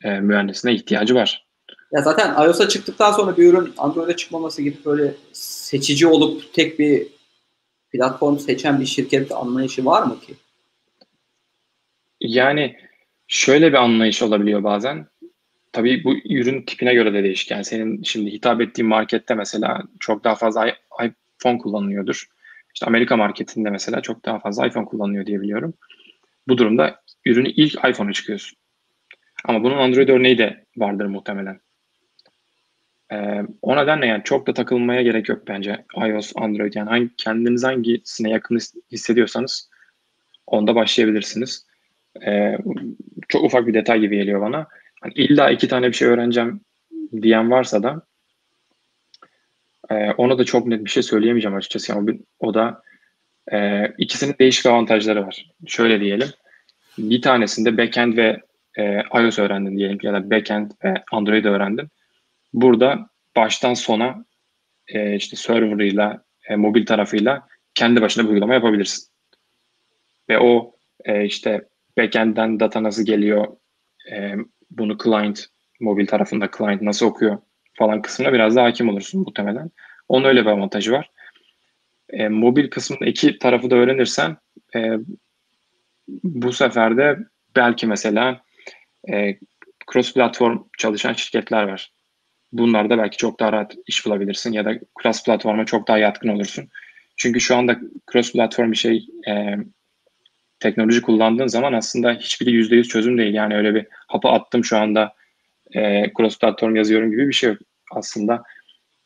[0.04, 1.48] e, mühendisine ihtiyacı var.
[1.92, 7.08] Ya zaten iOS'a çıktıktan sonra bir ürün Android'e çıkmaması gibi böyle seçici olup tek bir
[7.92, 10.34] platform seçen bir şirket anlayışı var mı ki?
[12.20, 12.78] Yani
[13.28, 15.08] şöyle bir anlayış olabiliyor bazen.
[15.72, 17.52] Tabii bu ürün tipine göre de değişik.
[17.52, 22.28] Yani senin şimdi hitap ettiğin markette mesela çok daha fazla iPhone kullanılıyordur.
[22.74, 25.74] İşte Amerika marketinde mesela çok daha fazla iPhone kullanılıyor diye biliyorum.
[26.48, 28.58] Bu durumda ürünü ilk iPhone'a çıkıyorsun.
[29.46, 31.60] Ama bunun Android örneği de vardır muhtemelen.
[33.12, 37.64] Ee, o nedenle yani çok da takılmaya gerek yok bence iOS, Android yani hangi, kendiniz
[37.64, 38.60] hangisine yakın
[38.92, 39.70] hissediyorsanız
[40.48, 41.66] onda başlayabilirsiniz.
[42.26, 42.58] Ee,
[43.28, 44.68] çok ufak bir detay gibi geliyor bana.
[45.02, 46.62] Hani illa iki tane bir şey öğreneceğim
[47.22, 48.02] diyen varsa da
[49.90, 51.92] e, ona da çok net bir şey söyleyemeyeceğim açıkçası.
[51.92, 52.82] Yani o, o da
[53.52, 55.46] e, ikisinin değişik avantajları var.
[55.68, 56.28] Şöyle diyelim.
[56.98, 58.42] Bir tanesinde backend ve
[58.78, 61.88] e, iOS öğrendin diyelim ya da backend ve Android öğrendin.
[62.54, 64.26] Burada baştan sona
[64.88, 69.10] e, işte serverıyla, e, mobil tarafıyla kendi başına bir uygulama yapabilirsin.
[70.30, 71.66] Ve o e, işte
[71.98, 73.48] backend'den data nasıl geliyor,
[74.12, 74.34] e,
[74.72, 75.46] bunu client,
[75.80, 77.38] mobil tarafında client nasıl okuyor
[77.74, 79.72] falan kısmına biraz daha hakim olursun muhtemelen.
[80.08, 81.12] Onun öyle bir avantajı var.
[82.10, 84.38] E, mobil kısmında iki tarafı da öğrenirsen
[84.76, 84.92] e,
[86.24, 87.18] bu sefer de
[87.56, 88.42] belki mesela
[89.14, 89.38] e,
[89.94, 91.92] cross platform çalışan şirketler var.
[92.52, 96.70] Bunlarda belki çok daha rahat iş bulabilirsin ya da cross platforma çok daha yatkın olursun.
[97.18, 97.80] Çünkü şu anda
[98.12, 99.56] cross platform bir şey e,
[100.60, 103.34] teknoloji kullandığın zaman aslında hiçbiri yüzde yüz çözüm değil.
[103.34, 105.14] Yani öyle bir hapa attım şu anda
[105.72, 107.60] e, cross platform yazıyorum gibi bir şey yok.
[107.92, 108.44] Aslında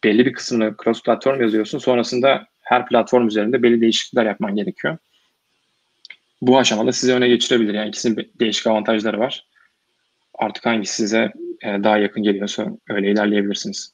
[0.04, 1.80] belli bir kısmını cross platform yazıyorsun.
[1.80, 4.98] Sonrasında her platform üzerinde belli değişiklikler yapman gerekiyor.
[6.42, 7.74] Bu aşamada size öne geçirebilir.
[7.74, 9.46] Yani ikisinin değişik avantajları var.
[10.34, 13.94] Artık hangisi size e, daha yakın geliyorsa öyle ilerleyebilirsiniz.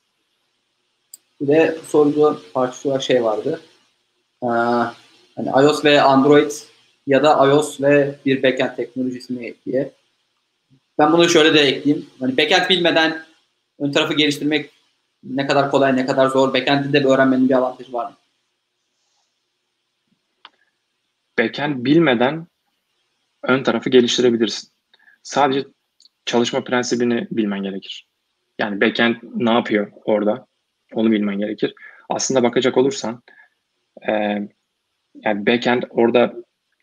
[1.41, 3.61] Bir de sorduğu parçası şey vardı.
[4.43, 4.47] Ee,
[5.35, 6.51] hani iOS ve Android
[7.07, 9.91] ya da iOS ve bir backend teknolojisi mi diye.
[10.97, 12.09] Ben bunu şöyle de ekleyeyim.
[12.19, 13.23] Hani backend bilmeden
[13.79, 14.69] ön tarafı geliştirmek
[15.23, 16.53] ne kadar kolay, ne kadar zor.
[16.53, 18.15] Backend'i de öğrenmenin bir avantajı var mı?
[21.39, 22.47] Backend bilmeden
[23.43, 24.69] ön tarafı geliştirebilirsin.
[25.23, 25.65] Sadece
[26.25, 28.07] çalışma prensibini bilmen gerekir.
[28.59, 30.47] Yani backend ne yapıyor orada?
[30.93, 31.73] Onu bilmen gerekir.
[32.09, 33.23] Aslında bakacak olursan
[34.07, 34.11] e,
[35.15, 36.34] yani backend orada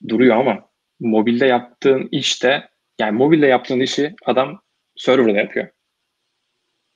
[0.08, 0.68] duruyor ama
[1.00, 2.68] mobilde yaptığın işte
[3.00, 4.60] yani mobilde yaptığın işi adam
[4.96, 5.68] serverda yapıyor.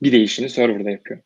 [0.02, 1.20] Bir değişini serverda yapıyor.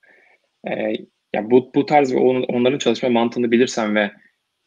[0.68, 0.92] Ee,
[1.34, 4.10] ya bu, bu tarz ve on, onların çalışma mantığını bilirsen ve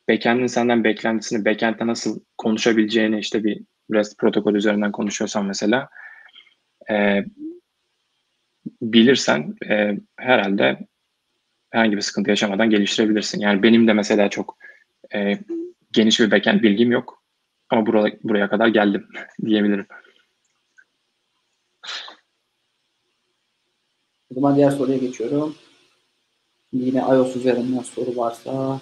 [0.10, 3.62] backend'in senden beklentisini, backend'de nasıl konuşabileceğini işte bir
[3.94, 5.90] REST protokol üzerinden konuşuyorsan mesela
[6.90, 7.26] e,
[8.82, 10.80] bilirsen e, herhalde
[11.72, 13.40] herhangi bir sıkıntı yaşamadan geliştirebilirsin.
[13.40, 14.58] Yani benim de mesela çok
[15.14, 15.40] e,
[15.96, 17.24] geniş bir backend bilgim yok.
[17.70, 19.08] Ama buraya, buraya kadar geldim
[19.46, 19.88] diyebilirim.
[24.32, 25.56] O zaman diğer soruya geçiyorum.
[26.74, 28.82] yine iOS üzerinden soru varsa.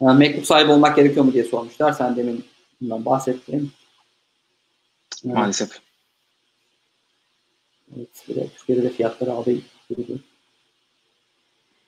[0.00, 1.92] MacBook sahibi olmak gerekiyor mu diye sormuşlar.
[1.92, 2.44] Sen demin
[2.80, 3.72] bundan bahsettin.
[5.24, 5.70] Maalesef.
[7.96, 8.08] Evet,
[8.56, 9.50] Türkiye'de de fiyatları aldı.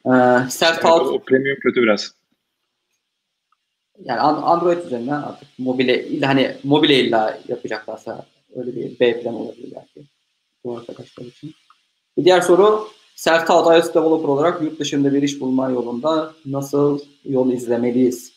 [0.07, 0.11] Ee,
[0.49, 1.03] self-taught.
[1.03, 2.15] Evet, o premium kötü biraz.
[4.05, 8.27] Yani Android üzerinden artık mobile hani mobile illa yapacaklarsa
[8.57, 10.09] öyle bir B plan olabilir belki.
[10.65, 11.55] Bu arkadaşlar için.
[12.17, 17.53] Bir diğer soru Self-taught iOS developer olarak yurt dışında bir iş bulma yolunda nasıl yol
[17.53, 18.35] izlemeliyiz?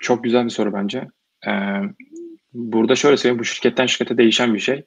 [0.00, 1.08] Çok güzel bir soru bence.
[1.46, 1.50] Ee,
[2.52, 4.84] burada şöyle söyleyeyim, bu şirketten şirkete değişen bir şey.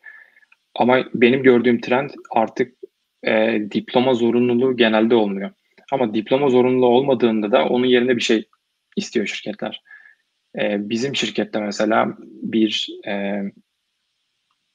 [0.76, 2.76] Ama benim gördüğüm trend artık
[3.24, 5.52] e, diploma zorunluluğu genelde olmuyor.
[5.92, 8.50] Ama diploma zorunluluğu olmadığında da onun yerine bir şey
[8.96, 9.82] istiyor şirketler.
[10.60, 13.44] E, bizim şirkette mesela bir e,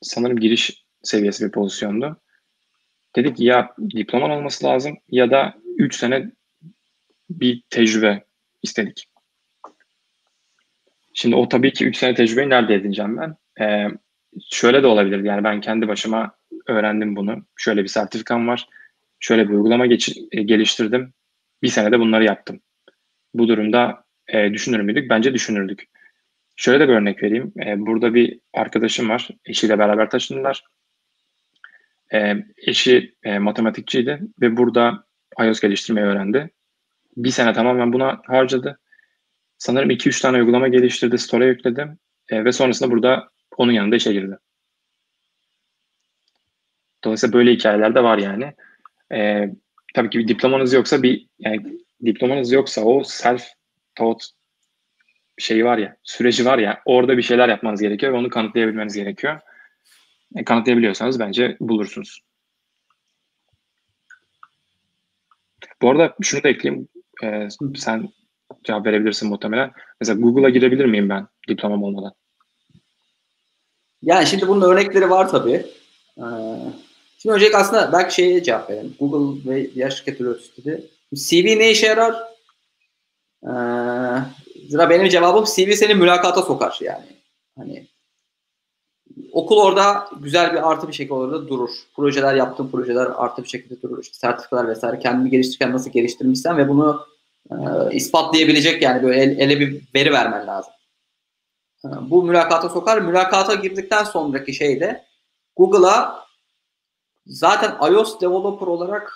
[0.02, 2.20] sanırım giriş seviyesi bir pozisyondu.
[3.16, 6.30] Dedik ya diploman olması lazım ya da 3 sene
[7.30, 8.24] bir tecrübe
[8.62, 9.08] istedik.
[11.14, 13.36] Şimdi o tabii ki 3 sene tecrübeyi nerede edineceğim ben?
[13.64, 13.88] Ee,
[14.50, 15.24] şöyle de olabilir.
[15.24, 16.36] Yani ben kendi başıma
[16.66, 17.46] öğrendim bunu.
[17.56, 18.68] Şöyle bir sertifikam var.
[19.20, 21.12] Şöyle bir uygulama geç, e, geliştirdim.
[21.62, 22.60] Bir senede bunları yaptım.
[23.34, 25.10] Bu durumda e, düşünür müydük?
[25.10, 25.84] Bence düşünürdük.
[26.56, 27.52] Şöyle de bir örnek vereyim.
[27.66, 29.28] E, burada bir arkadaşım var.
[29.44, 30.64] Eşiyle beraber taşındılar.
[32.12, 35.04] E, eşi e, matematikçiydi ve burada
[35.40, 36.50] iOS geliştirmeyi öğrendi.
[37.16, 38.78] Bir sene tamamen buna harcadı.
[39.58, 44.38] Sanırım 2-3 tane uygulama geliştirdi, store'a yükledim e, ve sonrasında burada onun yanında işe girdi.
[47.04, 48.54] Dolayısıyla böyle hikayeler de var yani.
[49.14, 49.48] E,
[49.94, 53.46] tabii ki bir diplomanız yoksa bir yani diplomanız yoksa o self
[53.94, 54.24] taught
[55.38, 59.40] şeyi var ya, süreci var ya orada bir şeyler yapmanız gerekiyor ve onu kanıtlayabilmeniz gerekiyor.
[60.36, 62.20] E, kanıtlayabiliyorsanız bence bulursunuz.
[65.82, 66.88] Bu arada şunu da ekleyeyim.
[67.22, 68.08] E, sen
[68.64, 69.72] cevap verebilirsin muhtemelen.
[70.00, 72.12] Mesela Google'a girebilir miyim ben diplomam olmadan?
[74.02, 75.66] Yani şimdi bunun örnekleri var tabii.
[76.18, 76.22] Ee,
[77.18, 78.94] şimdi öncelikle aslında belki şeye cevap verelim.
[79.00, 82.14] Google ve diğer şirketler ölçüsü CV ne işe yarar?
[83.42, 83.48] Ee,
[84.68, 87.06] zira benim cevabım CV seni mülakata sokar yani.
[87.56, 87.86] Hani
[89.32, 91.70] okul orada güzel bir artı bir şekilde orada durur.
[91.96, 94.02] Projeler yaptığın projeler artı bir şekilde durur.
[94.02, 97.06] İşte sertifikalar vesaire kendini geliştirirken nasıl geliştirmişsen ve bunu
[97.50, 97.56] e,
[97.92, 100.72] ispatlayabilecek yani böyle el, ele bir veri vermen lazım.
[101.84, 102.98] E, bu mülakata sokar.
[102.98, 105.04] Mülakata girdikten sonraki şey de
[105.56, 106.27] Google'a
[107.28, 109.12] zaten iOS developer olarak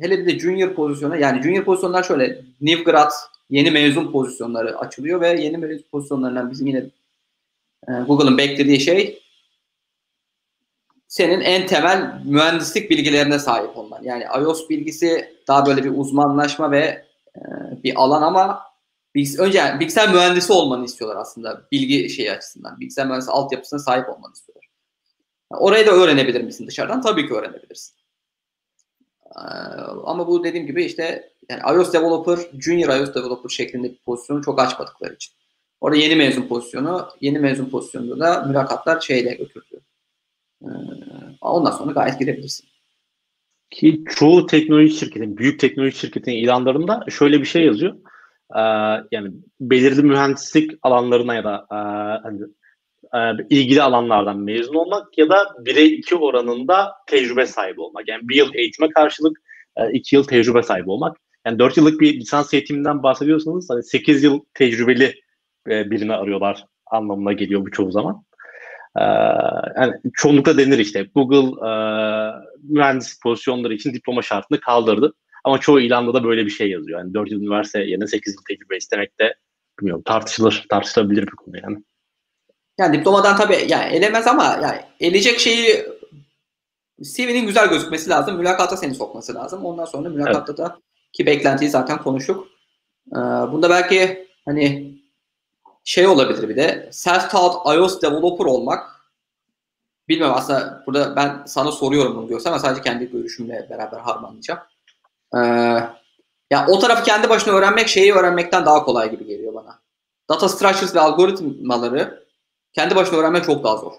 [0.00, 3.10] hele bir de junior pozisyonu yani junior pozisyonlar şöyle new grad
[3.50, 6.78] yeni mezun pozisyonları açılıyor ve yeni mezun pozisyonlarından bizim yine
[7.88, 9.22] e, Google'ın beklediği şey
[11.08, 14.02] senin en temel mühendislik bilgilerine sahip olman.
[14.02, 17.04] Yani iOS bilgisi daha böyle bir uzmanlaşma ve
[17.36, 17.42] e,
[17.84, 18.62] bir alan ama
[19.14, 22.80] bilgis önce yani bilgisayar mühendisi olmanı istiyorlar aslında bilgi şeyi açısından.
[22.80, 24.53] Bilgisayar mühendisi altyapısına sahip olmanı istiyorlar.
[25.50, 27.02] Orayı da öğrenebilir misin dışarıdan?
[27.02, 27.94] Tabii ki öğrenebilirsin.
[29.36, 29.40] Ee,
[30.04, 34.60] ama bu dediğim gibi işte yani iOS developer, junior iOS developer şeklinde bir pozisyonu çok
[34.60, 35.34] açmadıkları için.
[35.80, 39.80] Orada yeni mezun pozisyonu, yeni mezun pozisyonunda da mülakatlar şeyle götürdü.
[40.62, 40.68] Ee,
[41.40, 42.68] ondan sonra gayet girebilirsin.
[43.70, 47.96] Ki çoğu teknoloji şirketin, büyük teknoloji şirketinin ilanlarında şöyle bir şey yazıyor.
[48.56, 48.60] Ee,
[49.12, 49.30] yani
[49.60, 51.76] belirli mühendislik alanlarına ya da e,
[52.22, 52.40] hani,
[53.50, 58.08] ilgili alanlardan mezun olmak ya da 1'e 2 oranında tecrübe sahibi olmak.
[58.08, 59.38] Yani bir yıl eğitime karşılık
[59.92, 61.16] 2 e, yıl tecrübe sahibi olmak.
[61.46, 65.14] Yani 4 yıllık bir lisans eğitiminden bahsediyorsanız hani 8 yıl tecrübeli
[65.66, 68.24] birini arıyorlar anlamına geliyor bu çoğu zaman.
[69.76, 71.72] Yani çoğunlukla denir işte Google e,
[72.62, 75.12] mühendis pozisyonları için diploma şartını kaldırdı.
[75.44, 76.98] Ama çoğu ilanda da böyle bir şey yazıyor.
[76.98, 79.34] Yani 4 yıl üniversite yerine 8 yıl tecrübe istemek de
[79.80, 81.78] bilmiyorum tartışılır, tartışılabilir bir konu yani.
[82.78, 85.86] Yani diplomadan tabii yani elemez ama yani eleyecek şeyi
[87.02, 88.36] CV'nin güzel gözükmesi lazım.
[88.36, 89.64] Mülakata seni sokması lazım.
[89.64, 90.58] Ondan sonra mülakatta evet.
[90.58, 90.78] da
[91.12, 92.46] ki beklentiyi zaten konuştuk.
[93.12, 94.94] Ee, bunda belki hani
[95.84, 98.94] şey olabilir bir de self-taught iOS developer olmak
[100.08, 104.60] bilmiyorum aslında burada ben sana soruyorum bunu diyorsan ama sadece kendi görüşümle beraber harmanlayacağım.
[105.36, 105.38] Ee,
[106.50, 109.78] ya o tarafı kendi başına öğrenmek şeyi öğrenmekten daha kolay gibi geliyor bana.
[110.30, 112.23] Data structures ve algoritmaları
[112.74, 113.92] kendi başına öğrenmek çok daha zor.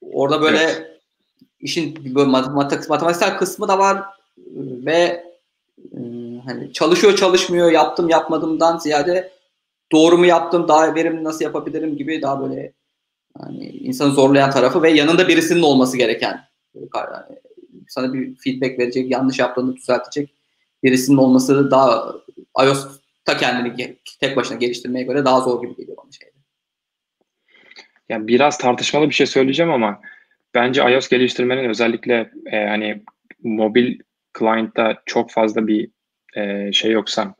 [0.00, 1.00] Orada böyle evet.
[1.60, 4.04] işin böyle matematiksel kısmı da var
[4.56, 5.24] ve
[6.44, 9.32] hani çalışıyor çalışmıyor yaptım yapmadımdan ziyade
[9.92, 12.72] doğru mu yaptım, daha verimli nasıl yapabilirim gibi daha böyle
[13.40, 16.40] yani insanı zorlayan tarafı ve yanında birisinin olması gereken
[16.94, 17.38] yani
[17.88, 20.34] sana bir feedback verecek, yanlış yaptığını düzeltecek
[20.82, 22.14] birisinin olması daha
[22.64, 26.39] iOS'ta kendini tek başına geliştirmeye göre daha zor gibi geliyor bana şeyde.
[28.10, 30.00] Yani biraz tartışmalı bir şey söyleyeceğim ama
[30.54, 33.02] bence iOS geliştirmenin özellikle e, hani
[33.42, 33.98] mobil
[34.38, 35.90] client'ta çok fazla bir
[36.36, 37.34] e, şey yoksa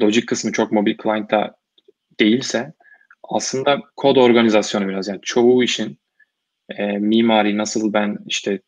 [0.00, 1.56] logic kısmı çok mobil client'ta
[2.20, 2.72] değilse
[3.22, 5.98] aslında kod organizasyonu biraz yani çoğu işin
[6.68, 8.60] e, mimari nasıl ben işte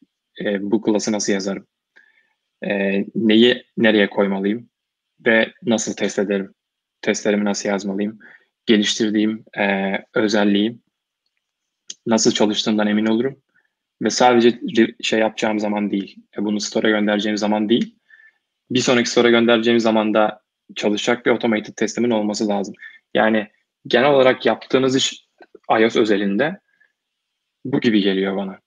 [0.45, 1.67] e, bu klası nasıl yazarım?
[2.63, 4.69] E, neyi nereye koymalıyım?
[5.27, 6.55] Ve nasıl test ederim?
[7.03, 8.19] Testlerimi nasıl yazmalıyım?
[8.67, 10.83] Geliştirdiğim e, özelliğim
[12.07, 13.37] nasıl çalıştığından emin olurum.
[14.03, 14.61] Ve sadece
[15.03, 17.97] şey yapacağım zaman değil, e, bunu store'a göndereceğim zaman değil,
[18.71, 20.43] bir sonraki store'a göndereceğim zaman da
[20.75, 22.75] çalışacak bir automated testimin olması lazım.
[23.15, 23.49] Yani
[23.87, 25.27] genel olarak yaptığınız iş
[25.81, 26.61] iOS özelinde
[27.65, 28.59] bu gibi geliyor bana.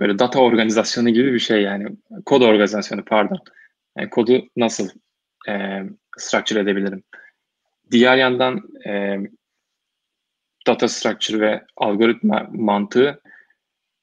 [0.00, 1.88] Böyle data organizasyonu gibi bir şey yani.
[2.26, 3.38] Kod organizasyonu pardon.
[3.98, 4.88] Yani kodu nasıl
[5.48, 5.82] e,
[6.18, 7.02] structure edebilirim?
[7.90, 9.16] Diğer yandan e,
[10.66, 13.20] data structure ve algoritma mantığı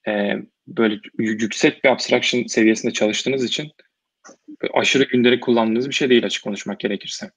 [0.07, 0.33] e,
[0.67, 3.71] böyle yüksek bir abstraction seviyesinde çalıştığınız için
[4.73, 7.31] aşırı gündelik kullandığınız bir şey değil açık konuşmak gerekirse.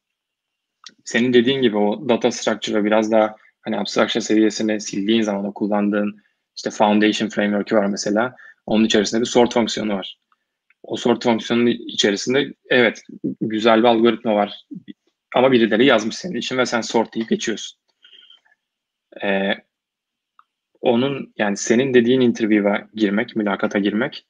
[1.04, 5.54] Senin dediğin gibi o data structure ve biraz daha hani abstraction seviyesine sildiğin zaman o
[5.54, 6.16] kullandığın
[6.56, 8.36] işte foundation framework'ü var mesela.
[8.66, 10.18] Onun içerisinde bir sort fonksiyonu var.
[10.82, 13.02] O sort fonksiyonun içerisinde evet
[13.40, 14.64] güzel bir algoritma var.
[15.34, 17.79] Ama birileri yazmış senin için ve sen sort deyip geçiyorsun.
[19.22, 19.52] Ee,
[20.80, 24.26] onun yani senin dediğin interview'a girmek, mülakata girmek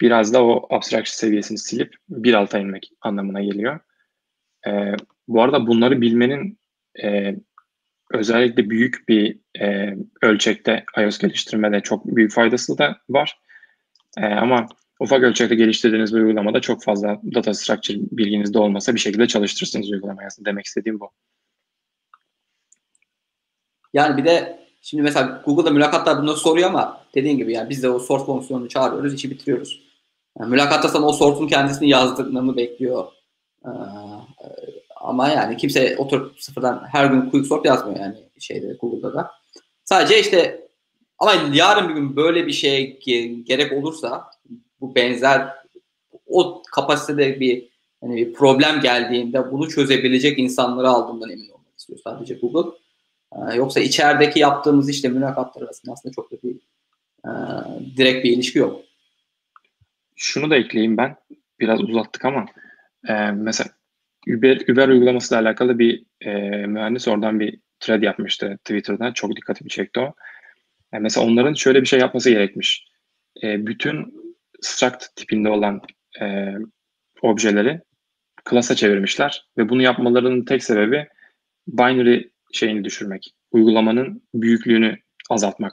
[0.00, 3.80] biraz da o abstraction seviyesini silip bir alta inmek anlamına geliyor.
[4.66, 4.94] Ee,
[5.28, 6.58] bu arada bunları bilmenin
[7.02, 7.36] e,
[8.12, 13.38] özellikle büyük bir e, ölçekte iOS geliştirmede çok büyük faydası da var.
[14.18, 14.66] E, ama
[15.00, 20.28] ufak ölçekte geliştirdiğiniz bir uygulamada çok fazla data structure bilginizde olmasa bir şekilde çalıştırırsınız uygulamayı.
[20.44, 21.10] Demek istediğim bu.
[23.94, 27.90] Yani bir de şimdi mesela Google'da mülakatlar bunu soruyor ama dediğin gibi yani biz de
[27.90, 29.82] o sort fonksiyonunu çağırıyoruz, işi bitiriyoruz.
[30.38, 33.06] Yani mülakatta sana o sortun kendisini yazdırmanı bekliyor.
[33.64, 33.70] Ee,
[34.96, 39.30] ama yani kimse oturup sıfırdan her gün quick sort yazmıyor yani şeyde Google'da da.
[39.84, 40.68] Sadece işte
[41.18, 42.82] ama yarın bir gün böyle bir şeye
[43.44, 44.30] gerek olursa
[44.80, 45.48] bu benzer
[46.26, 47.68] o kapasitede bir
[48.00, 52.70] hani bir problem geldiğinde bunu çözebilecek insanları aldığından emin olmak istiyor sadece Google.
[53.32, 56.56] Ee, yoksa içerideki yaptığımız işte mülakatlar arasında aslında çok da bir
[57.24, 57.30] e,
[57.96, 58.80] direkt bir ilişki yok.
[60.16, 61.16] Şunu da ekleyeyim ben.
[61.60, 62.46] Biraz uzattık ama
[63.08, 63.70] e, mesela
[64.28, 66.30] Uber, Uber uygulamasıyla alakalı bir e,
[66.66, 69.12] mühendis oradan bir thread yapmıştı Twitter'dan.
[69.12, 70.14] Çok dikkatimi çekti o.
[70.92, 72.88] Yani mesela onların şöyle bir şey yapması gerekmiş.
[73.42, 74.14] E, bütün
[74.60, 75.80] struct tipinde olan
[76.20, 76.54] e,
[77.22, 77.80] objeleri
[78.44, 81.08] klasa çevirmişler ve bunu yapmalarının tek sebebi
[81.68, 83.34] binary şeyini düşürmek.
[83.52, 84.98] Uygulamanın büyüklüğünü
[85.30, 85.72] azaltmak.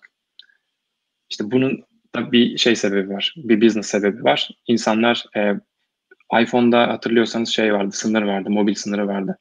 [1.29, 1.83] İşte bunun
[2.15, 3.33] da bir şey sebebi var.
[3.37, 4.49] Bir business sebebi var.
[4.67, 5.53] İnsanlar e,
[6.41, 9.37] iPhone'da hatırlıyorsanız şey vardı, sınır vardı, mobil sınırı vardı.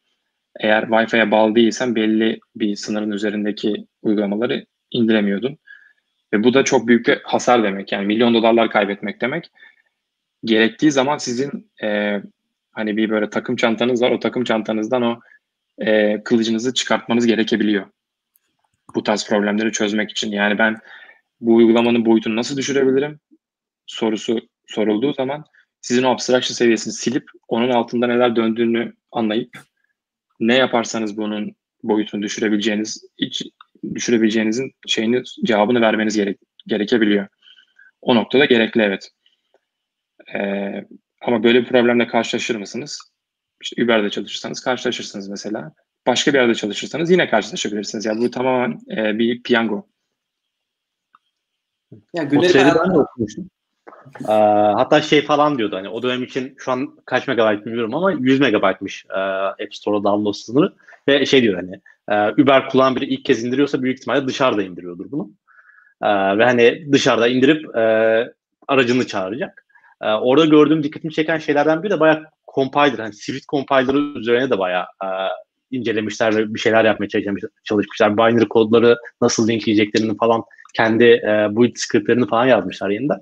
[0.61, 5.59] Eğer Wi-Fi'ye bağlı değilsen belli bir sınırın üzerindeki uygulamaları indiremiyordun.
[6.33, 7.93] Ve bu da çok büyük bir hasar demek.
[7.93, 9.51] Yani milyon dolarlar kaybetmek demek.
[10.45, 12.21] Gerektiği zaman sizin e,
[12.73, 14.11] hani bir böyle takım çantanız var.
[14.11, 15.21] O takım çantanızdan o
[15.79, 17.87] e, kılıcınızı çıkartmanız gerekebiliyor.
[18.95, 20.33] Bu tarz problemleri çözmek için.
[20.33, 20.77] Yani ben
[21.41, 23.21] bu uygulamanın boyutunu nasıl düşürebilirim
[23.87, 25.45] sorusu sorulduğu zaman
[25.81, 29.59] sizin o abstraction seviyesini silip onun altında neler döndüğünü anlayıp
[30.41, 33.43] ne yaparsanız bunun boyutunu düşürebileceğiniz hiç
[33.95, 37.27] düşürebileceğinizin şeyini cevabını vermeniz gerek, gerekebiliyor.
[38.01, 39.11] O noktada gerekli evet.
[40.35, 40.85] Ee,
[41.21, 43.16] ama böyle bir problemle karşılaşır mısınız?
[43.61, 45.73] İşte Uber'de çalışırsanız karşılaşırsınız mesela.
[46.07, 48.05] Başka bir yerde çalışırsanız yine karşılaşabilirsiniz.
[48.05, 49.87] Yani bu tamamen e, bir piyango.
[52.15, 53.51] Ya günlük ben de okumuştum.
[54.29, 54.33] Ee,
[54.77, 58.41] hatta şey falan diyordu hani o dönem için şu an kaç megabayt bilmiyorum ama 100
[58.41, 60.73] megabaytmış e, App Store'a download sınırı
[61.09, 65.11] ve şey diyor hani e, Uber kullanan biri ilk kez indiriyorsa büyük ihtimalle dışarıda indiriyordur
[65.11, 65.31] bunu.
[66.03, 66.09] E,
[66.39, 67.81] ve hani dışarıda indirip e,
[68.69, 69.67] aracını çağıracak.
[70.03, 72.25] E, orada gördüğüm dikkatimi çeken şeylerden biri de bayağı
[72.57, 75.09] compiler, hani Swift compiler'ı üzerine de bayağı e,
[75.71, 77.09] incelemişler ve bir şeyler yapmaya
[77.65, 78.17] çalışmışlar.
[78.17, 80.43] Binary kodları nasıl linkleyeceklerini falan
[80.75, 83.19] kendi e, build scriptlerini falan yazmışlar yeniden.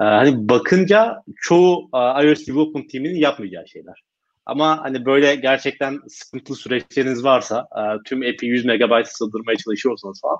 [0.00, 4.02] E, hani bakınca çoğu e, iOS development teaminin yapmayacağı şeyler.
[4.46, 10.38] Ama hani böyle gerçekten sıkıntılı süreçleriniz varsa, e, tüm app'i 100 MB sığdırmaya çalışıyorsanız falan,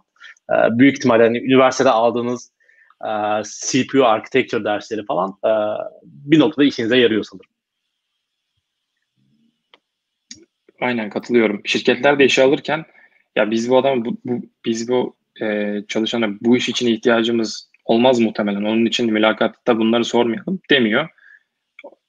[0.51, 2.51] e, büyük ihtimalle hani üniversitede aldığınız
[3.05, 5.51] e, CPU architecture dersleri falan e,
[6.03, 7.56] bir noktada işinize yarıyor sanırım.
[10.81, 11.61] Aynen katılıyorum.
[11.65, 12.85] Şirketler de işe alırken
[13.37, 18.21] ya biz bu adam bu, bu biz bu e, çalışana bu iş için ihtiyacımız olmaz
[18.21, 18.63] muhtemelen.
[18.63, 21.09] Onun için mülakatta bunları sormayalım demiyor.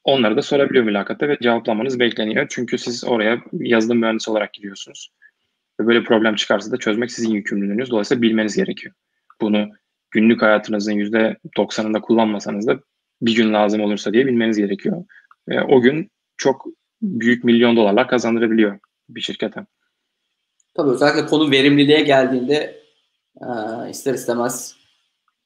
[0.04, 2.48] onları da sorabiliyor mülakatta ve cevaplamanız bekleniyor.
[2.50, 5.12] Çünkü siz oraya yazılım mühendisi olarak gidiyorsunuz.
[5.82, 7.92] Ve böyle problem çıkarsa da çözmek sizin yükümlülüğünüz.
[7.92, 8.94] Dolayısıyla bilmeniz gerekiyor.
[9.42, 9.70] Bunu
[10.12, 12.80] günlük hayatınızın %90'ında kullanmasanız da
[13.22, 15.06] bir gün lazım olursa diye bilmeniz gerekiyor.
[15.50, 16.66] Ve o gün çok
[17.02, 18.80] büyük milyon dolarlar kazandırabiliyor
[19.10, 19.66] bir şirkete.
[20.74, 22.84] Tabii özellikle konu verimliliğe geldiğinde
[23.42, 23.48] e,
[23.90, 24.76] ister istemez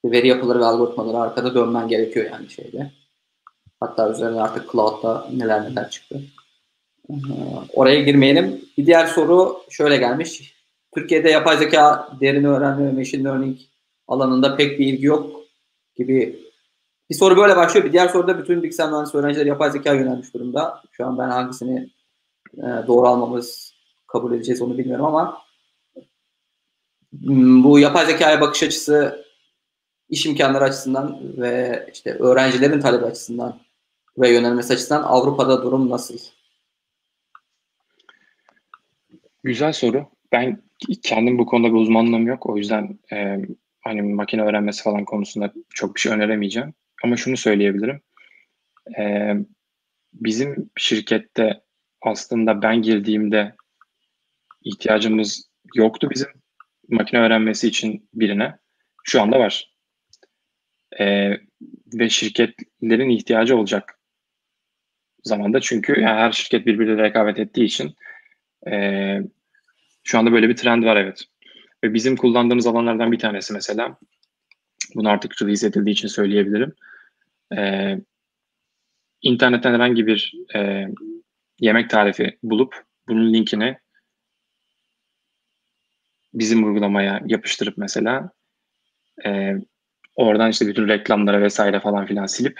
[0.06, 2.92] veri yapıları ve algoritmaları arkada dönmen gerekiyor yani şeyde.
[3.80, 6.22] Hatta üzerine artık cloud'da neler neler çıktı.
[7.10, 7.14] E,
[7.74, 8.62] oraya girmeyelim.
[8.78, 10.56] Bir diğer soru şöyle gelmiş.
[10.96, 13.60] Türkiye'de yapay zeka, derin öğrenme ve machine learning
[14.08, 15.42] alanında pek bir ilgi yok
[15.96, 16.40] gibi
[17.12, 17.86] bir soru böyle başlıyor.
[17.86, 20.84] Bir diğer soruda bütün bilgisayar mühendisliği öğrencileri yapay zeka yönelmiş durumda.
[20.92, 21.90] Şu an ben hangisini
[22.58, 23.76] e, doğru almamız
[24.08, 25.42] kabul edeceğiz onu bilmiyorum ama
[27.22, 29.26] hmm, bu yapay zekaya bakış açısı
[30.10, 33.60] iş imkanları açısından ve işte öğrencilerin talebi açısından
[34.18, 36.18] ve yönelmesi açısından Avrupa'da durum nasıl?
[39.44, 40.06] Güzel soru.
[40.32, 40.62] Ben
[41.04, 42.46] kendim bu konuda bir uzmanlığım yok.
[42.46, 43.38] O yüzden e,
[43.82, 46.74] hani makine öğrenmesi falan konusunda çok bir şey öneremeyeceğim.
[47.04, 48.02] Ama şunu söyleyebilirim.
[49.00, 49.34] E,
[50.14, 51.62] bizim şirkette
[52.02, 53.56] aslında ben girdiğimde
[54.62, 56.28] ihtiyacımız yoktu bizim
[56.90, 58.58] makine öğrenmesi için birine.
[59.04, 59.72] Şu anda var.
[61.00, 61.38] E,
[61.94, 64.00] ve şirketlerin ihtiyacı olacak
[65.24, 67.96] zamanda çünkü yani her şirket birbiriyle rekabet ettiği için
[68.72, 69.18] e,
[70.04, 71.24] şu anda böyle bir trend var evet.
[71.84, 73.98] Ve bizim kullandığımız alanlardan bir tanesi mesela
[74.96, 76.76] bunu artık release edildiği için söyleyebilirim.
[77.58, 77.98] E,
[79.22, 80.88] internetten herhangi bir e,
[81.60, 83.78] yemek tarifi bulup bunun linkini
[86.34, 88.32] bizim uygulamaya yapıştırıp mesela
[89.26, 89.56] e,
[90.16, 92.60] oradan işte bütün reklamlara vesaire falan filan silip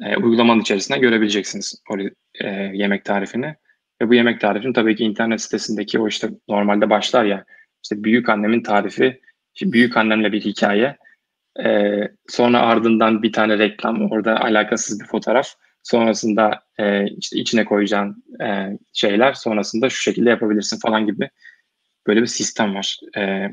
[0.00, 1.98] e, uygulamanın içerisinde görebileceksiniz o
[2.34, 3.54] e, yemek tarifini.
[4.02, 7.44] Ve bu yemek tarifini tabii ki internet sitesindeki o işte normalde başlar ya
[7.82, 9.20] işte büyük annemin tarifi,
[9.54, 10.96] işte büyük annemle bir hikaye.
[11.64, 15.48] E, sonra ardından bir tane reklam, orada alakasız bir fotoğraf.
[15.82, 21.30] Sonrasında e, işte içine koyacağın e, şeyler, sonrasında şu şekilde yapabilirsin falan gibi
[22.06, 23.50] böyle bir sistem var e,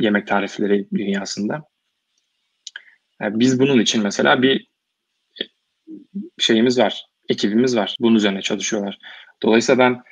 [0.00, 1.62] yemek tarifleri dünyasında.
[3.20, 4.66] Yani biz bunun için mesela bir
[6.38, 7.96] şeyimiz var, ekibimiz var.
[8.00, 8.98] Bunun üzerine çalışıyorlar.
[9.42, 10.02] Dolayısıyla ben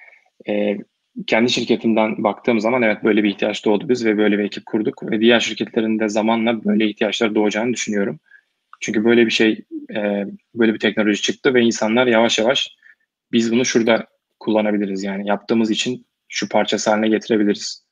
[0.52, 0.78] e,
[1.26, 5.10] kendi şirketimden baktığım zaman evet böyle bir ihtiyaç doğdu biz ve böyle bir ekip kurduk
[5.10, 8.20] ve diğer şirketlerin de zamanla böyle ihtiyaçlar doğacağını düşünüyorum.
[8.80, 12.76] Çünkü böyle bir şey, e, böyle bir teknoloji çıktı ve insanlar yavaş yavaş
[13.32, 14.06] biz bunu şurada
[14.40, 17.86] kullanabiliriz yani yaptığımız için şu parçası haline getirebiliriz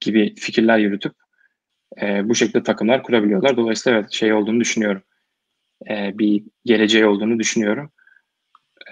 [0.00, 1.12] gibi fikirler yürütüp
[2.02, 3.56] e, bu şekilde takımlar kurabiliyorlar.
[3.56, 5.02] Dolayısıyla evet şey olduğunu düşünüyorum.
[5.90, 7.92] E, bir geleceği olduğunu düşünüyorum.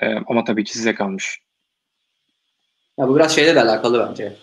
[0.01, 1.40] E, ama tabii ki size kalmış.
[2.98, 4.36] Ya bu biraz şeyle de alakalı bence.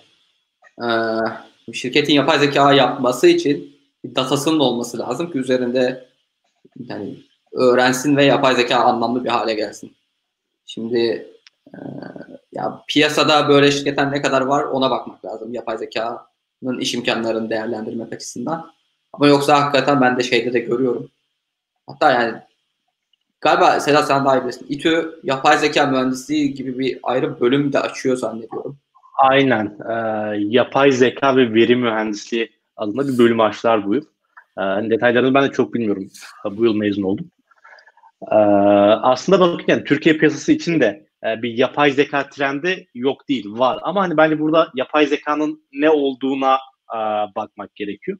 [0.84, 6.10] Ee, şirketin yapay zeka yapması için bir datasının olması lazım ki üzerinde
[6.80, 7.18] yani
[7.54, 9.96] öğrensin ve yapay zeka anlamlı bir hale gelsin.
[10.66, 11.28] Şimdi
[11.68, 11.78] e,
[12.52, 15.54] ya piyasada böyle şirketler ne kadar var ona bakmak lazım.
[15.54, 18.72] Yapay zekanın iş imkanlarını değerlendirmek açısından.
[19.14, 21.10] Ama yoksa hakikaten ben de şeyde de görüyorum.
[21.88, 22.42] Hatta yani
[23.42, 24.66] Galiba Sedat sen daha iyi bilirsin.
[24.70, 28.78] İTÜ yapay zeka mühendisliği gibi bir ayrı bölüm de açıyor zannediyorum.
[29.18, 29.78] Aynen.
[29.90, 34.06] Ee, yapay zeka ve veri mühendisliği adında bir bölüm açtılar bu yıl.
[34.58, 36.08] Ee, detaylarını ben de çok bilmiyorum.
[36.52, 37.32] Bu yıl mezun oldum.
[38.32, 38.36] Ee,
[39.02, 43.80] aslında bakın yani Türkiye piyasası için de e, bir yapay zeka trendi yok değil, var.
[43.82, 46.56] Ama hani bence burada yapay zekanın ne olduğuna
[46.94, 46.98] e,
[47.36, 48.18] bakmak gerekiyor.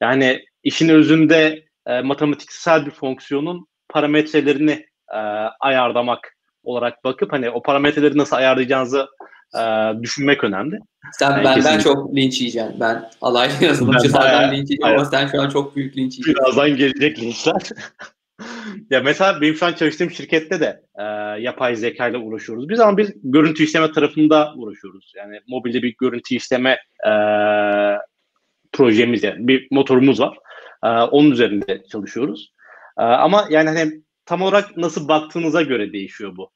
[0.00, 5.18] Yani işin özünde e, matematiksel bir fonksiyonun parametrelerini e,
[5.60, 9.08] ayarlamak olarak bakıp hani o parametreleri nasıl ayarlayacağınızı
[9.54, 9.62] e,
[10.02, 10.78] düşünmek önemli.
[11.12, 11.82] Sen yani benden kesinlikle.
[11.82, 12.80] çok linç yiyeceksin.
[12.80, 16.34] Ben alaylı yazılımcılardan linç yiyeceğim ama sen şu an çok büyük linç yiyeceksin.
[16.34, 17.62] Birazdan gelecek linçler.
[18.90, 21.02] ya mesela benim şu an çalıştığım şirkette de e,
[21.42, 22.68] yapay zeka ile uğraşıyoruz.
[22.68, 25.12] Biz ama biz görüntü işleme tarafında uğraşıyoruz.
[25.16, 27.12] Yani mobilde bir görüntü işleme e,
[28.72, 30.38] projemiz yani bir motorumuz var.
[30.84, 32.54] E, onun üzerinde çalışıyoruz.
[32.98, 36.50] Ee, ama yani hani tam olarak nasıl baktığınıza göre değişiyor bu.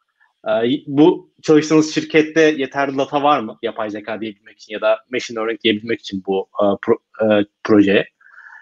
[0.49, 5.37] Ee, bu çalıştığınız şirkette yeterli data var mı yapay zeka diyebilmek için ya da machine
[5.39, 8.09] learning diyebilmek için bu e, pro, e, projeye?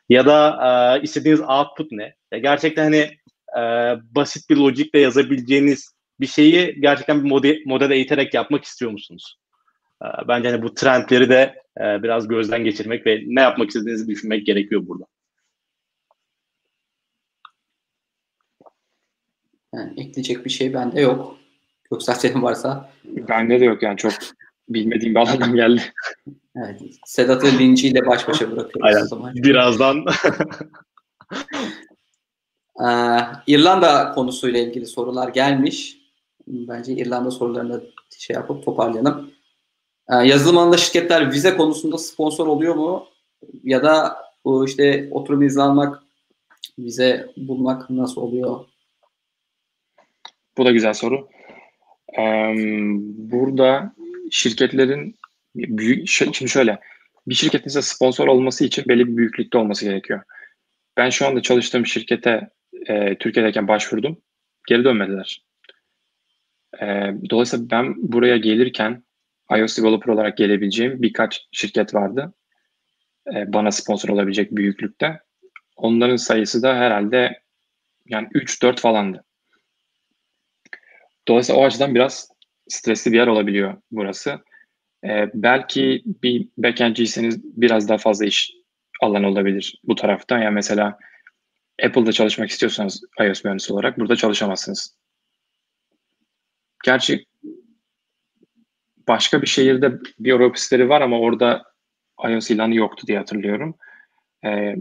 [0.08, 0.58] Ya da
[0.98, 2.14] e, istediğiniz output ne?
[2.40, 3.10] Gerçekten hani
[4.14, 9.38] basit bir logikle yazabileceğiniz bir şeyi gerçekten bir model, model eğiterek yapmak istiyor musunuz?
[10.28, 15.04] Bence hani bu trendleri de biraz gözden geçirmek ve ne yapmak istediğinizi düşünmek gerekiyor burada.
[19.76, 21.36] Yani ekleyecek bir şey bende yok.
[21.92, 22.90] Yoksa senin varsa.
[23.04, 24.12] Bende de yok yani çok
[24.68, 25.82] bilmediğim bir alandan geldi.
[26.56, 26.80] Evet.
[27.04, 29.04] Sedat'ı linciyle baş başa bırakıyoruz Aynen.
[29.04, 29.34] o zaman.
[29.34, 30.04] Birazdan
[32.80, 35.98] Ee, İrlanda konusuyla ilgili sorular gelmiş.
[36.46, 37.84] Bence İrlanda sorularını
[38.18, 39.30] şey yapıp toparlayalım.
[40.08, 43.06] Ee, yazılım alanında şirketler vize konusunda sponsor oluyor mu?
[43.64, 46.02] Ya da bu işte oturum izni almak,
[46.78, 48.64] vize bulmak nasıl oluyor?
[50.58, 51.28] Bu da güzel soru.
[52.18, 52.52] Ee,
[53.16, 53.94] burada
[54.30, 55.16] şirketlerin
[55.54, 56.78] büyük şimdi şöyle
[57.26, 60.22] bir şirketin size sponsor olması için belli bir büyüklükte olması gerekiyor.
[60.96, 62.50] Ben şu anda çalıştığım şirkete
[62.86, 64.22] e, Türkiye'deyken başvurdum.
[64.68, 65.44] Geri dönmediler.
[66.82, 66.86] E,
[67.30, 69.04] dolayısıyla ben buraya gelirken
[69.58, 72.34] iOS developer olarak gelebileceğim birkaç şirket vardı.
[73.34, 75.20] E, bana sponsor olabilecek büyüklükte.
[75.76, 77.42] Onların sayısı da herhalde
[78.06, 79.25] yani 3-4 falandı.
[81.28, 82.28] Dolayısıyla o açıdan biraz
[82.68, 84.38] stresli bir yer olabiliyor burası.
[85.04, 88.52] Ee, belki bir backendciyseniz biraz daha fazla iş
[89.02, 90.38] alanı olabilir bu tarafta.
[90.38, 90.98] Yani mesela
[91.84, 94.96] Apple'da çalışmak istiyorsanız iOS mühendisi olarak burada çalışamazsınız.
[96.84, 97.26] Gerçi
[99.08, 101.62] başka bir şehirde bir ofisleri var ama orada
[102.28, 103.76] iOS ilanı yoktu diye hatırlıyorum.
[104.44, 104.76] Ee,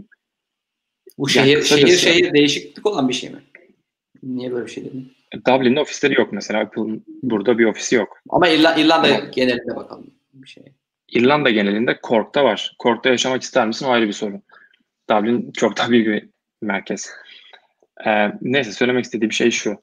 [1.18, 3.42] Bu şehir şehir şehir değişiklik olan bir şey mi?
[4.22, 5.12] Niye böyle bir şey dedin?
[5.44, 6.60] Dublin'de ofisleri yok mesela.
[6.60, 8.18] Apple'ın burada bir ofisi yok.
[8.28, 9.30] Ama İrla- İrlanda Tamam.
[9.30, 10.64] genelinde bakalım bir şey.
[11.08, 12.76] İrlanda genelinde Cork'ta var.
[12.82, 13.86] Cork'ta yaşamak ister misin?
[13.86, 14.40] O ayrı bir soru.
[15.10, 16.28] Dublin çok daha büyük bir
[16.62, 17.10] merkez.
[18.06, 19.82] Ee, neyse söylemek istediğim şey şu.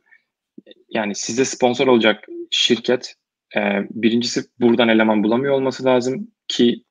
[0.90, 3.16] Yani size sponsor olacak şirket
[3.56, 3.60] e,
[3.90, 6.84] birincisi buradan eleman bulamıyor olması lazım ki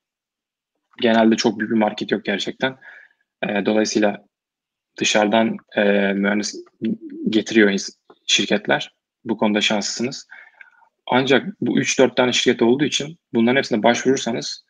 [1.01, 2.77] genelde çok büyük bir market yok gerçekten.
[3.49, 4.25] E, dolayısıyla
[4.99, 6.55] dışarıdan e, mühendis
[7.29, 7.69] getiriyor
[8.33, 8.95] şirketler.
[9.25, 10.27] Bu konuda şanslısınız.
[11.07, 14.65] Ancak bu 3-4 tane şirket olduğu için bunların hepsine başvurursanız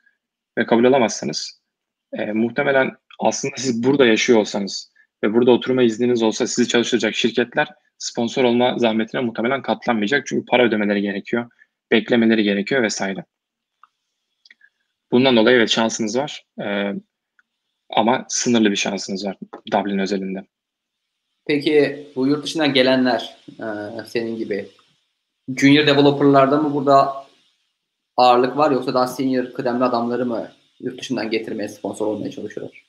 [0.57, 1.61] ve kabul alamazsanız
[2.14, 7.68] e, muhtemelen aslında siz burada yaşıyor olsanız ve burada oturma izniniz olsa sizi çalıştıracak şirketler
[7.98, 10.27] sponsor olma zahmetine muhtemelen katlanmayacak.
[10.27, 11.52] Çünkü para ödemeleri gerekiyor,
[11.91, 13.26] beklemeleri gerekiyor vesaire.
[15.11, 16.45] Bundan dolayı evet şansınız var.
[16.61, 16.94] E,
[17.90, 19.38] ama sınırlı bir şansınız var
[19.72, 20.44] Dublin özelinde.
[21.45, 23.65] Peki bu yurt dışından gelenler e,
[24.05, 24.67] senin gibi
[25.57, 27.13] junior developerlarda mı burada
[28.17, 32.85] ağırlık var yoksa daha senior kıdemli adamları mı yurt dışından getirmeye sponsor olmaya çalışıyorlar?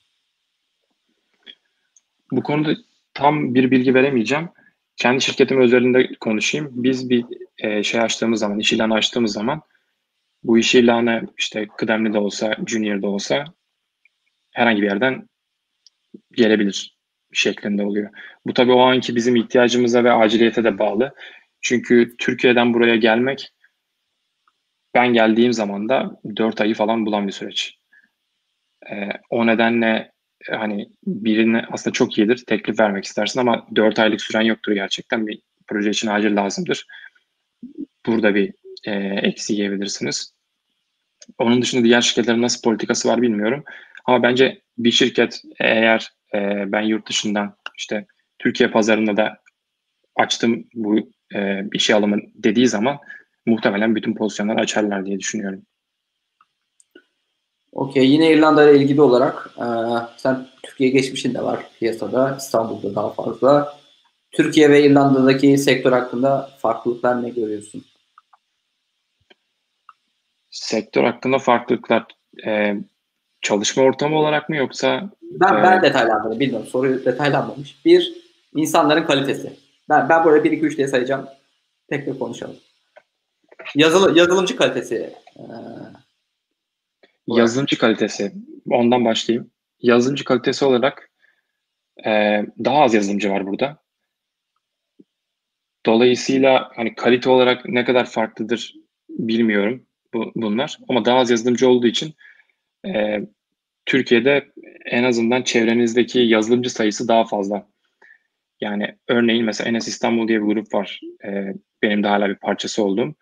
[2.32, 2.74] Bu konuda
[3.14, 4.48] tam bir bilgi veremeyeceğim.
[4.97, 6.68] Kendi şirketim özelinde konuşayım.
[6.70, 7.24] Biz bir
[7.59, 9.62] e, şey açtığımız zaman, iş ilanı açtığımız zaman
[10.44, 13.44] bu iş ilanı işte kıdemli de olsa, junior da olsa
[14.51, 15.28] herhangi bir yerden
[16.32, 16.94] gelebilir
[17.36, 18.11] şeklinde oluyor.
[18.47, 21.15] Bu tabii o anki bizim ihtiyacımıza ve aciliyete de bağlı.
[21.61, 23.52] Çünkü Türkiye'den buraya gelmek
[24.94, 27.78] ben geldiğim zaman da 4 ayı falan bulan bir süreç.
[28.90, 30.12] Ee, o nedenle
[30.51, 35.40] hani birine aslında çok iyidir teklif vermek istersin ama 4 aylık süren yoktur gerçekten bir
[35.66, 36.86] proje için acil lazımdır.
[38.06, 38.55] Burada bir
[38.85, 38.93] e,
[39.23, 40.35] eksi yiyebilirsiniz.
[41.39, 43.65] Onun dışında diğer şirketlerin nasıl politikası var bilmiyorum.
[44.05, 48.06] Ama bence bir şirket eğer e, ben yurt dışından işte
[48.39, 49.39] Türkiye pazarında da
[50.16, 50.98] açtım bu
[51.35, 52.98] e, işe alımı dediği zaman
[53.47, 55.62] muhtemelen bütün pozisyonları açarlar diye düşünüyorum.
[57.72, 58.10] Okey.
[58.10, 59.66] Yine İrlanda ile ilgili olarak e,
[60.16, 62.36] sen Türkiye geçmişin de var piyasada.
[62.39, 63.78] İstanbul'da daha fazla.
[64.32, 67.85] Türkiye ve İrlanda'daki sektör hakkında farklılıklar ne görüyorsun?
[70.51, 72.06] Sektör hakkında farklılıklar
[72.47, 72.74] e,
[73.45, 75.83] çalışma ortamı olarak mı yoksa Ben, ben Evet.
[75.83, 76.41] detaylandırdım.
[76.41, 76.66] Bilmiyorum.
[76.66, 77.85] Soru detaylanmamış.
[77.85, 78.12] Bir,
[78.55, 79.53] insanların kalitesi.
[79.89, 81.27] Ben, ben buraya 1 2 3 diye sayacağım.
[81.89, 82.57] Tek tek konuşalım.
[83.75, 85.15] Yazılı, yazılımcı kalitesi.
[85.37, 85.43] Ee,
[87.27, 88.33] yazılımcı kalitesi
[88.71, 89.51] ondan başlayayım.
[89.81, 91.11] Yazılımcı kalitesi olarak
[92.07, 92.11] e,
[92.65, 93.79] daha az yazılımcı var burada.
[95.87, 98.75] Dolayısıyla hani kalite olarak ne kadar farklıdır
[99.09, 100.79] bilmiyorum bu, bunlar.
[100.89, 102.15] Ama daha az yazılımcı olduğu için
[102.86, 103.20] e,
[103.86, 104.52] Türkiye'de
[104.85, 107.69] en azından çevrenizdeki yazılımcı sayısı daha fazla.
[108.61, 111.01] Yani örneğin mesela Enes İstanbul diye bir grup var.
[111.24, 113.15] E, benim de hala bir parçası olduğum.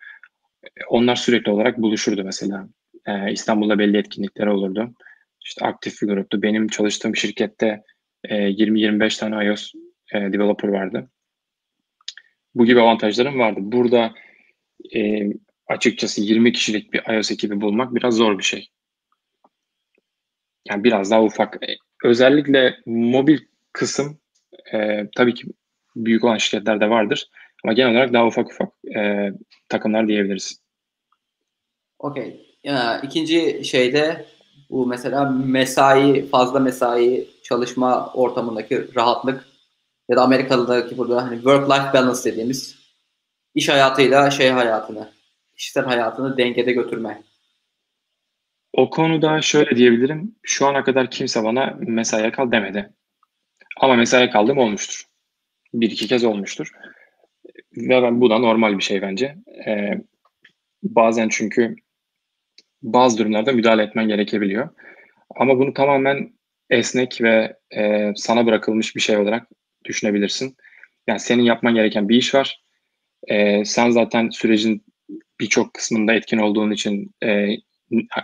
[0.63, 2.69] E, Onlar sürekli olarak buluşurdu mesela.
[3.07, 4.93] E, İstanbul'da belli etkinlikleri olurdu.
[5.45, 6.41] İşte aktif bir gruptu.
[6.41, 7.83] Benim çalıştığım şirkette
[8.23, 9.73] e, 20-25 tane iOS
[10.13, 11.09] e, developer vardı.
[12.55, 13.59] Bu gibi avantajlarım vardı.
[13.61, 14.13] Burada
[14.95, 15.23] e,
[15.67, 18.69] açıkçası 20 kişilik bir iOS ekibi bulmak biraz zor bir şey.
[20.69, 21.63] Yani biraz daha ufak.
[21.63, 23.39] E, Özellikle mobil
[23.73, 24.19] kısım
[24.73, 25.47] e, tabii ki
[25.95, 27.29] büyük olan şirketler de vardır.
[27.63, 29.29] Ama genel olarak daha ufak ufak e,
[29.69, 30.61] takımlar diyebiliriz.
[31.99, 32.57] Okey.
[33.03, 34.25] İkinci şeyde
[34.69, 39.45] bu mesela mesai, fazla mesai, çalışma ortamındaki rahatlık
[40.09, 42.75] ya da Amerikalı'daki burada hani work-life balance dediğimiz
[43.55, 45.09] iş hayatıyla şey hayatını,
[45.57, 47.23] kişisel hayatını dengede götürme.
[48.73, 50.35] O konuda şöyle diyebilirim.
[50.43, 52.89] Şu ana kadar kimse bana mesaiye kal demedi.
[53.77, 55.03] Ama mesaiye kaldığım olmuştur.
[55.73, 56.71] Bir iki kez olmuştur.
[57.77, 59.35] Ve ben, bu da normal bir şey bence.
[59.67, 59.91] Ee,
[60.83, 61.75] bazen çünkü
[62.81, 64.69] bazı durumlarda müdahale etmen gerekebiliyor.
[65.35, 66.33] Ama bunu tamamen
[66.69, 69.47] esnek ve e, sana bırakılmış bir şey olarak
[69.85, 70.57] düşünebilirsin.
[71.07, 72.61] Yani senin yapman gereken bir iş var.
[73.27, 74.85] E, sen zaten sürecin
[75.39, 77.47] birçok kısmında etkin olduğun için e,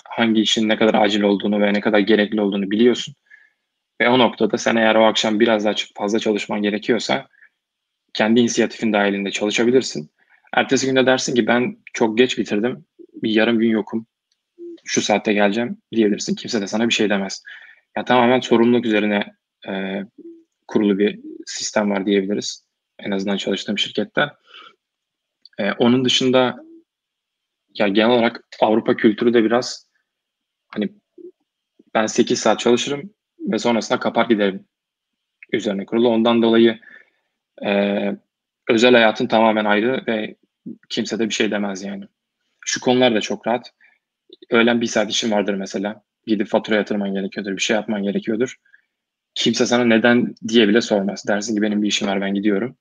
[0.05, 3.15] hangi işin ne kadar acil olduğunu ve ne kadar gerekli olduğunu biliyorsun.
[4.01, 7.27] Ve o noktada sen eğer o akşam biraz daha fazla çalışman gerekiyorsa
[8.13, 10.11] kendi inisiyatifin dahilinde çalışabilirsin.
[10.53, 12.85] Ertesi günde dersin ki ben çok geç bitirdim.
[13.23, 14.07] Bir yarım gün yokum.
[14.85, 16.35] Şu saatte geleceğim diyebilirsin.
[16.35, 17.43] Kimse de sana bir şey demez.
[17.97, 19.33] Yani tamamen sorumluluk üzerine
[19.67, 20.03] e,
[20.67, 22.65] kurulu bir sistem var diyebiliriz.
[22.99, 24.21] En azından çalıştığım şirkette.
[25.57, 26.55] E, onun dışında
[27.73, 29.89] ya genel olarak Avrupa kültürü de biraz
[30.67, 30.89] hani
[31.93, 34.65] ben 8 saat çalışırım ve sonrasında kapar giderim
[35.53, 36.09] üzerine kurulu.
[36.09, 36.79] Ondan dolayı
[37.65, 37.71] e,
[38.69, 40.35] özel hayatın tamamen ayrı ve
[40.89, 42.05] kimse de bir şey demez yani.
[42.65, 43.71] Şu konular da çok rahat.
[44.49, 46.03] Öğlen bir saat işin vardır mesela.
[46.25, 48.55] Gidip fatura yatırman gerekiyordur, bir şey yapman gerekiyordur.
[49.35, 51.27] Kimse sana neden diye bile sormaz.
[51.27, 52.77] Dersin ki benim bir işim var ben gidiyorum.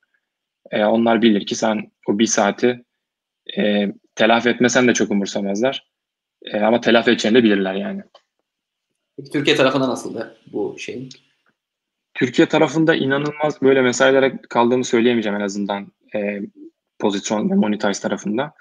[0.71, 2.85] E, onlar bilir ki sen o bir saati
[3.59, 5.87] e, telafi etmesen de çok umursamazlar.
[6.43, 8.03] E, ama telafi edeceğini de bilirler yani.
[9.17, 11.09] Peki Türkiye tarafında nasıldı bu şey?
[12.15, 16.41] Türkiye tarafında inanılmaz böyle mesailere kaldığımı söyleyemeyeceğim en azından e,
[16.99, 18.53] pozisyon ve monetize tarafında.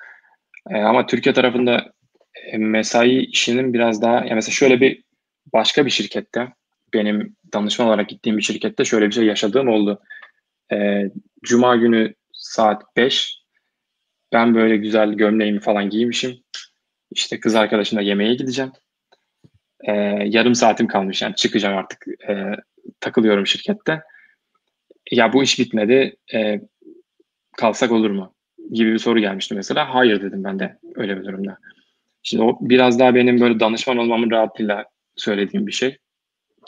[0.69, 1.93] E, ama Türkiye tarafında
[2.51, 5.03] e, mesai işinin biraz daha yani mesela şöyle bir
[5.53, 6.53] başka bir şirkette
[6.93, 10.01] benim danışman olarak gittiğim bir şirkette şöyle bir şey yaşadığım oldu.
[10.71, 11.03] E,
[11.43, 13.36] Cuma günü saat 5
[14.33, 16.37] ben böyle güzel gömleğimi falan giymişim.
[17.11, 18.71] İşte kız arkadaşımla yemeğe gideceğim.
[19.83, 19.93] Ee,
[20.25, 22.05] yarım saatim kalmış yani çıkacağım artık.
[22.29, 22.51] Ee,
[22.99, 24.01] takılıyorum şirkette.
[25.11, 26.15] Ya bu iş bitmedi.
[26.33, 26.61] E,
[27.57, 28.33] kalsak olur mu?
[28.71, 29.95] Gibi bir soru gelmişti mesela.
[29.95, 31.57] Hayır dedim ben de öyle bir durumda.
[32.23, 34.85] Şimdi o biraz daha benim böyle danışman olmamın rahatlığıyla
[35.15, 35.97] söylediğim bir şey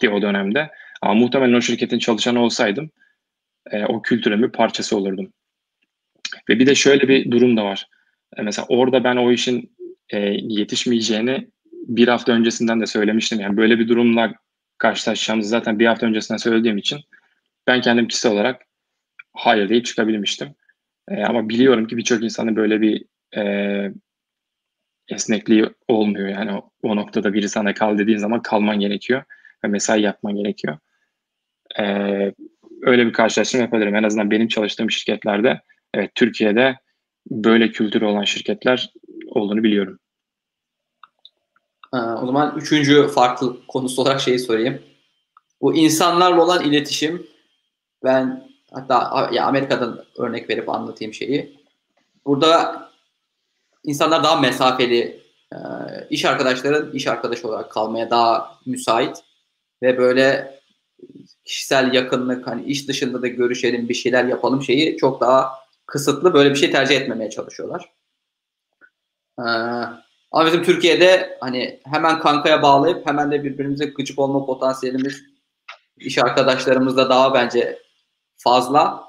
[0.02, 0.70] ki o dönemde.
[1.02, 2.92] Ama muhtemelen o şirketin çalışanı olsaydım
[3.72, 5.34] e, o kültürün parçası olurdum.
[6.50, 7.88] Ve bir de şöyle bir durum da var.
[8.38, 9.76] E, mesela orada ben o işin
[10.10, 13.40] e, yetişmeyeceğini bir hafta öncesinden de söylemiştim.
[13.40, 14.34] Yani böyle bir durumla
[14.78, 17.00] karşılaşacağımızı zaten bir hafta öncesinden söylediğim için
[17.68, 18.62] ben kendim kişisel olarak
[19.34, 20.56] hayır deyip çıkabilmiştim.
[21.08, 23.06] E, ama biliyorum ki birçok insanın böyle bir
[23.38, 23.44] e,
[25.10, 26.28] esnekliği olmuyor.
[26.28, 29.24] Yani o, o noktada biri sana kal dediğin zaman kalman gerekiyor
[29.64, 30.78] ve mesai yapman gerekiyor.
[31.80, 31.84] E,
[32.82, 33.96] öyle bir karşılaştırma yapabilirim.
[33.96, 35.62] En azından benim çalıştığım şirketlerde
[35.94, 36.78] evet Türkiye'de
[37.32, 38.94] böyle kültürü olan şirketler
[39.28, 40.00] olduğunu biliyorum.
[41.94, 44.82] o zaman üçüncü farklı konusu olarak şeyi sorayım.
[45.62, 47.28] Bu insanlarla olan iletişim.
[48.04, 51.60] Ben hatta ya Amerika'dan örnek verip anlatayım şeyi.
[52.26, 52.90] Burada
[53.84, 55.22] insanlar daha mesafeli,
[56.10, 59.24] iş arkadaşların iş arkadaşı olarak kalmaya daha müsait
[59.82, 60.60] ve böyle
[61.46, 65.52] kişisel yakınlık, hani iş dışında da görüşelim, bir şeyler yapalım şeyi çok daha
[65.90, 67.92] kısıtlı böyle bir şey tercih etmemeye çalışıyorlar.
[69.40, 69.44] Ee,
[70.32, 75.24] ama bizim Türkiye'de hani hemen kankaya bağlayıp hemen de birbirimize gıcık olma potansiyelimiz
[75.98, 77.80] iş arkadaşlarımızda daha bence
[78.38, 79.04] fazla.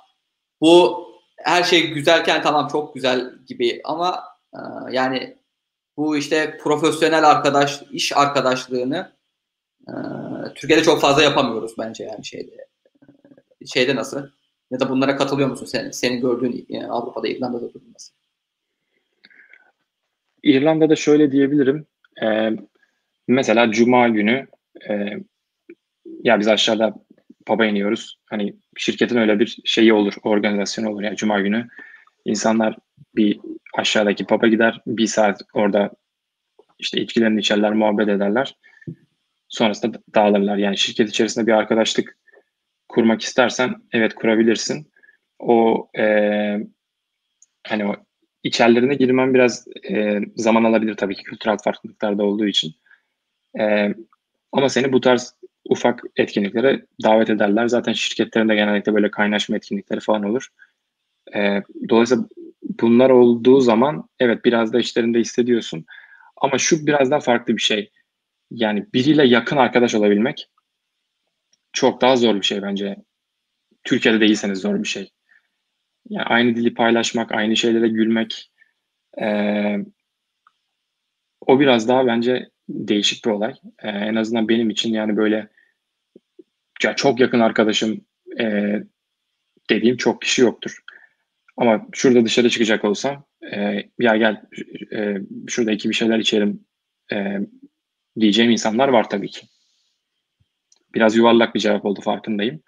[0.61, 1.05] Bu
[1.37, 4.25] her şey güzelken tamam çok güzel gibi ama
[4.55, 4.59] e,
[4.91, 5.39] yani
[5.97, 9.13] bu işte profesyonel arkadaş iş arkadaşlığını
[9.89, 9.95] e,
[10.55, 12.67] Türkiye'de çok fazla yapamıyoruz bence yani şeyde.
[13.67, 14.27] Şeyde nasıl?
[14.71, 15.91] Ya da bunlara katılıyor musun sen?
[15.91, 18.15] Senin gördüğün yani Avrupa'da, İrlanda'da durum nasıl?
[20.43, 21.87] İrlanda'da şöyle diyebilirim.
[22.23, 22.51] Ee,
[23.29, 24.47] mesela Cuma günü
[24.89, 25.13] e,
[26.23, 26.95] ya biz aşağıda
[27.47, 28.19] pub'a iniyoruz.
[28.27, 31.03] Hani şirketin öyle bir şeyi olur, organizasyonu olur.
[31.03, 31.69] Yani Cuma günü
[32.25, 32.77] insanlar
[33.17, 33.41] bir
[33.75, 34.83] aşağıdaki pub'a gider.
[34.87, 35.91] Bir saat orada
[36.79, 38.57] işte içkilerini içerler, muhabbet ederler.
[39.49, 40.57] Sonrasında dağılırlar.
[40.57, 42.19] Yani şirket içerisinde bir arkadaşlık
[42.91, 44.91] kurmak istersen evet kurabilirsin.
[45.39, 46.05] O e,
[47.67, 47.97] hani o
[48.43, 52.75] içerilerine girmen biraz e, zaman alabilir tabii ki kültürel farklılıklarda olduğu için.
[53.61, 53.95] E,
[54.53, 55.35] ama seni bu tarz
[55.69, 57.67] ufak etkinliklere davet ederler.
[57.67, 60.49] Zaten şirketlerinde genellikle böyle kaynaşma etkinlikleri falan olur.
[61.35, 62.25] E, dolayısıyla
[62.63, 65.87] bunlar olduğu zaman evet biraz da işlerinde hissediyorsun.
[66.37, 67.91] Ama şu biraz daha farklı bir şey.
[68.51, 70.49] Yani biriyle yakın arkadaş olabilmek
[71.73, 72.97] çok daha zor bir şey bence.
[73.85, 75.13] Türkiye'de değilseniz zor bir şey.
[76.09, 78.51] Yani aynı dili paylaşmak, aynı şeylere gülmek
[79.23, 79.77] ee,
[81.41, 83.55] o biraz daha bence değişik bir olay.
[83.83, 85.49] Ee, en azından benim için yani böyle
[86.85, 88.05] ya çok yakın arkadaşım
[88.41, 88.75] e,
[89.71, 90.79] dediğim çok kişi yoktur.
[91.57, 93.25] Ama şurada dışarı çıkacak olsam
[93.55, 93.59] e,
[93.99, 94.43] ya gel
[94.93, 95.17] e,
[95.49, 96.65] şurada iki bir şeyler içelim
[97.13, 97.39] e,
[98.21, 99.47] diyeceğim insanlar var tabii ki.
[100.95, 102.63] Biraz yuvarlak bir cevap oldu farkındayım.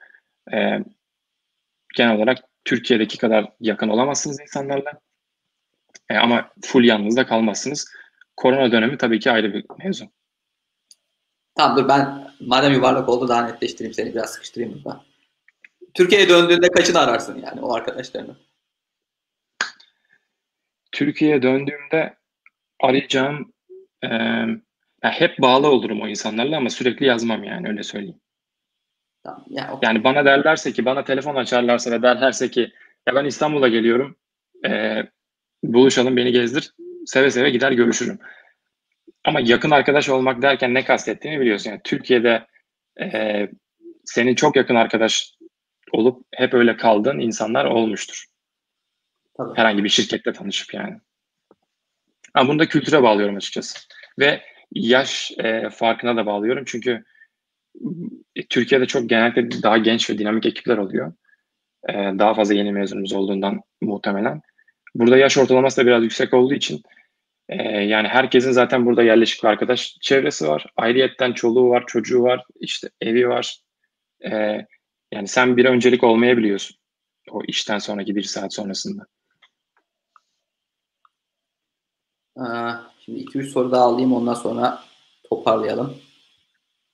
[0.52, 0.78] E,
[1.96, 4.92] genel olarak Türkiye'deki kadar yakın olamazsınız insanlarla.
[6.08, 7.88] E, ama full yalnız da kalmazsınız.
[8.36, 10.04] Korona dönemi tabii ki ayrı bir mevzu.
[11.54, 15.04] Tamam dur ben madem yuvarlak oldu daha netleştireyim seni biraz sıkıştırayım burada.
[15.94, 18.36] Türkiye'ye döndüğünde kaçını ararsın yani o arkadaşlarını?
[20.92, 22.16] Türkiye'ye döndüğümde
[22.80, 23.52] arayacağım
[24.04, 24.08] e,
[25.04, 28.20] yani hep bağlı olurum o insanlarla ama sürekli yazmam yani öyle söyleyeyim.
[29.24, 29.88] Tamam, yani, okay.
[29.88, 32.72] yani bana derlerse ki bana telefon açarlarsa ve derlerse ki
[33.08, 34.16] ya ben İstanbul'a geliyorum
[34.66, 35.02] e,
[35.64, 36.72] buluşalım beni gezdir
[37.06, 38.18] seve seve gider görüşürüm.
[39.24, 41.70] Ama yakın arkadaş olmak derken ne kastettiğimi biliyorsun.
[41.70, 42.46] Yani Türkiye'de
[43.00, 43.48] e,
[44.04, 45.34] senin çok yakın arkadaş
[45.92, 48.24] olup hep öyle kaldığın insanlar olmuştur.
[49.36, 49.58] Tabii.
[49.58, 50.98] Herhangi bir şirkette tanışıp yani.
[52.34, 53.78] Ama bunu da kültüre bağlıyorum açıkçası.
[54.18, 54.42] Ve
[54.74, 56.64] yaş e, farkına da bağlıyorum.
[56.66, 57.04] Çünkü
[58.36, 61.12] e, Türkiye'de çok genellikle daha genç ve dinamik ekipler oluyor.
[61.88, 64.40] E, daha fazla yeni mezunumuz olduğundan muhtemelen.
[64.94, 66.82] Burada yaş ortalaması da biraz yüksek olduğu için
[67.48, 70.66] e, yani herkesin zaten burada yerleşik bir arkadaş çevresi var.
[70.76, 73.58] Ayrıyetten çoluğu var, çocuğu var, işte evi var.
[74.24, 74.30] E,
[75.12, 76.76] yani sen bir öncelik olmayabiliyorsun
[77.30, 79.06] o işten sonraki bir saat sonrasında.
[83.04, 84.82] Şimdi 2-3 soru daha alayım ondan sonra
[85.30, 85.96] toparlayalım.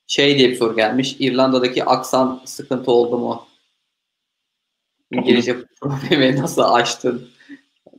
[0.06, 1.16] Şey diye bir soru gelmiş.
[1.18, 3.46] İrlanda'daki aksan sıkıntı oldu mu?
[5.10, 7.30] İngilizce problemi nasıl aştın?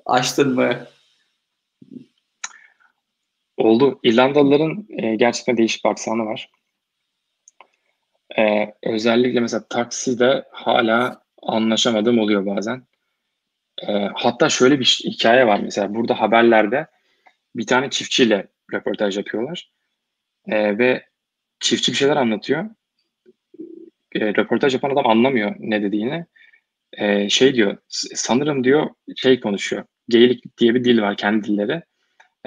[0.05, 0.87] Aştın mı?
[3.57, 3.99] Oldu.
[4.03, 6.49] İrlandalıların e, gerçekten değişik bir aksanı var.
[8.37, 12.87] E, özellikle mesela takside hala anlaşamadığım oluyor bazen.
[13.87, 16.87] E, hatta şöyle bir hikaye var mesela burada haberlerde
[17.55, 19.71] bir tane çiftçiyle röportaj yapıyorlar.
[20.47, 21.05] E, ve
[21.59, 22.69] çiftçi bir şeyler anlatıyor.
[24.15, 26.25] E, röportaj yapan adam anlamıyor ne dediğini.
[26.93, 27.77] E, şey diyor,
[28.15, 29.83] sanırım diyor şey konuşuyor.
[30.09, 31.81] Geylik diye bir dil var kendi dilleri.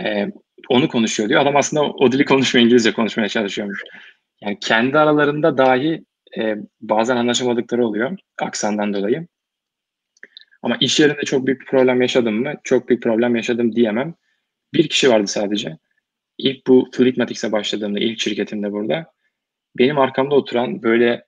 [0.04, 0.26] E,
[0.68, 1.40] onu konuşuyor diyor.
[1.40, 3.82] Adam aslında o dili konuşmuyor, İngilizce konuşmaya çalışıyormuş.
[4.40, 6.04] Yani kendi aralarında dahi
[6.38, 9.26] e, bazen anlaşamadıkları oluyor aksandan dolayı.
[10.62, 12.54] Ama iş yerinde çok büyük bir problem yaşadım mı?
[12.64, 14.14] Çok büyük problem yaşadım diyemem.
[14.74, 15.78] Bir kişi vardı sadece.
[16.38, 19.12] İlk bu Fluidmatics'e başladığımda, ilk şirketimde burada.
[19.78, 21.24] Benim arkamda oturan böyle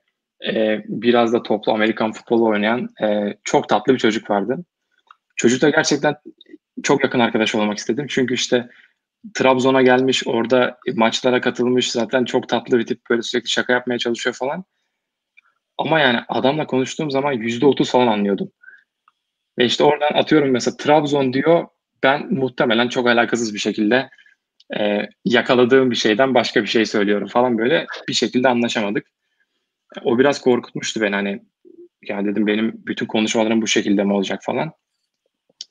[0.46, 4.64] e, biraz da toplu Amerikan futbolu oynayan e, çok tatlı bir çocuk vardı.
[5.36, 6.16] Çocukla gerçekten
[6.82, 8.06] çok yakın arkadaş olmak istedim.
[8.08, 8.68] Çünkü işte
[9.34, 11.92] Trabzon'a gelmiş, orada maçlara katılmış.
[11.92, 14.64] Zaten çok tatlı bir tip böyle sürekli şaka yapmaya çalışıyor falan.
[15.78, 18.50] Ama yani adamla konuştuğum zaman yüzde otuz falan anlıyordum.
[19.58, 21.66] Ve işte oradan atıyorum mesela Trabzon diyor.
[22.04, 24.10] Ben muhtemelen çok alakasız bir şekilde
[24.78, 29.06] e, yakaladığım bir şeyden başka bir şey söylüyorum falan böyle bir şekilde anlaşamadık.
[30.04, 31.42] O biraz korkutmuştu beni hani
[32.02, 34.72] ya dedim benim bütün konuşmalarım bu şekilde mi olacak falan.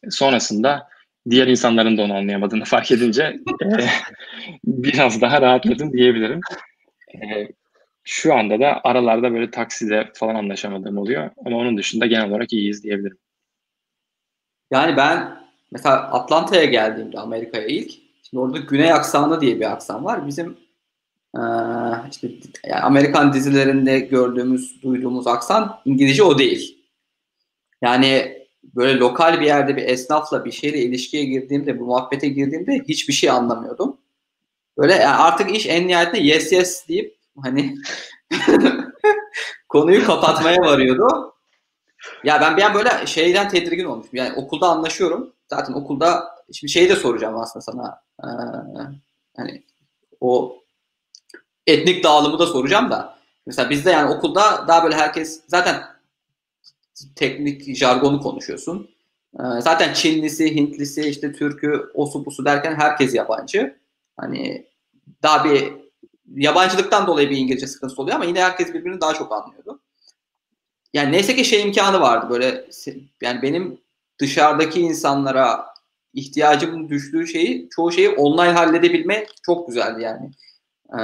[0.10, 0.88] Sonrasında
[1.30, 3.23] diğer insanların da onu anlayamadığını fark edince
[3.64, 3.88] e,
[4.65, 6.39] biraz daha rahatladım diyebilirim.
[7.15, 7.47] E,
[8.03, 11.30] şu anda da aralarda böyle takside falan anlaşamadığım oluyor.
[11.45, 13.18] Ama onun dışında genel olarak iyiyiz diyebilirim.
[14.72, 15.43] Yani ben
[15.74, 17.91] mesela Atlanta'ya geldiğimde Amerika'ya ilk
[18.24, 20.28] şimdi orada Güney aksanı diye bir aksan var.
[20.28, 20.58] Bizim
[22.12, 22.30] işte
[22.68, 26.78] yani Amerikan dizilerinde gördüğümüz, duyduğumuz aksan İngilizce o değil.
[27.82, 33.14] Yani böyle lokal bir yerde bir esnafla bir şeyle ilişkiye girdiğimde, bu muhabbete girdiğimde hiçbir
[33.14, 33.98] şey anlamıyordum.
[34.78, 37.76] Böyle yani artık iş en nihayetinde yes yes deyip hani
[39.70, 41.34] konuyu kapatmaya varıyordu.
[42.24, 44.12] Ya ben bir an böyle şeyden tedirgin olmuşum.
[44.14, 45.32] Yani okulda anlaşıyorum.
[45.49, 48.02] Zaten okulda şimdi şeyi de soracağım aslında sana.
[48.24, 48.28] Ee,
[49.38, 49.64] hani
[50.22, 50.57] o
[51.68, 53.18] etnik dağılımı da soracağım da.
[53.45, 55.84] Mesela bizde yani okulda daha böyle herkes zaten
[57.15, 58.90] teknik jargonu konuşuyorsun.
[59.40, 63.80] Ee, zaten Çinlisi, Hintlisi, işte Türk'ü, osu busu derken herkes yabancı.
[64.18, 64.68] Hani
[65.24, 65.74] daha bir
[66.36, 69.80] yabancılıktan dolayı bir İngilizce sıkıntısı oluyor ama yine herkes birbirini daha çok anlıyordu.
[70.94, 72.65] Yani neyse ki şey imkanı vardı böyle
[73.22, 73.82] yani benim
[74.19, 75.65] dışarıdaki insanlara
[76.14, 80.31] ihtiyacım düştüğü şeyi çoğu şeyi online halledebilme çok güzeldi yani.
[80.94, 81.02] Ee,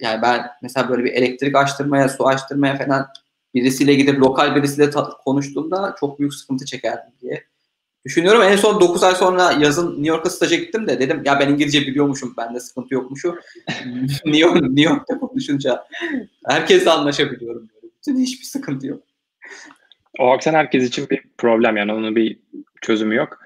[0.00, 3.06] yani ben mesela böyle bir elektrik açtırmaya, su açtırmaya falan
[3.54, 4.90] birisiyle gidip lokal birisiyle
[5.24, 7.44] konuştuğumda çok büyük sıkıntı çekerdim diye
[8.04, 8.42] düşünüyorum.
[8.42, 11.80] En son 9 ay sonra yazın New York'a staja gittim de dedim ya ben İngilizce
[11.80, 13.34] biliyormuşum, bende sıkıntı yokmuşu.
[14.24, 15.84] New, York, New York'ta konuşunca
[16.46, 17.68] herkesle anlaşabiliyorum.
[17.98, 19.02] Bütün hiçbir sıkıntı yok.
[20.18, 22.38] O aksan herkes için bir problem yani onun bir
[22.82, 23.38] çözümü yok.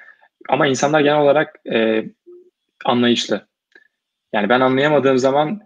[0.48, 2.04] Ama insanlar genel olarak e,
[2.84, 3.46] anlayışlı.
[4.32, 5.60] Yani ben anlayamadığım zaman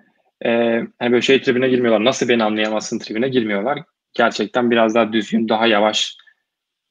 [0.45, 0.51] e,
[0.99, 2.05] hani böyle şey tribine girmiyorlar.
[2.05, 3.79] Nasıl beni anlayamazsın tribine girmiyorlar.
[4.15, 6.17] Gerçekten biraz daha düzgün, daha yavaş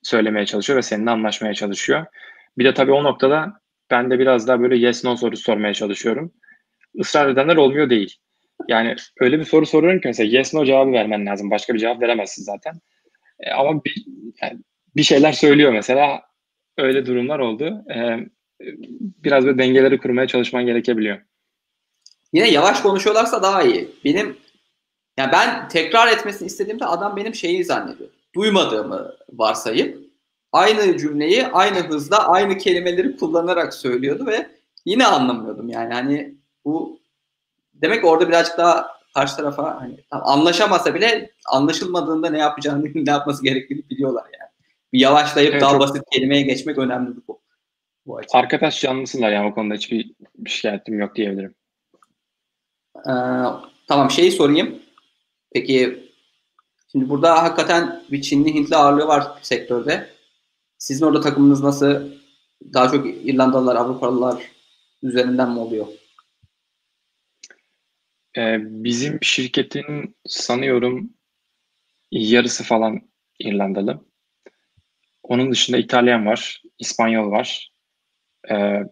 [0.03, 2.05] söylemeye çalışıyor ve seninle anlaşmaya çalışıyor.
[2.57, 3.53] Bir de tabii o noktada
[3.91, 6.31] ben de biraz daha böyle yes no sorusu sormaya çalışıyorum.
[6.93, 8.15] Israr edenler olmuyor değil.
[8.67, 11.51] Yani öyle bir soru soruyorum ki mesela yes no cevabı vermen lazım.
[11.51, 12.73] Başka bir cevap veremezsin zaten.
[13.39, 14.05] E, ama bir,
[14.41, 14.59] yani
[14.95, 16.21] bir şeyler söylüyor mesela.
[16.77, 17.83] Öyle durumlar oldu.
[17.95, 18.17] E,
[19.23, 21.21] biraz böyle dengeleri kurmaya çalışman gerekebiliyor.
[22.33, 23.89] Yine yavaş konuşuyorlarsa daha iyi.
[24.05, 24.37] Benim
[25.17, 28.09] yani ben tekrar etmesini istediğimde adam benim şeyi zannediyor.
[28.35, 30.05] Duymadığımı varsayıp
[30.51, 34.47] aynı cümleyi aynı hızda aynı kelimeleri kullanarak söylüyordu ve
[34.85, 36.35] yine anlamıyordum yani hani
[36.65, 36.99] bu
[37.73, 43.89] demek orada birazcık daha karşı tarafa hani anlaşamasa bile anlaşılmadığında ne yapacağını ne yapması gerektiğini
[43.89, 44.49] biliyorlar yani.
[44.93, 45.79] Bir yavaşlayıp evet, daha çok...
[45.79, 47.41] basit kelimeye geçmek önemli bu.
[48.05, 50.13] bu Arkadaş canlısınlar yani o konuda hiçbir
[50.45, 51.55] şikayetim yok diyebilirim.
[52.97, 53.13] Ee,
[53.87, 54.79] tamam şeyi sorayım.
[55.53, 56.09] Peki
[56.91, 60.07] şimdi burada hakikaten bir Çinli Hintli ağırlığı var sektörde.
[60.77, 62.01] Sizin orada takımınız nasıl?
[62.73, 64.43] Daha çok İrlandalılar, Avrupalılar
[65.03, 65.87] üzerinden mi oluyor?
[68.37, 71.13] Ee, bizim şirketin sanıyorum
[72.11, 73.01] yarısı falan
[73.39, 74.05] İrlandalı.
[75.23, 77.71] Onun dışında İtalyan var, İspanyol var.
[78.51, 78.83] Ee,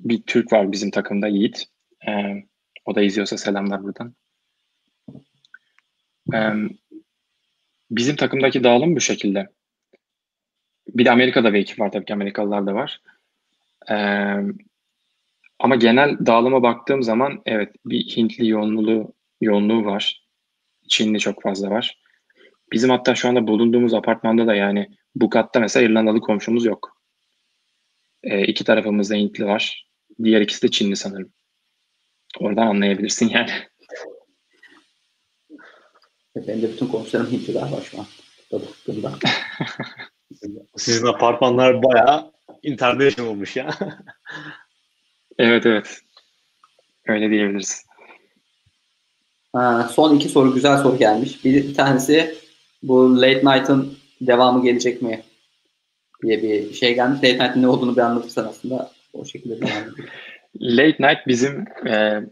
[0.00, 1.64] bir Türk var bizim takımda Yiğit.
[2.08, 2.44] Ee,
[2.84, 4.14] o da izliyorsa selamlar buradan.
[6.34, 6.52] Ee,
[7.90, 9.48] bizim takımdaki dağılım bu şekilde.
[10.88, 13.00] Bir de Amerika'da bir ekip var tabii ki Amerikalılar da var.
[13.90, 14.36] Ee,
[15.62, 20.26] ama genel dağılıma baktığım zaman evet bir Hintli yoğunluğu, yoğunluğu var.
[20.88, 22.02] Çinli çok fazla var.
[22.72, 26.96] Bizim hatta şu anda bulunduğumuz apartmanda da yani bu katta mesela İrlandalı komşumuz yok.
[28.22, 29.88] Ee, iki tarafımızda Hintli var.
[30.24, 31.32] Diğer ikisi de Çinli sanırım.
[32.38, 33.50] Oradan anlayabilirsin yani.
[36.36, 38.06] Benim de bütün komşularım Hintliler var şu an.
[38.52, 39.12] Baktığımda.
[40.76, 42.32] Sizin apartmanlar bayağı
[42.62, 43.70] international olmuş ya.
[45.42, 46.00] evet evet.
[47.06, 47.86] Öyle diyebiliriz.
[49.52, 51.44] Ha, son iki soru güzel soru gelmiş.
[51.44, 52.34] Bir, bir tanesi
[52.82, 55.22] bu Late Night'ın devamı gelecek mi
[56.22, 57.24] diye bir şey gelmiş.
[57.24, 59.70] Late Night'ın ne olduğunu bir anlatırsan aslında o şekilde ediyor.
[60.60, 62.22] Late Night bizim e,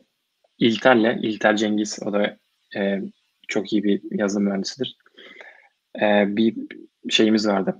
[0.58, 2.36] İlter'le, İlter Cengiz o da
[2.76, 3.00] e,
[3.48, 4.96] çok iyi bir yazılım mühendisidir.
[6.02, 6.54] E, bir
[7.08, 7.76] şeyimiz vardı.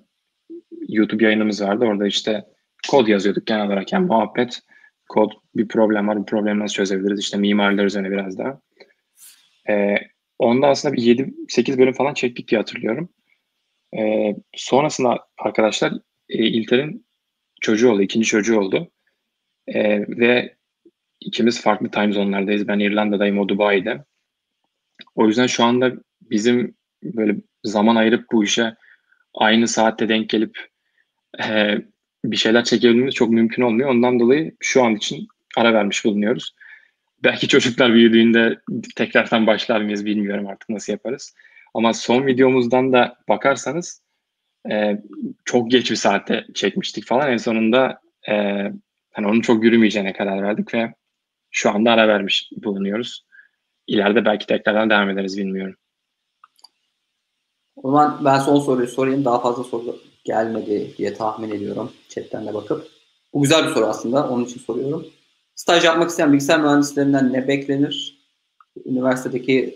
[0.89, 1.85] YouTube yayınımız vardı.
[1.85, 2.45] Orada işte
[2.91, 3.93] kod yazıyorduk genel olarak.
[3.93, 4.61] Yani muhabbet,
[5.11, 6.19] kod bir problem var.
[6.19, 7.21] Bu problemi nasıl çözebiliriz?
[7.21, 8.61] İşte mimariler üzerine biraz daha.
[9.69, 9.97] E,
[10.39, 13.09] onda aslında bir 7-8 bölüm falan çektik diye hatırlıyorum.
[13.99, 15.93] E, sonrasında arkadaşlar
[16.29, 17.07] e, İlter'in
[17.61, 18.03] çocuğu oldu.
[18.03, 18.91] ikinci çocuğu oldu.
[19.67, 20.57] E, ve
[21.21, 22.69] ikimiz farklı time zone'lardayız.
[22.69, 24.05] Ben İrlanda'dayım, o Dubai'de.
[25.15, 25.93] O yüzden şu anda
[26.23, 28.75] bizim böyle zaman ayırıp bu işe
[29.35, 30.59] aynı saatte denk gelip
[31.45, 31.79] e,
[32.25, 33.91] bir şeyler çekebilmemiz çok mümkün olmuyor.
[33.91, 36.55] Ondan dolayı şu an için ara vermiş bulunuyoruz.
[37.25, 38.61] Belki çocuklar büyüdüğünde
[38.97, 41.35] tekrardan başlar mıyız bilmiyorum artık nasıl yaparız.
[41.75, 44.03] Ama son videomuzdan da bakarsanız
[44.71, 45.03] e,
[45.45, 47.33] çok geç bir saatte çekmiştik falan.
[47.33, 48.35] En sonunda e,
[49.13, 50.95] hani onun çok yürümeyeceğine karar verdik ve
[51.51, 53.25] şu anda ara vermiş bulunuyoruz.
[53.87, 55.77] İleride belki tekrardan devam ederiz bilmiyorum.
[57.77, 59.25] O zaman ben son soruyu sorayım.
[59.25, 61.93] Daha fazla soru gelmedi diye tahmin ediyorum.
[62.09, 62.87] Chatten de bakıp.
[63.35, 64.29] Bu güzel bir soru aslında.
[64.29, 65.07] Onun için soruyorum.
[65.55, 68.21] Staj yapmak isteyen bilgisayar mühendislerinden ne beklenir?
[68.87, 69.75] Üniversitedeki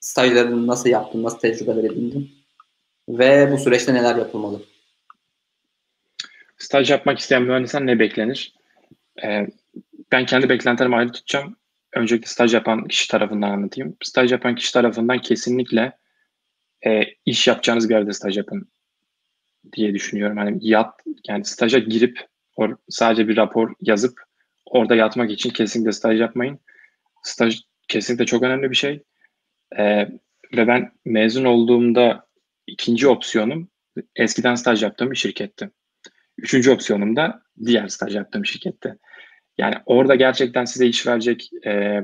[0.00, 1.22] stajlarını nasıl yaptın?
[1.22, 2.30] Nasıl tecrübeler edindin?
[3.08, 4.62] Ve bu süreçte neler yapılmalı?
[6.58, 8.54] Staj yapmak isteyen mühendisten ne beklenir?
[9.24, 9.46] Ee,
[10.12, 11.56] ben kendi beklentilerimi ayrı tutacağım.
[11.92, 13.96] Öncelikle staj yapan kişi tarafından anlatayım.
[14.02, 15.98] Staj yapan kişi tarafından kesinlikle
[16.86, 18.68] e, iş yapacağınız bir yerde staj yapın
[19.72, 20.36] diye düşünüyorum.
[20.36, 22.20] Hani yat yani staja girip
[22.56, 24.20] or, sadece bir rapor yazıp
[24.66, 26.58] orada yatmak için kesinlikle staj yapmayın.
[27.22, 29.02] Staj kesinlikle çok önemli bir şey.
[29.78, 30.08] Ee,
[30.56, 32.26] ve ben mezun olduğumda
[32.66, 33.68] ikinci opsiyonum
[34.16, 35.70] eskiden staj yaptığım bir şirketti.
[36.38, 38.96] Üçüncü opsiyonum da diğer staj yaptığım şirkette.
[39.58, 42.00] Yani orada gerçekten size iş verecek e,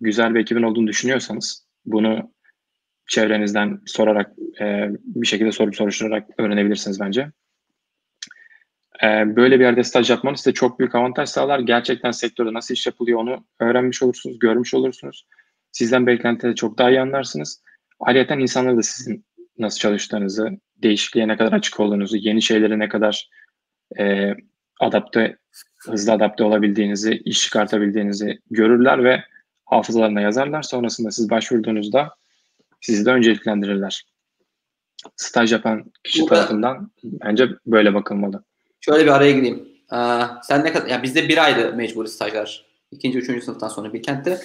[0.00, 2.32] güzel bir ekibin olduğunu düşünüyorsanız bunu
[3.08, 7.30] çevrenizden sorarak e, bir şekilde sorup soruşturarak öğrenebilirsiniz bence.
[9.02, 11.58] E, böyle bir yerde staj yapmanız size çok büyük avantaj sağlar.
[11.58, 15.26] Gerçekten sektörde nasıl iş yapılıyor onu öğrenmiş olursunuz, görmüş olursunuz.
[15.72, 17.62] Sizden beklentileri çok daha iyi anlarsınız.
[18.00, 19.24] Ayrıca insanlar da sizin
[19.58, 23.30] nasıl çalıştığınızı, değişikliğe ne kadar açık olduğunuzu, yeni şeylere ne kadar
[23.98, 24.34] e,
[24.80, 25.36] adapte,
[25.78, 29.24] hızlı adapte olabildiğinizi, iş çıkartabildiğinizi görürler ve
[29.64, 30.62] hafızalarına yazarlar.
[30.62, 32.14] Sonrasında siz başvurduğunuzda
[32.80, 34.06] sizi de önceliklendirirler.
[35.16, 38.44] Staj yapan kişi Burada, tarafından bence böyle bakılmalı.
[38.80, 39.68] Şöyle bir araya gireyim.
[39.92, 42.66] Ee, sen ne kadar, yani bizde bir aydı mecburi stajlar.
[42.90, 44.40] İkinci, üçüncü sınıftan sonra bir kentte.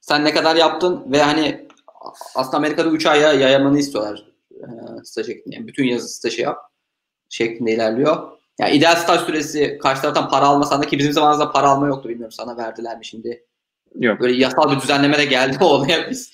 [0.00, 1.68] Sen ne kadar yaptın ve hani
[2.34, 4.66] aslında Amerika'da 3 aya yayamanı istiyorlar e,
[5.04, 6.58] staj Yani bütün yazı stajı yap
[7.28, 8.30] şeklinde ilerliyor.
[8.58, 12.08] Yani ideal staj süresi karşı taraftan para almasan da ki bizim zamanımızda para alma yoktu
[12.08, 13.44] bilmiyorum sana verdiler mi şimdi.
[13.94, 14.20] Yok.
[14.20, 16.32] Böyle yasal bir düzenleme de geldi o olaya biz.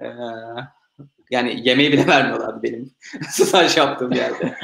[0.00, 0.06] Ee,
[1.30, 2.90] yani yemeği bile vermiyorlardı benim
[3.28, 4.54] staj yaptığım yerde.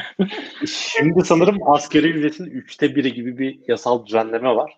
[0.66, 4.76] Şimdi sanırım askeri ücretin üçte biri gibi bir yasal düzenleme var.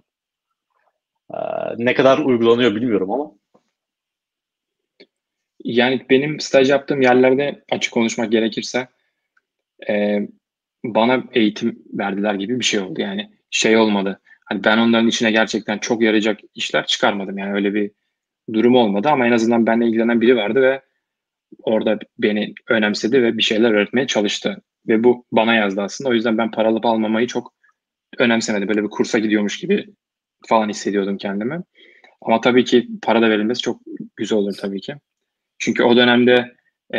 [1.35, 1.37] Ee,
[1.79, 3.33] ne kadar uygulanıyor bilmiyorum ama.
[5.65, 8.89] Yani benim staj yaptığım yerlerde açık konuşmak gerekirse
[9.89, 10.21] e,
[10.85, 13.01] bana eğitim verdiler gibi bir şey oldu.
[13.01, 14.21] Yani şey olmadı.
[14.45, 17.39] Hani ben onların içine gerçekten çok yarayacak işler çıkarmadım.
[17.39, 17.91] Yani öyle bir
[18.53, 20.83] durum olmadı ama en azından benimle ilgilenen biri vardı ve
[21.63, 24.63] orada beni önemsedi ve bir şeyler öğretmeye çalıştı.
[24.89, 26.11] Ve bu bana yazdı aslında.
[26.11, 27.55] O yüzden ben para alıp almamayı çok
[28.19, 28.69] önemsemedim.
[28.69, 29.87] Böyle bir kursa gidiyormuş gibi
[30.47, 31.63] falan hissediyordum kendimi.
[32.23, 33.81] Ama tabii ki para da verilmesi çok
[34.17, 34.95] güzel olur tabii ki.
[35.59, 36.55] Çünkü o dönemde
[36.95, 36.99] e,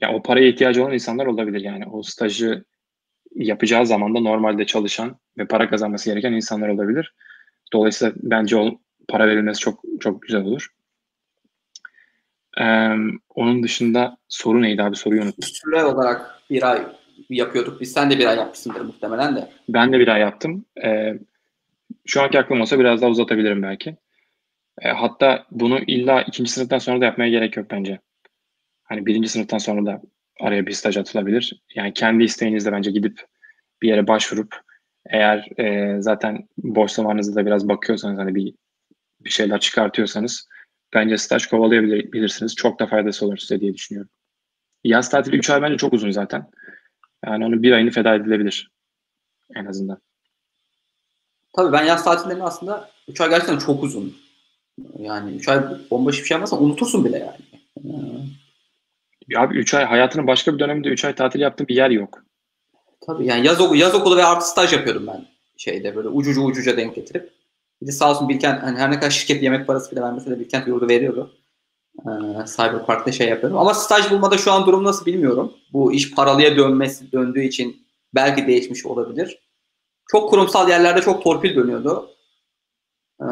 [0.00, 1.84] ya o paraya ihtiyacı olan insanlar olabilir yani.
[1.86, 2.64] O stajı
[3.34, 7.14] yapacağı zaman da normalde çalışan ve para kazanması gereken insanlar olabilir.
[7.72, 10.68] Dolayısıyla bence o para verilmesi çok çok güzel olur.
[12.60, 12.88] Ee,
[13.34, 15.42] onun dışında soru neydi abi soruyu unuttum.
[15.42, 16.82] Süre olarak bir ay
[17.28, 17.80] yapıyorduk.
[17.80, 19.48] Biz sen de bir ay yapmışsındır muhtemelen de.
[19.68, 20.64] Ben de bir ay yaptım.
[20.84, 21.18] Ee,
[22.06, 23.96] şu anki aklım olsa biraz daha uzatabilirim belki.
[24.82, 27.98] E, hatta bunu illa ikinci sınıftan sonra da yapmaya gerek yok bence.
[28.82, 30.02] Hani birinci sınıftan sonra da
[30.40, 31.62] araya bir staj atılabilir.
[31.74, 33.24] Yani kendi isteğinizle bence gidip
[33.82, 34.60] bir yere başvurup
[35.06, 38.54] eğer e, zaten boş zamanınızda da biraz bakıyorsanız hani bir
[39.20, 40.48] bir şeyler çıkartıyorsanız
[40.94, 42.56] bence staj kovalayabilirsiniz.
[42.56, 44.10] Çok da faydası olur size diye düşünüyorum.
[44.84, 46.50] Yaz tatili 3 ay bence çok uzun zaten.
[47.26, 48.70] Yani onu bir ayını feda edilebilir
[49.54, 49.98] en azından.
[51.56, 54.16] Tabii ben yaz tatillerini aslında 3 ay gerçekten çok uzun.
[54.98, 55.60] Yani 3 ay
[55.90, 57.36] bomba bir şey yapmazsan unutursun bile yani.
[59.28, 62.24] Ya abi 3 ay hayatının başka bir döneminde 3 ay tatil yaptığın bir yer yok.
[63.06, 65.26] Tabii yani yaz, okulu, yaz okulu ve artı staj yapıyordum ben
[65.56, 67.39] şeyde böyle ucucu ucuca denk getirip.
[67.82, 70.40] Bir de sağ olsun Bilkent hani her ne kadar şirket yemek parası bile vermese de
[70.40, 71.36] Bilkent yurdu veriyordu.
[71.98, 72.10] Ee,
[72.56, 73.58] Cyberpark'ta şey yapıyorum.
[73.58, 75.52] Ama staj bulmada şu an durum nasıl bilmiyorum.
[75.72, 79.38] Bu iş paralıya dönmesi döndüğü için belki değişmiş olabilir.
[80.08, 82.10] Çok kurumsal yerlerde çok torpil dönüyordu.
[83.22, 83.26] Ee,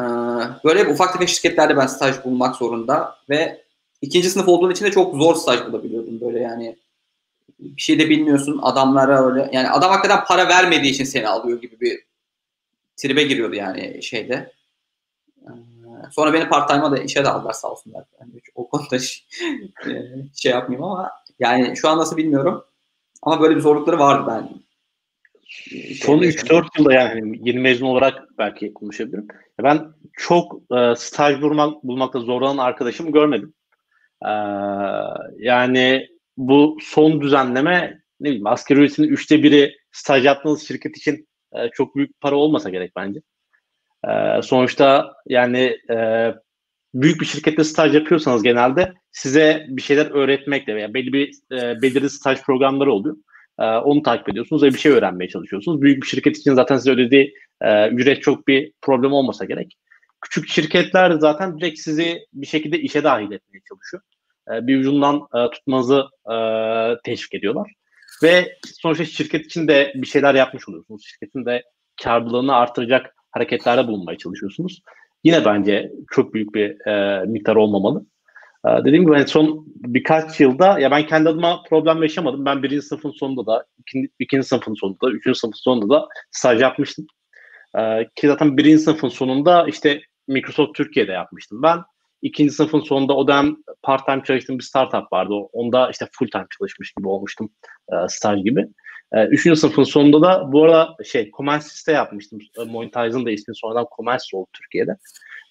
[0.63, 3.63] böyle ufak tefek şirketlerde ben staj bulmak zorunda ve
[4.01, 6.75] ikinci sınıf olduğun için de çok zor staj bulabiliyordum böyle yani
[7.59, 11.79] bir şey de bilmiyorsun adamlara öyle yani adam hakikaten para vermediği için seni alıyor gibi
[11.79, 12.08] bir
[13.01, 14.51] tribe giriyordu yani şeyde.
[15.37, 15.51] Ee,
[16.11, 18.05] sonra beni part time'a da işe de aldılar sağ olsunlar.
[18.19, 19.25] Yani o konuda şey,
[20.35, 22.63] şey yapmayayım ama yani şu an nasıl bilmiyorum.
[23.21, 24.49] Ama böyle bir zorlukları vardı ben
[26.01, 29.27] Son 3-4 yılda yani yeni mezun olarak belki konuşabilirim.
[29.63, 33.53] Ben çok e, staj bulmak, bulmakta zorlanan arkadaşımı görmedim.
[34.25, 34.31] E,
[35.37, 36.07] yani
[36.37, 41.95] bu son düzenleme ne bileyim asgari ücretinin üçte biri staj yaptığınız şirket için e, çok
[41.95, 43.19] büyük para olmasa gerek bence.
[44.07, 46.33] E, sonuçta yani e,
[46.93, 52.09] büyük bir şirkette staj yapıyorsanız genelde size bir şeyler öğretmekle veya belli bir e, belirli
[52.09, 53.17] staj programları oluyor.
[53.59, 55.81] E, onu takip ediyorsunuz ve bir şey öğrenmeye çalışıyorsunuz.
[55.81, 59.77] Büyük bir şirket için zaten size ödediği e, ücret çok bir problem olmasa gerek.
[60.21, 64.03] Küçük şirketler zaten direkt sizi bir şekilde işe dahil etmeye çalışıyor.
[64.53, 66.35] E, bir ucundan e, tutmanızı e,
[67.03, 67.71] teşvik ediyorlar.
[68.23, 71.05] Ve sonuçta şirket için de bir şeyler yapmış oluyorsunuz.
[71.05, 71.63] Şirketin de
[72.03, 74.81] karlılığını artıracak hareketlerde bulunmaya çalışıyorsunuz.
[75.23, 78.05] Yine bence çok büyük bir e, miktar olmamalı.
[78.67, 82.45] E, dediğim gibi hani son birkaç yılda ya ben kendi adıma problem yaşamadım.
[82.45, 86.61] Ben birinci sınıfın sonunda da, ikinci, ikinci sınıfın sonunda da, üçüncü sınıfın sonunda da staj
[86.61, 87.07] yapmıştım.
[87.77, 91.79] E, ki zaten birinci sınıfın sonunda işte Microsoft Türkiye'de yapmıştım ben.
[92.21, 95.33] İkinci sınıfın sonunda o dönem part time çalıştığım bir startup vardı.
[95.33, 97.49] Onda işte full time çalışmış gibi olmuştum
[97.91, 98.67] e, staj gibi.
[99.13, 102.39] E, üçüncü sınıfın sonunda da bu arada şey Comensis'te yapmıştım.
[102.59, 104.97] E, Monetize'ın da ismi sonradan Comensis oldu Türkiye'de.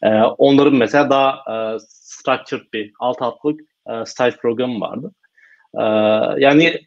[0.02, 5.12] E, onların mesela daha e, structured bir alt altlık e, staj programı vardı.
[5.74, 5.82] E,
[6.42, 6.80] yani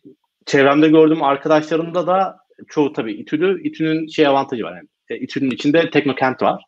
[0.45, 2.37] çevremde gördüğüm arkadaşlarımda da
[2.67, 3.63] çoğu tabii İTÜ'lü.
[3.63, 4.75] İTÜ'nün şey avantajı var.
[4.75, 4.87] Yani.
[5.09, 6.63] E, İTÜ'nün içinde Teknokent var.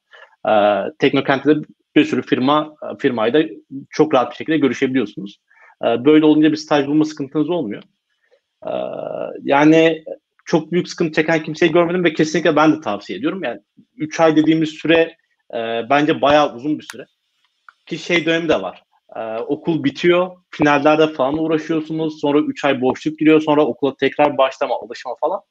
[0.49, 0.53] E,
[0.99, 1.55] Teknokent'te
[1.95, 3.43] bir sürü firma firmayla
[3.89, 5.39] çok rahat bir şekilde görüşebiliyorsunuz.
[5.83, 7.83] E, böyle olunca bir staj bulma sıkıntınız olmuyor.
[8.65, 8.73] E,
[9.43, 10.03] yani
[10.45, 13.43] çok büyük sıkıntı çeken kimseyi görmedim ve kesinlikle ben de tavsiye ediyorum.
[13.43, 13.59] Yani
[13.97, 15.17] 3 ay dediğimiz süre
[15.53, 17.05] e, bence bayağı uzun bir süre.
[17.85, 18.83] Ki şey dönemi de var.
[19.47, 20.31] Okul bitiyor.
[20.49, 22.19] Finallerde falan uğraşıyorsunuz.
[22.19, 23.41] Sonra 3 ay boşluk giriyor.
[23.41, 25.41] Sonra okula tekrar başlama, alışma falan.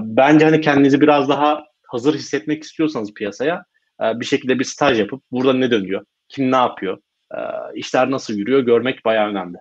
[0.00, 3.64] Bence hani kendinizi biraz daha hazır hissetmek istiyorsanız piyasaya
[4.02, 6.04] e, bir şekilde bir staj yapıp burada ne dönüyor?
[6.28, 6.98] Kim ne yapıyor?
[7.34, 7.38] E,
[7.74, 8.60] işler nasıl yürüyor?
[8.60, 9.56] Görmek bayağı önemli.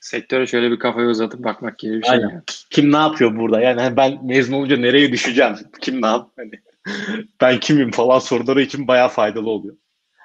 [0.00, 2.12] Sektöre şöyle bir kafayı uzatıp bakmak gibi bir şey.
[2.12, 2.28] Aynen.
[2.28, 2.42] Yani.
[2.70, 3.60] Kim ne yapıyor burada?
[3.60, 5.56] Yani hani ben mezun olunca nereye düşeceğim?
[5.80, 6.30] Kim ne yap?
[6.36, 6.50] Hani
[7.40, 9.76] ben kimim falan soruları için bayağı faydalı oluyor.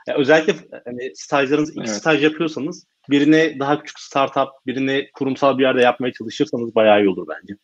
[0.07, 1.89] Yani özellikle hani stajlarınız iki evet.
[1.89, 7.27] staj yapıyorsanız birini daha küçük startup, birini kurumsal bir yerde yapmaya çalışırsanız bayağı iyi olur
[7.27, 7.57] bence.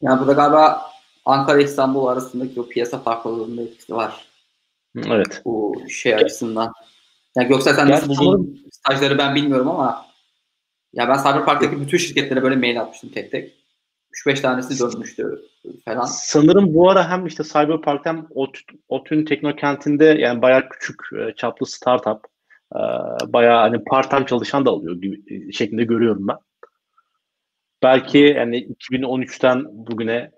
[0.00, 0.82] Yani burada galiba
[1.24, 4.24] Ankara İstanbul arasındaki o piyasa farklılığının etkisi var.
[4.96, 5.42] Evet.
[5.44, 6.72] Bu şey açısından.
[7.36, 10.06] Yani Göksel sen nasıl buldun stajları ben bilmiyorum ama
[10.92, 13.62] ya ben Cyberpark'taki bütün şirketlere böyle mail atmıştım tek tek.
[14.26, 15.42] 3-5 tanesi dönmüştü
[15.84, 16.04] falan.
[16.04, 18.26] Sanırım bu ara hem işte Cyberpark hem
[18.88, 22.26] OTÜ'nün Teknokent'inde yani bayağı küçük e, çaplı startup
[22.74, 22.80] e,
[23.32, 26.36] bayağı hani part-time çalışan da alıyor gibi e, şeklinde görüyorum ben.
[27.82, 30.30] Belki yani 2013'ten bugüne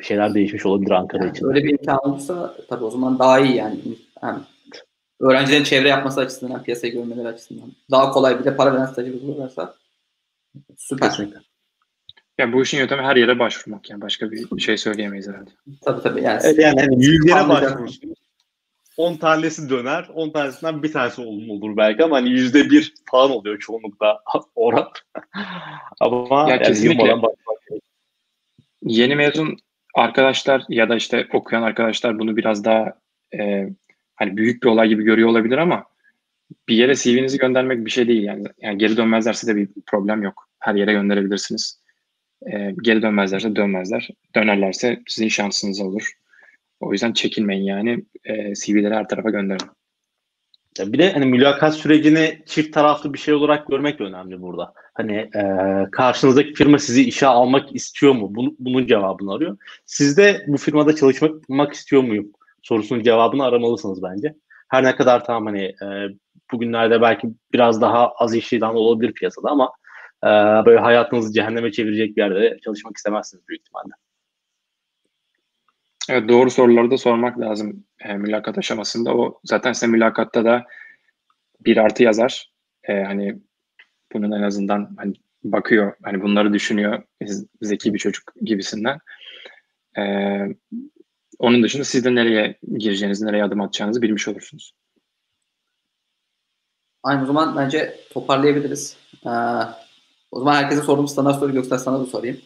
[0.00, 1.46] bir şeyler değişmiş olabilir Ankara yani için.
[1.46, 3.78] Öyle bir imkan olursa tabii o zaman daha iyi yani.
[4.20, 4.44] Hem
[5.20, 7.72] öğrencilerin çevre yapması açısından hem piyasayı görmeleri açısından.
[7.90, 9.74] Daha kolay bir de para veren stajı bulurlarsa
[10.76, 11.10] süper.
[11.10, 11.38] Kesinlikle.
[12.38, 15.50] Ya bu işin yöntemi her yere başvurmak yani başka bir şey söyleyemeyiz herhalde.
[15.84, 16.40] Tabii tabii yani.
[16.44, 18.14] Evet, yani hani yüzlere başvurursunuz.
[18.96, 23.30] 10 tanesi döner, 10 tanesinden bir tanesi olum olur belki ama hani yüzde bir falan
[23.30, 24.22] oluyor çoğunlukla
[24.54, 24.88] oran.
[26.00, 27.14] ama ya yani kesinlikle.
[28.82, 29.56] Yeni mezun
[29.94, 32.94] arkadaşlar ya da işte okuyan arkadaşlar bunu biraz daha
[33.38, 33.68] e,
[34.14, 35.84] hani büyük bir olay gibi görüyor olabilir ama
[36.68, 38.44] bir yere CV'nizi göndermek bir şey değil yani.
[38.60, 40.48] Yani geri dönmezlerse de bir problem yok.
[40.58, 41.80] Her yere gönderebilirsiniz.
[42.52, 44.08] E, geri dönmezlerse dönmezler.
[44.34, 46.12] Dönerlerse sizin şansınız olur.
[46.80, 48.04] O yüzden çekinmeyin yani.
[48.24, 49.68] E, CV'leri her tarafa gönderin.
[50.80, 54.72] Ya bir de hani mülakat sürecini çift taraflı bir şey olarak görmek de önemli burada.
[54.94, 55.42] Hani e,
[55.92, 58.34] karşınızdaki firma sizi işe almak istiyor mu?
[58.34, 59.56] Bunun, bunun cevabını arıyor.
[59.86, 62.32] Siz de bu firmada çalışmak istiyor muyum?
[62.62, 64.34] Sorusunun cevabını aramalısınız bence.
[64.68, 65.86] Her ne kadar tamam hani e,
[66.52, 69.72] bugünlerde belki biraz daha az iş ilanı olabilir piyasada ama
[70.24, 70.28] e,
[70.66, 73.92] böyle hayatınızı cehenneme çevirecek bir yerde çalışmak istemezsiniz büyük ihtimalle.
[76.10, 79.16] Evet doğru soruları da sormak lazım e, mülakat aşamasında.
[79.16, 80.64] O zaten size mülakatta da
[81.60, 82.52] bir artı yazar.
[82.84, 83.38] E, hani
[84.12, 85.14] bunun en azından hani
[85.44, 87.02] bakıyor, hani bunları düşünüyor
[87.62, 88.98] zeki bir çocuk gibisinden.
[89.98, 90.02] E,
[91.38, 94.74] onun dışında siz de nereye gireceğinizi, nereye adım atacağınızı bilmiş olursunuz.
[97.02, 98.96] Aynı zaman bence toparlayabiliriz.
[99.26, 99.30] Ee,
[100.30, 102.40] o zaman herkese sorduğum standart soru Göksel sana da sorayım.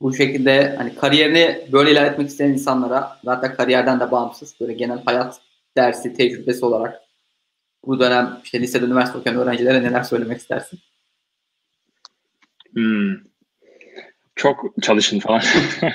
[0.00, 5.40] Bu şekilde hani kariyerini böyle ilerletmek isteyen insanlara zaten kariyerden de bağımsız böyle genel hayat
[5.76, 7.00] dersi, tecrübesi olarak
[7.84, 10.78] bu dönem işte lisede, üniversite okuyan öğrencilere neler söylemek istersin?
[12.72, 13.16] Hmm.
[14.36, 15.42] Çok çalışın falan.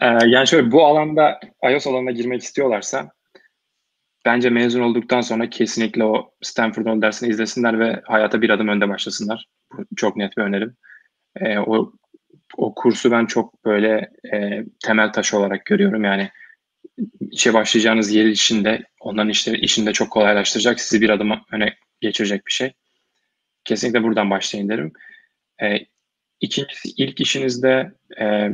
[0.00, 1.40] ee, yani şöyle bu alanda
[1.70, 3.10] iOS alanına girmek istiyorlarsa
[4.24, 9.48] bence mezun olduktan sonra kesinlikle o Stanford dersini izlesinler ve hayata bir adım önde başlasınlar.
[9.72, 10.76] Bu çok net bir önerim.
[11.40, 11.92] E, o
[12.56, 16.04] o kursu ben çok böyle e, temel taşı olarak görüyorum.
[16.04, 16.30] Yani
[17.30, 22.52] işe başlayacağınız yer içinde onların işte işinde çok kolaylaştıracak, sizi bir adım öne geçirecek bir
[22.52, 22.72] şey.
[23.64, 24.92] Kesinlikle buradan başlayın derim.
[25.62, 25.78] E,
[26.40, 28.50] ikincisi ilk işinizde e,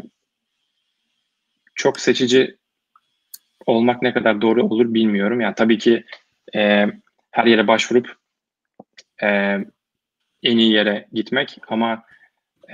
[1.75, 2.57] çok seçici
[3.67, 5.41] olmak ne kadar doğru olur bilmiyorum.
[5.41, 6.05] Yani tabii ki
[6.55, 6.87] e,
[7.31, 8.17] her yere başvurup
[9.23, 9.29] e,
[10.43, 12.05] en iyi yere gitmek ama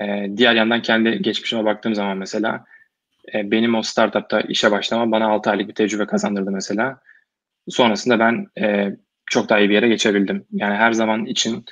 [0.01, 2.65] e, diğer yandan kendi geçmişime baktığım zaman mesela
[3.35, 7.01] e, benim o startupta işe başlama bana 6 aylık bir tecrübe kazandırdı mesela.
[7.69, 8.97] Sonrasında ben e,
[9.27, 10.47] çok daha iyi bir yere geçebildim.
[10.53, 11.65] Yani her zaman için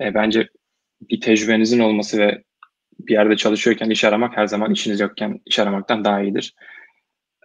[0.00, 0.48] e, bence
[1.10, 2.42] bir tecrübenizin olması ve
[2.98, 6.54] bir yerde çalışıyorken iş aramak her zaman işiniz yokken iş aramaktan daha iyidir.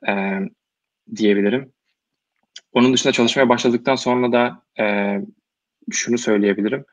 [0.08, 0.40] E,
[1.16, 1.72] diyebilirim.
[2.74, 5.18] Onun dışında çalışmaya başladıktan sonra da e,
[5.92, 6.86] şunu söyleyebilirim.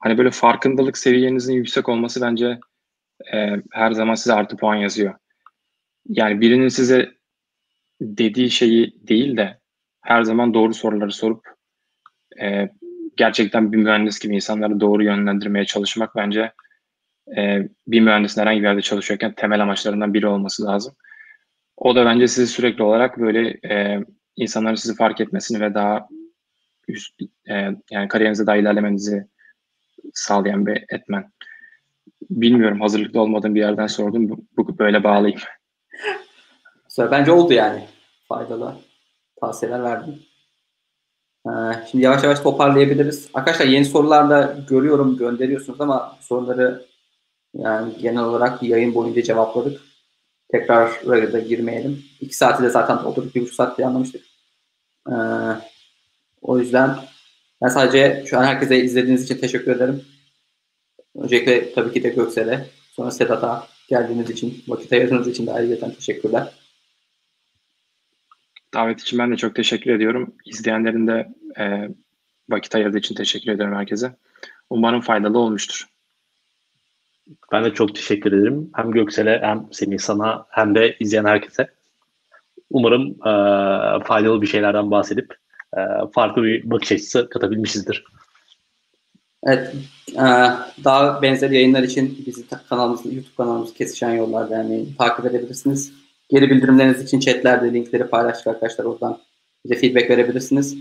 [0.00, 2.60] Hani böyle farkındalık seviyenizin yüksek olması bence
[3.32, 5.14] e, her zaman size artı puan yazıyor.
[6.08, 7.10] Yani birinin size
[8.00, 9.58] dediği şeyi değil de
[10.02, 11.44] her zaman doğru soruları sorup
[12.42, 12.70] e,
[13.16, 16.52] gerçekten bir mühendis gibi insanları doğru yönlendirmeye çalışmak bence
[17.36, 20.94] e, bir mühendisin herhangi bir yerde çalışıyorken temel amaçlarından biri olması lazım.
[21.76, 24.04] O da bence sizi sürekli olarak böyle e,
[24.36, 26.08] insanların sizi fark etmesini ve daha
[26.88, 27.20] üst,
[27.50, 27.54] e,
[27.90, 29.26] yani kariyerinizde daha ilerlemenizi
[30.14, 31.32] sağlayan bir etmen.
[32.30, 34.28] Bilmiyorum hazırlıklı olmadığım bir yerden sordum.
[34.28, 35.40] Bu, bu böyle bağlayayım.
[36.98, 37.84] Bence oldu yani.
[38.28, 38.74] Faydalı
[39.40, 40.22] tavsiyeler verdim.
[41.46, 41.50] Ee,
[41.90, 43.30] şimdi yavaş yavaş toparlayabiliriz.
[43.34, 46.86] Arkadaşlar yeni sorular da görüyorum, gönderiyorsunuz ama soruları
[47.54, 49.80] yani genel olarak yayın boyunca cevapladık.
[50.52, 52.02] Tekrar da girmeyelim.
[52.20, 54.22] İki saati de zaten oturduk, bir buçuk saatte anlamıştık.
[55.08, 55.14] Ee,
[56.42, 56.96] o yüzden
[57.62, 60.04] ben sadece şu an herkese izlediğiniz için teşekkür ederim.
[61.14, 66.52] Öncelikle tabii ki de Göksel'e, sonra Sedat'a geldiğiniz için, vakit ayırdığınız için de ayrıca teşekkürler.
[68.74, 70.34] Davet için ben de çok teşekkür ediyorum.
[70.44, 71.28] İzleyenlerin de
[71.58, 71.88] e,
[72.48, 74.16] vakit ayırdığı için teşekkür ederim herkese.
[74.70, 75.86] Umarım faydalı olmuştur.
[77.52, 78.70] Ben de çok teşekkür ederim.
[78.74, 81.70] Hem Göksel'e hem seni sana hem de izleyen herkese.
[82.70, 83.32] Umarım e,
[84.04, 85.36] faydalı bir şeylerden bahsedip
[85.76, 85.80] e,
[86.12, 88.04] farklı bir bakış açısı katabilmişizdir.
[89.46, 89.74] Evet,
[90.12, 90.24] e,
[90.84, 95.92] daha benzer yayınlar için bizi kanalımız, YouTube kanalımız Kesişen Yollar Derneği'ni takip edebilirsiniz.
[96.28, 98.84] Geri bildirimleriniz için chatlerde linkleri paylaştık arkadaşlar.
[98.84, 99.18] Oradan
[99.64, 100.76] bize feedback verebilirsiniz.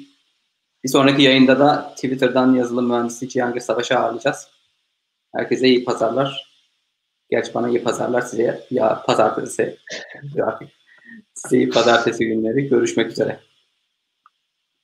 [0.84, 4.48] Bir sonraki yayında da Twitter'dan yazılım mühendisi Cihangir Savaş'ı ağırlayacağız.
[5.36, 6.50] Herkese iyi pazarlar.
[7.30, 9.78] Gerçi bana iyi pazarlar size ya pazartesi
[11.34, 12.70] size iyi pazartesi günleri.
[12.70, 13.40] Görüşmek üzere.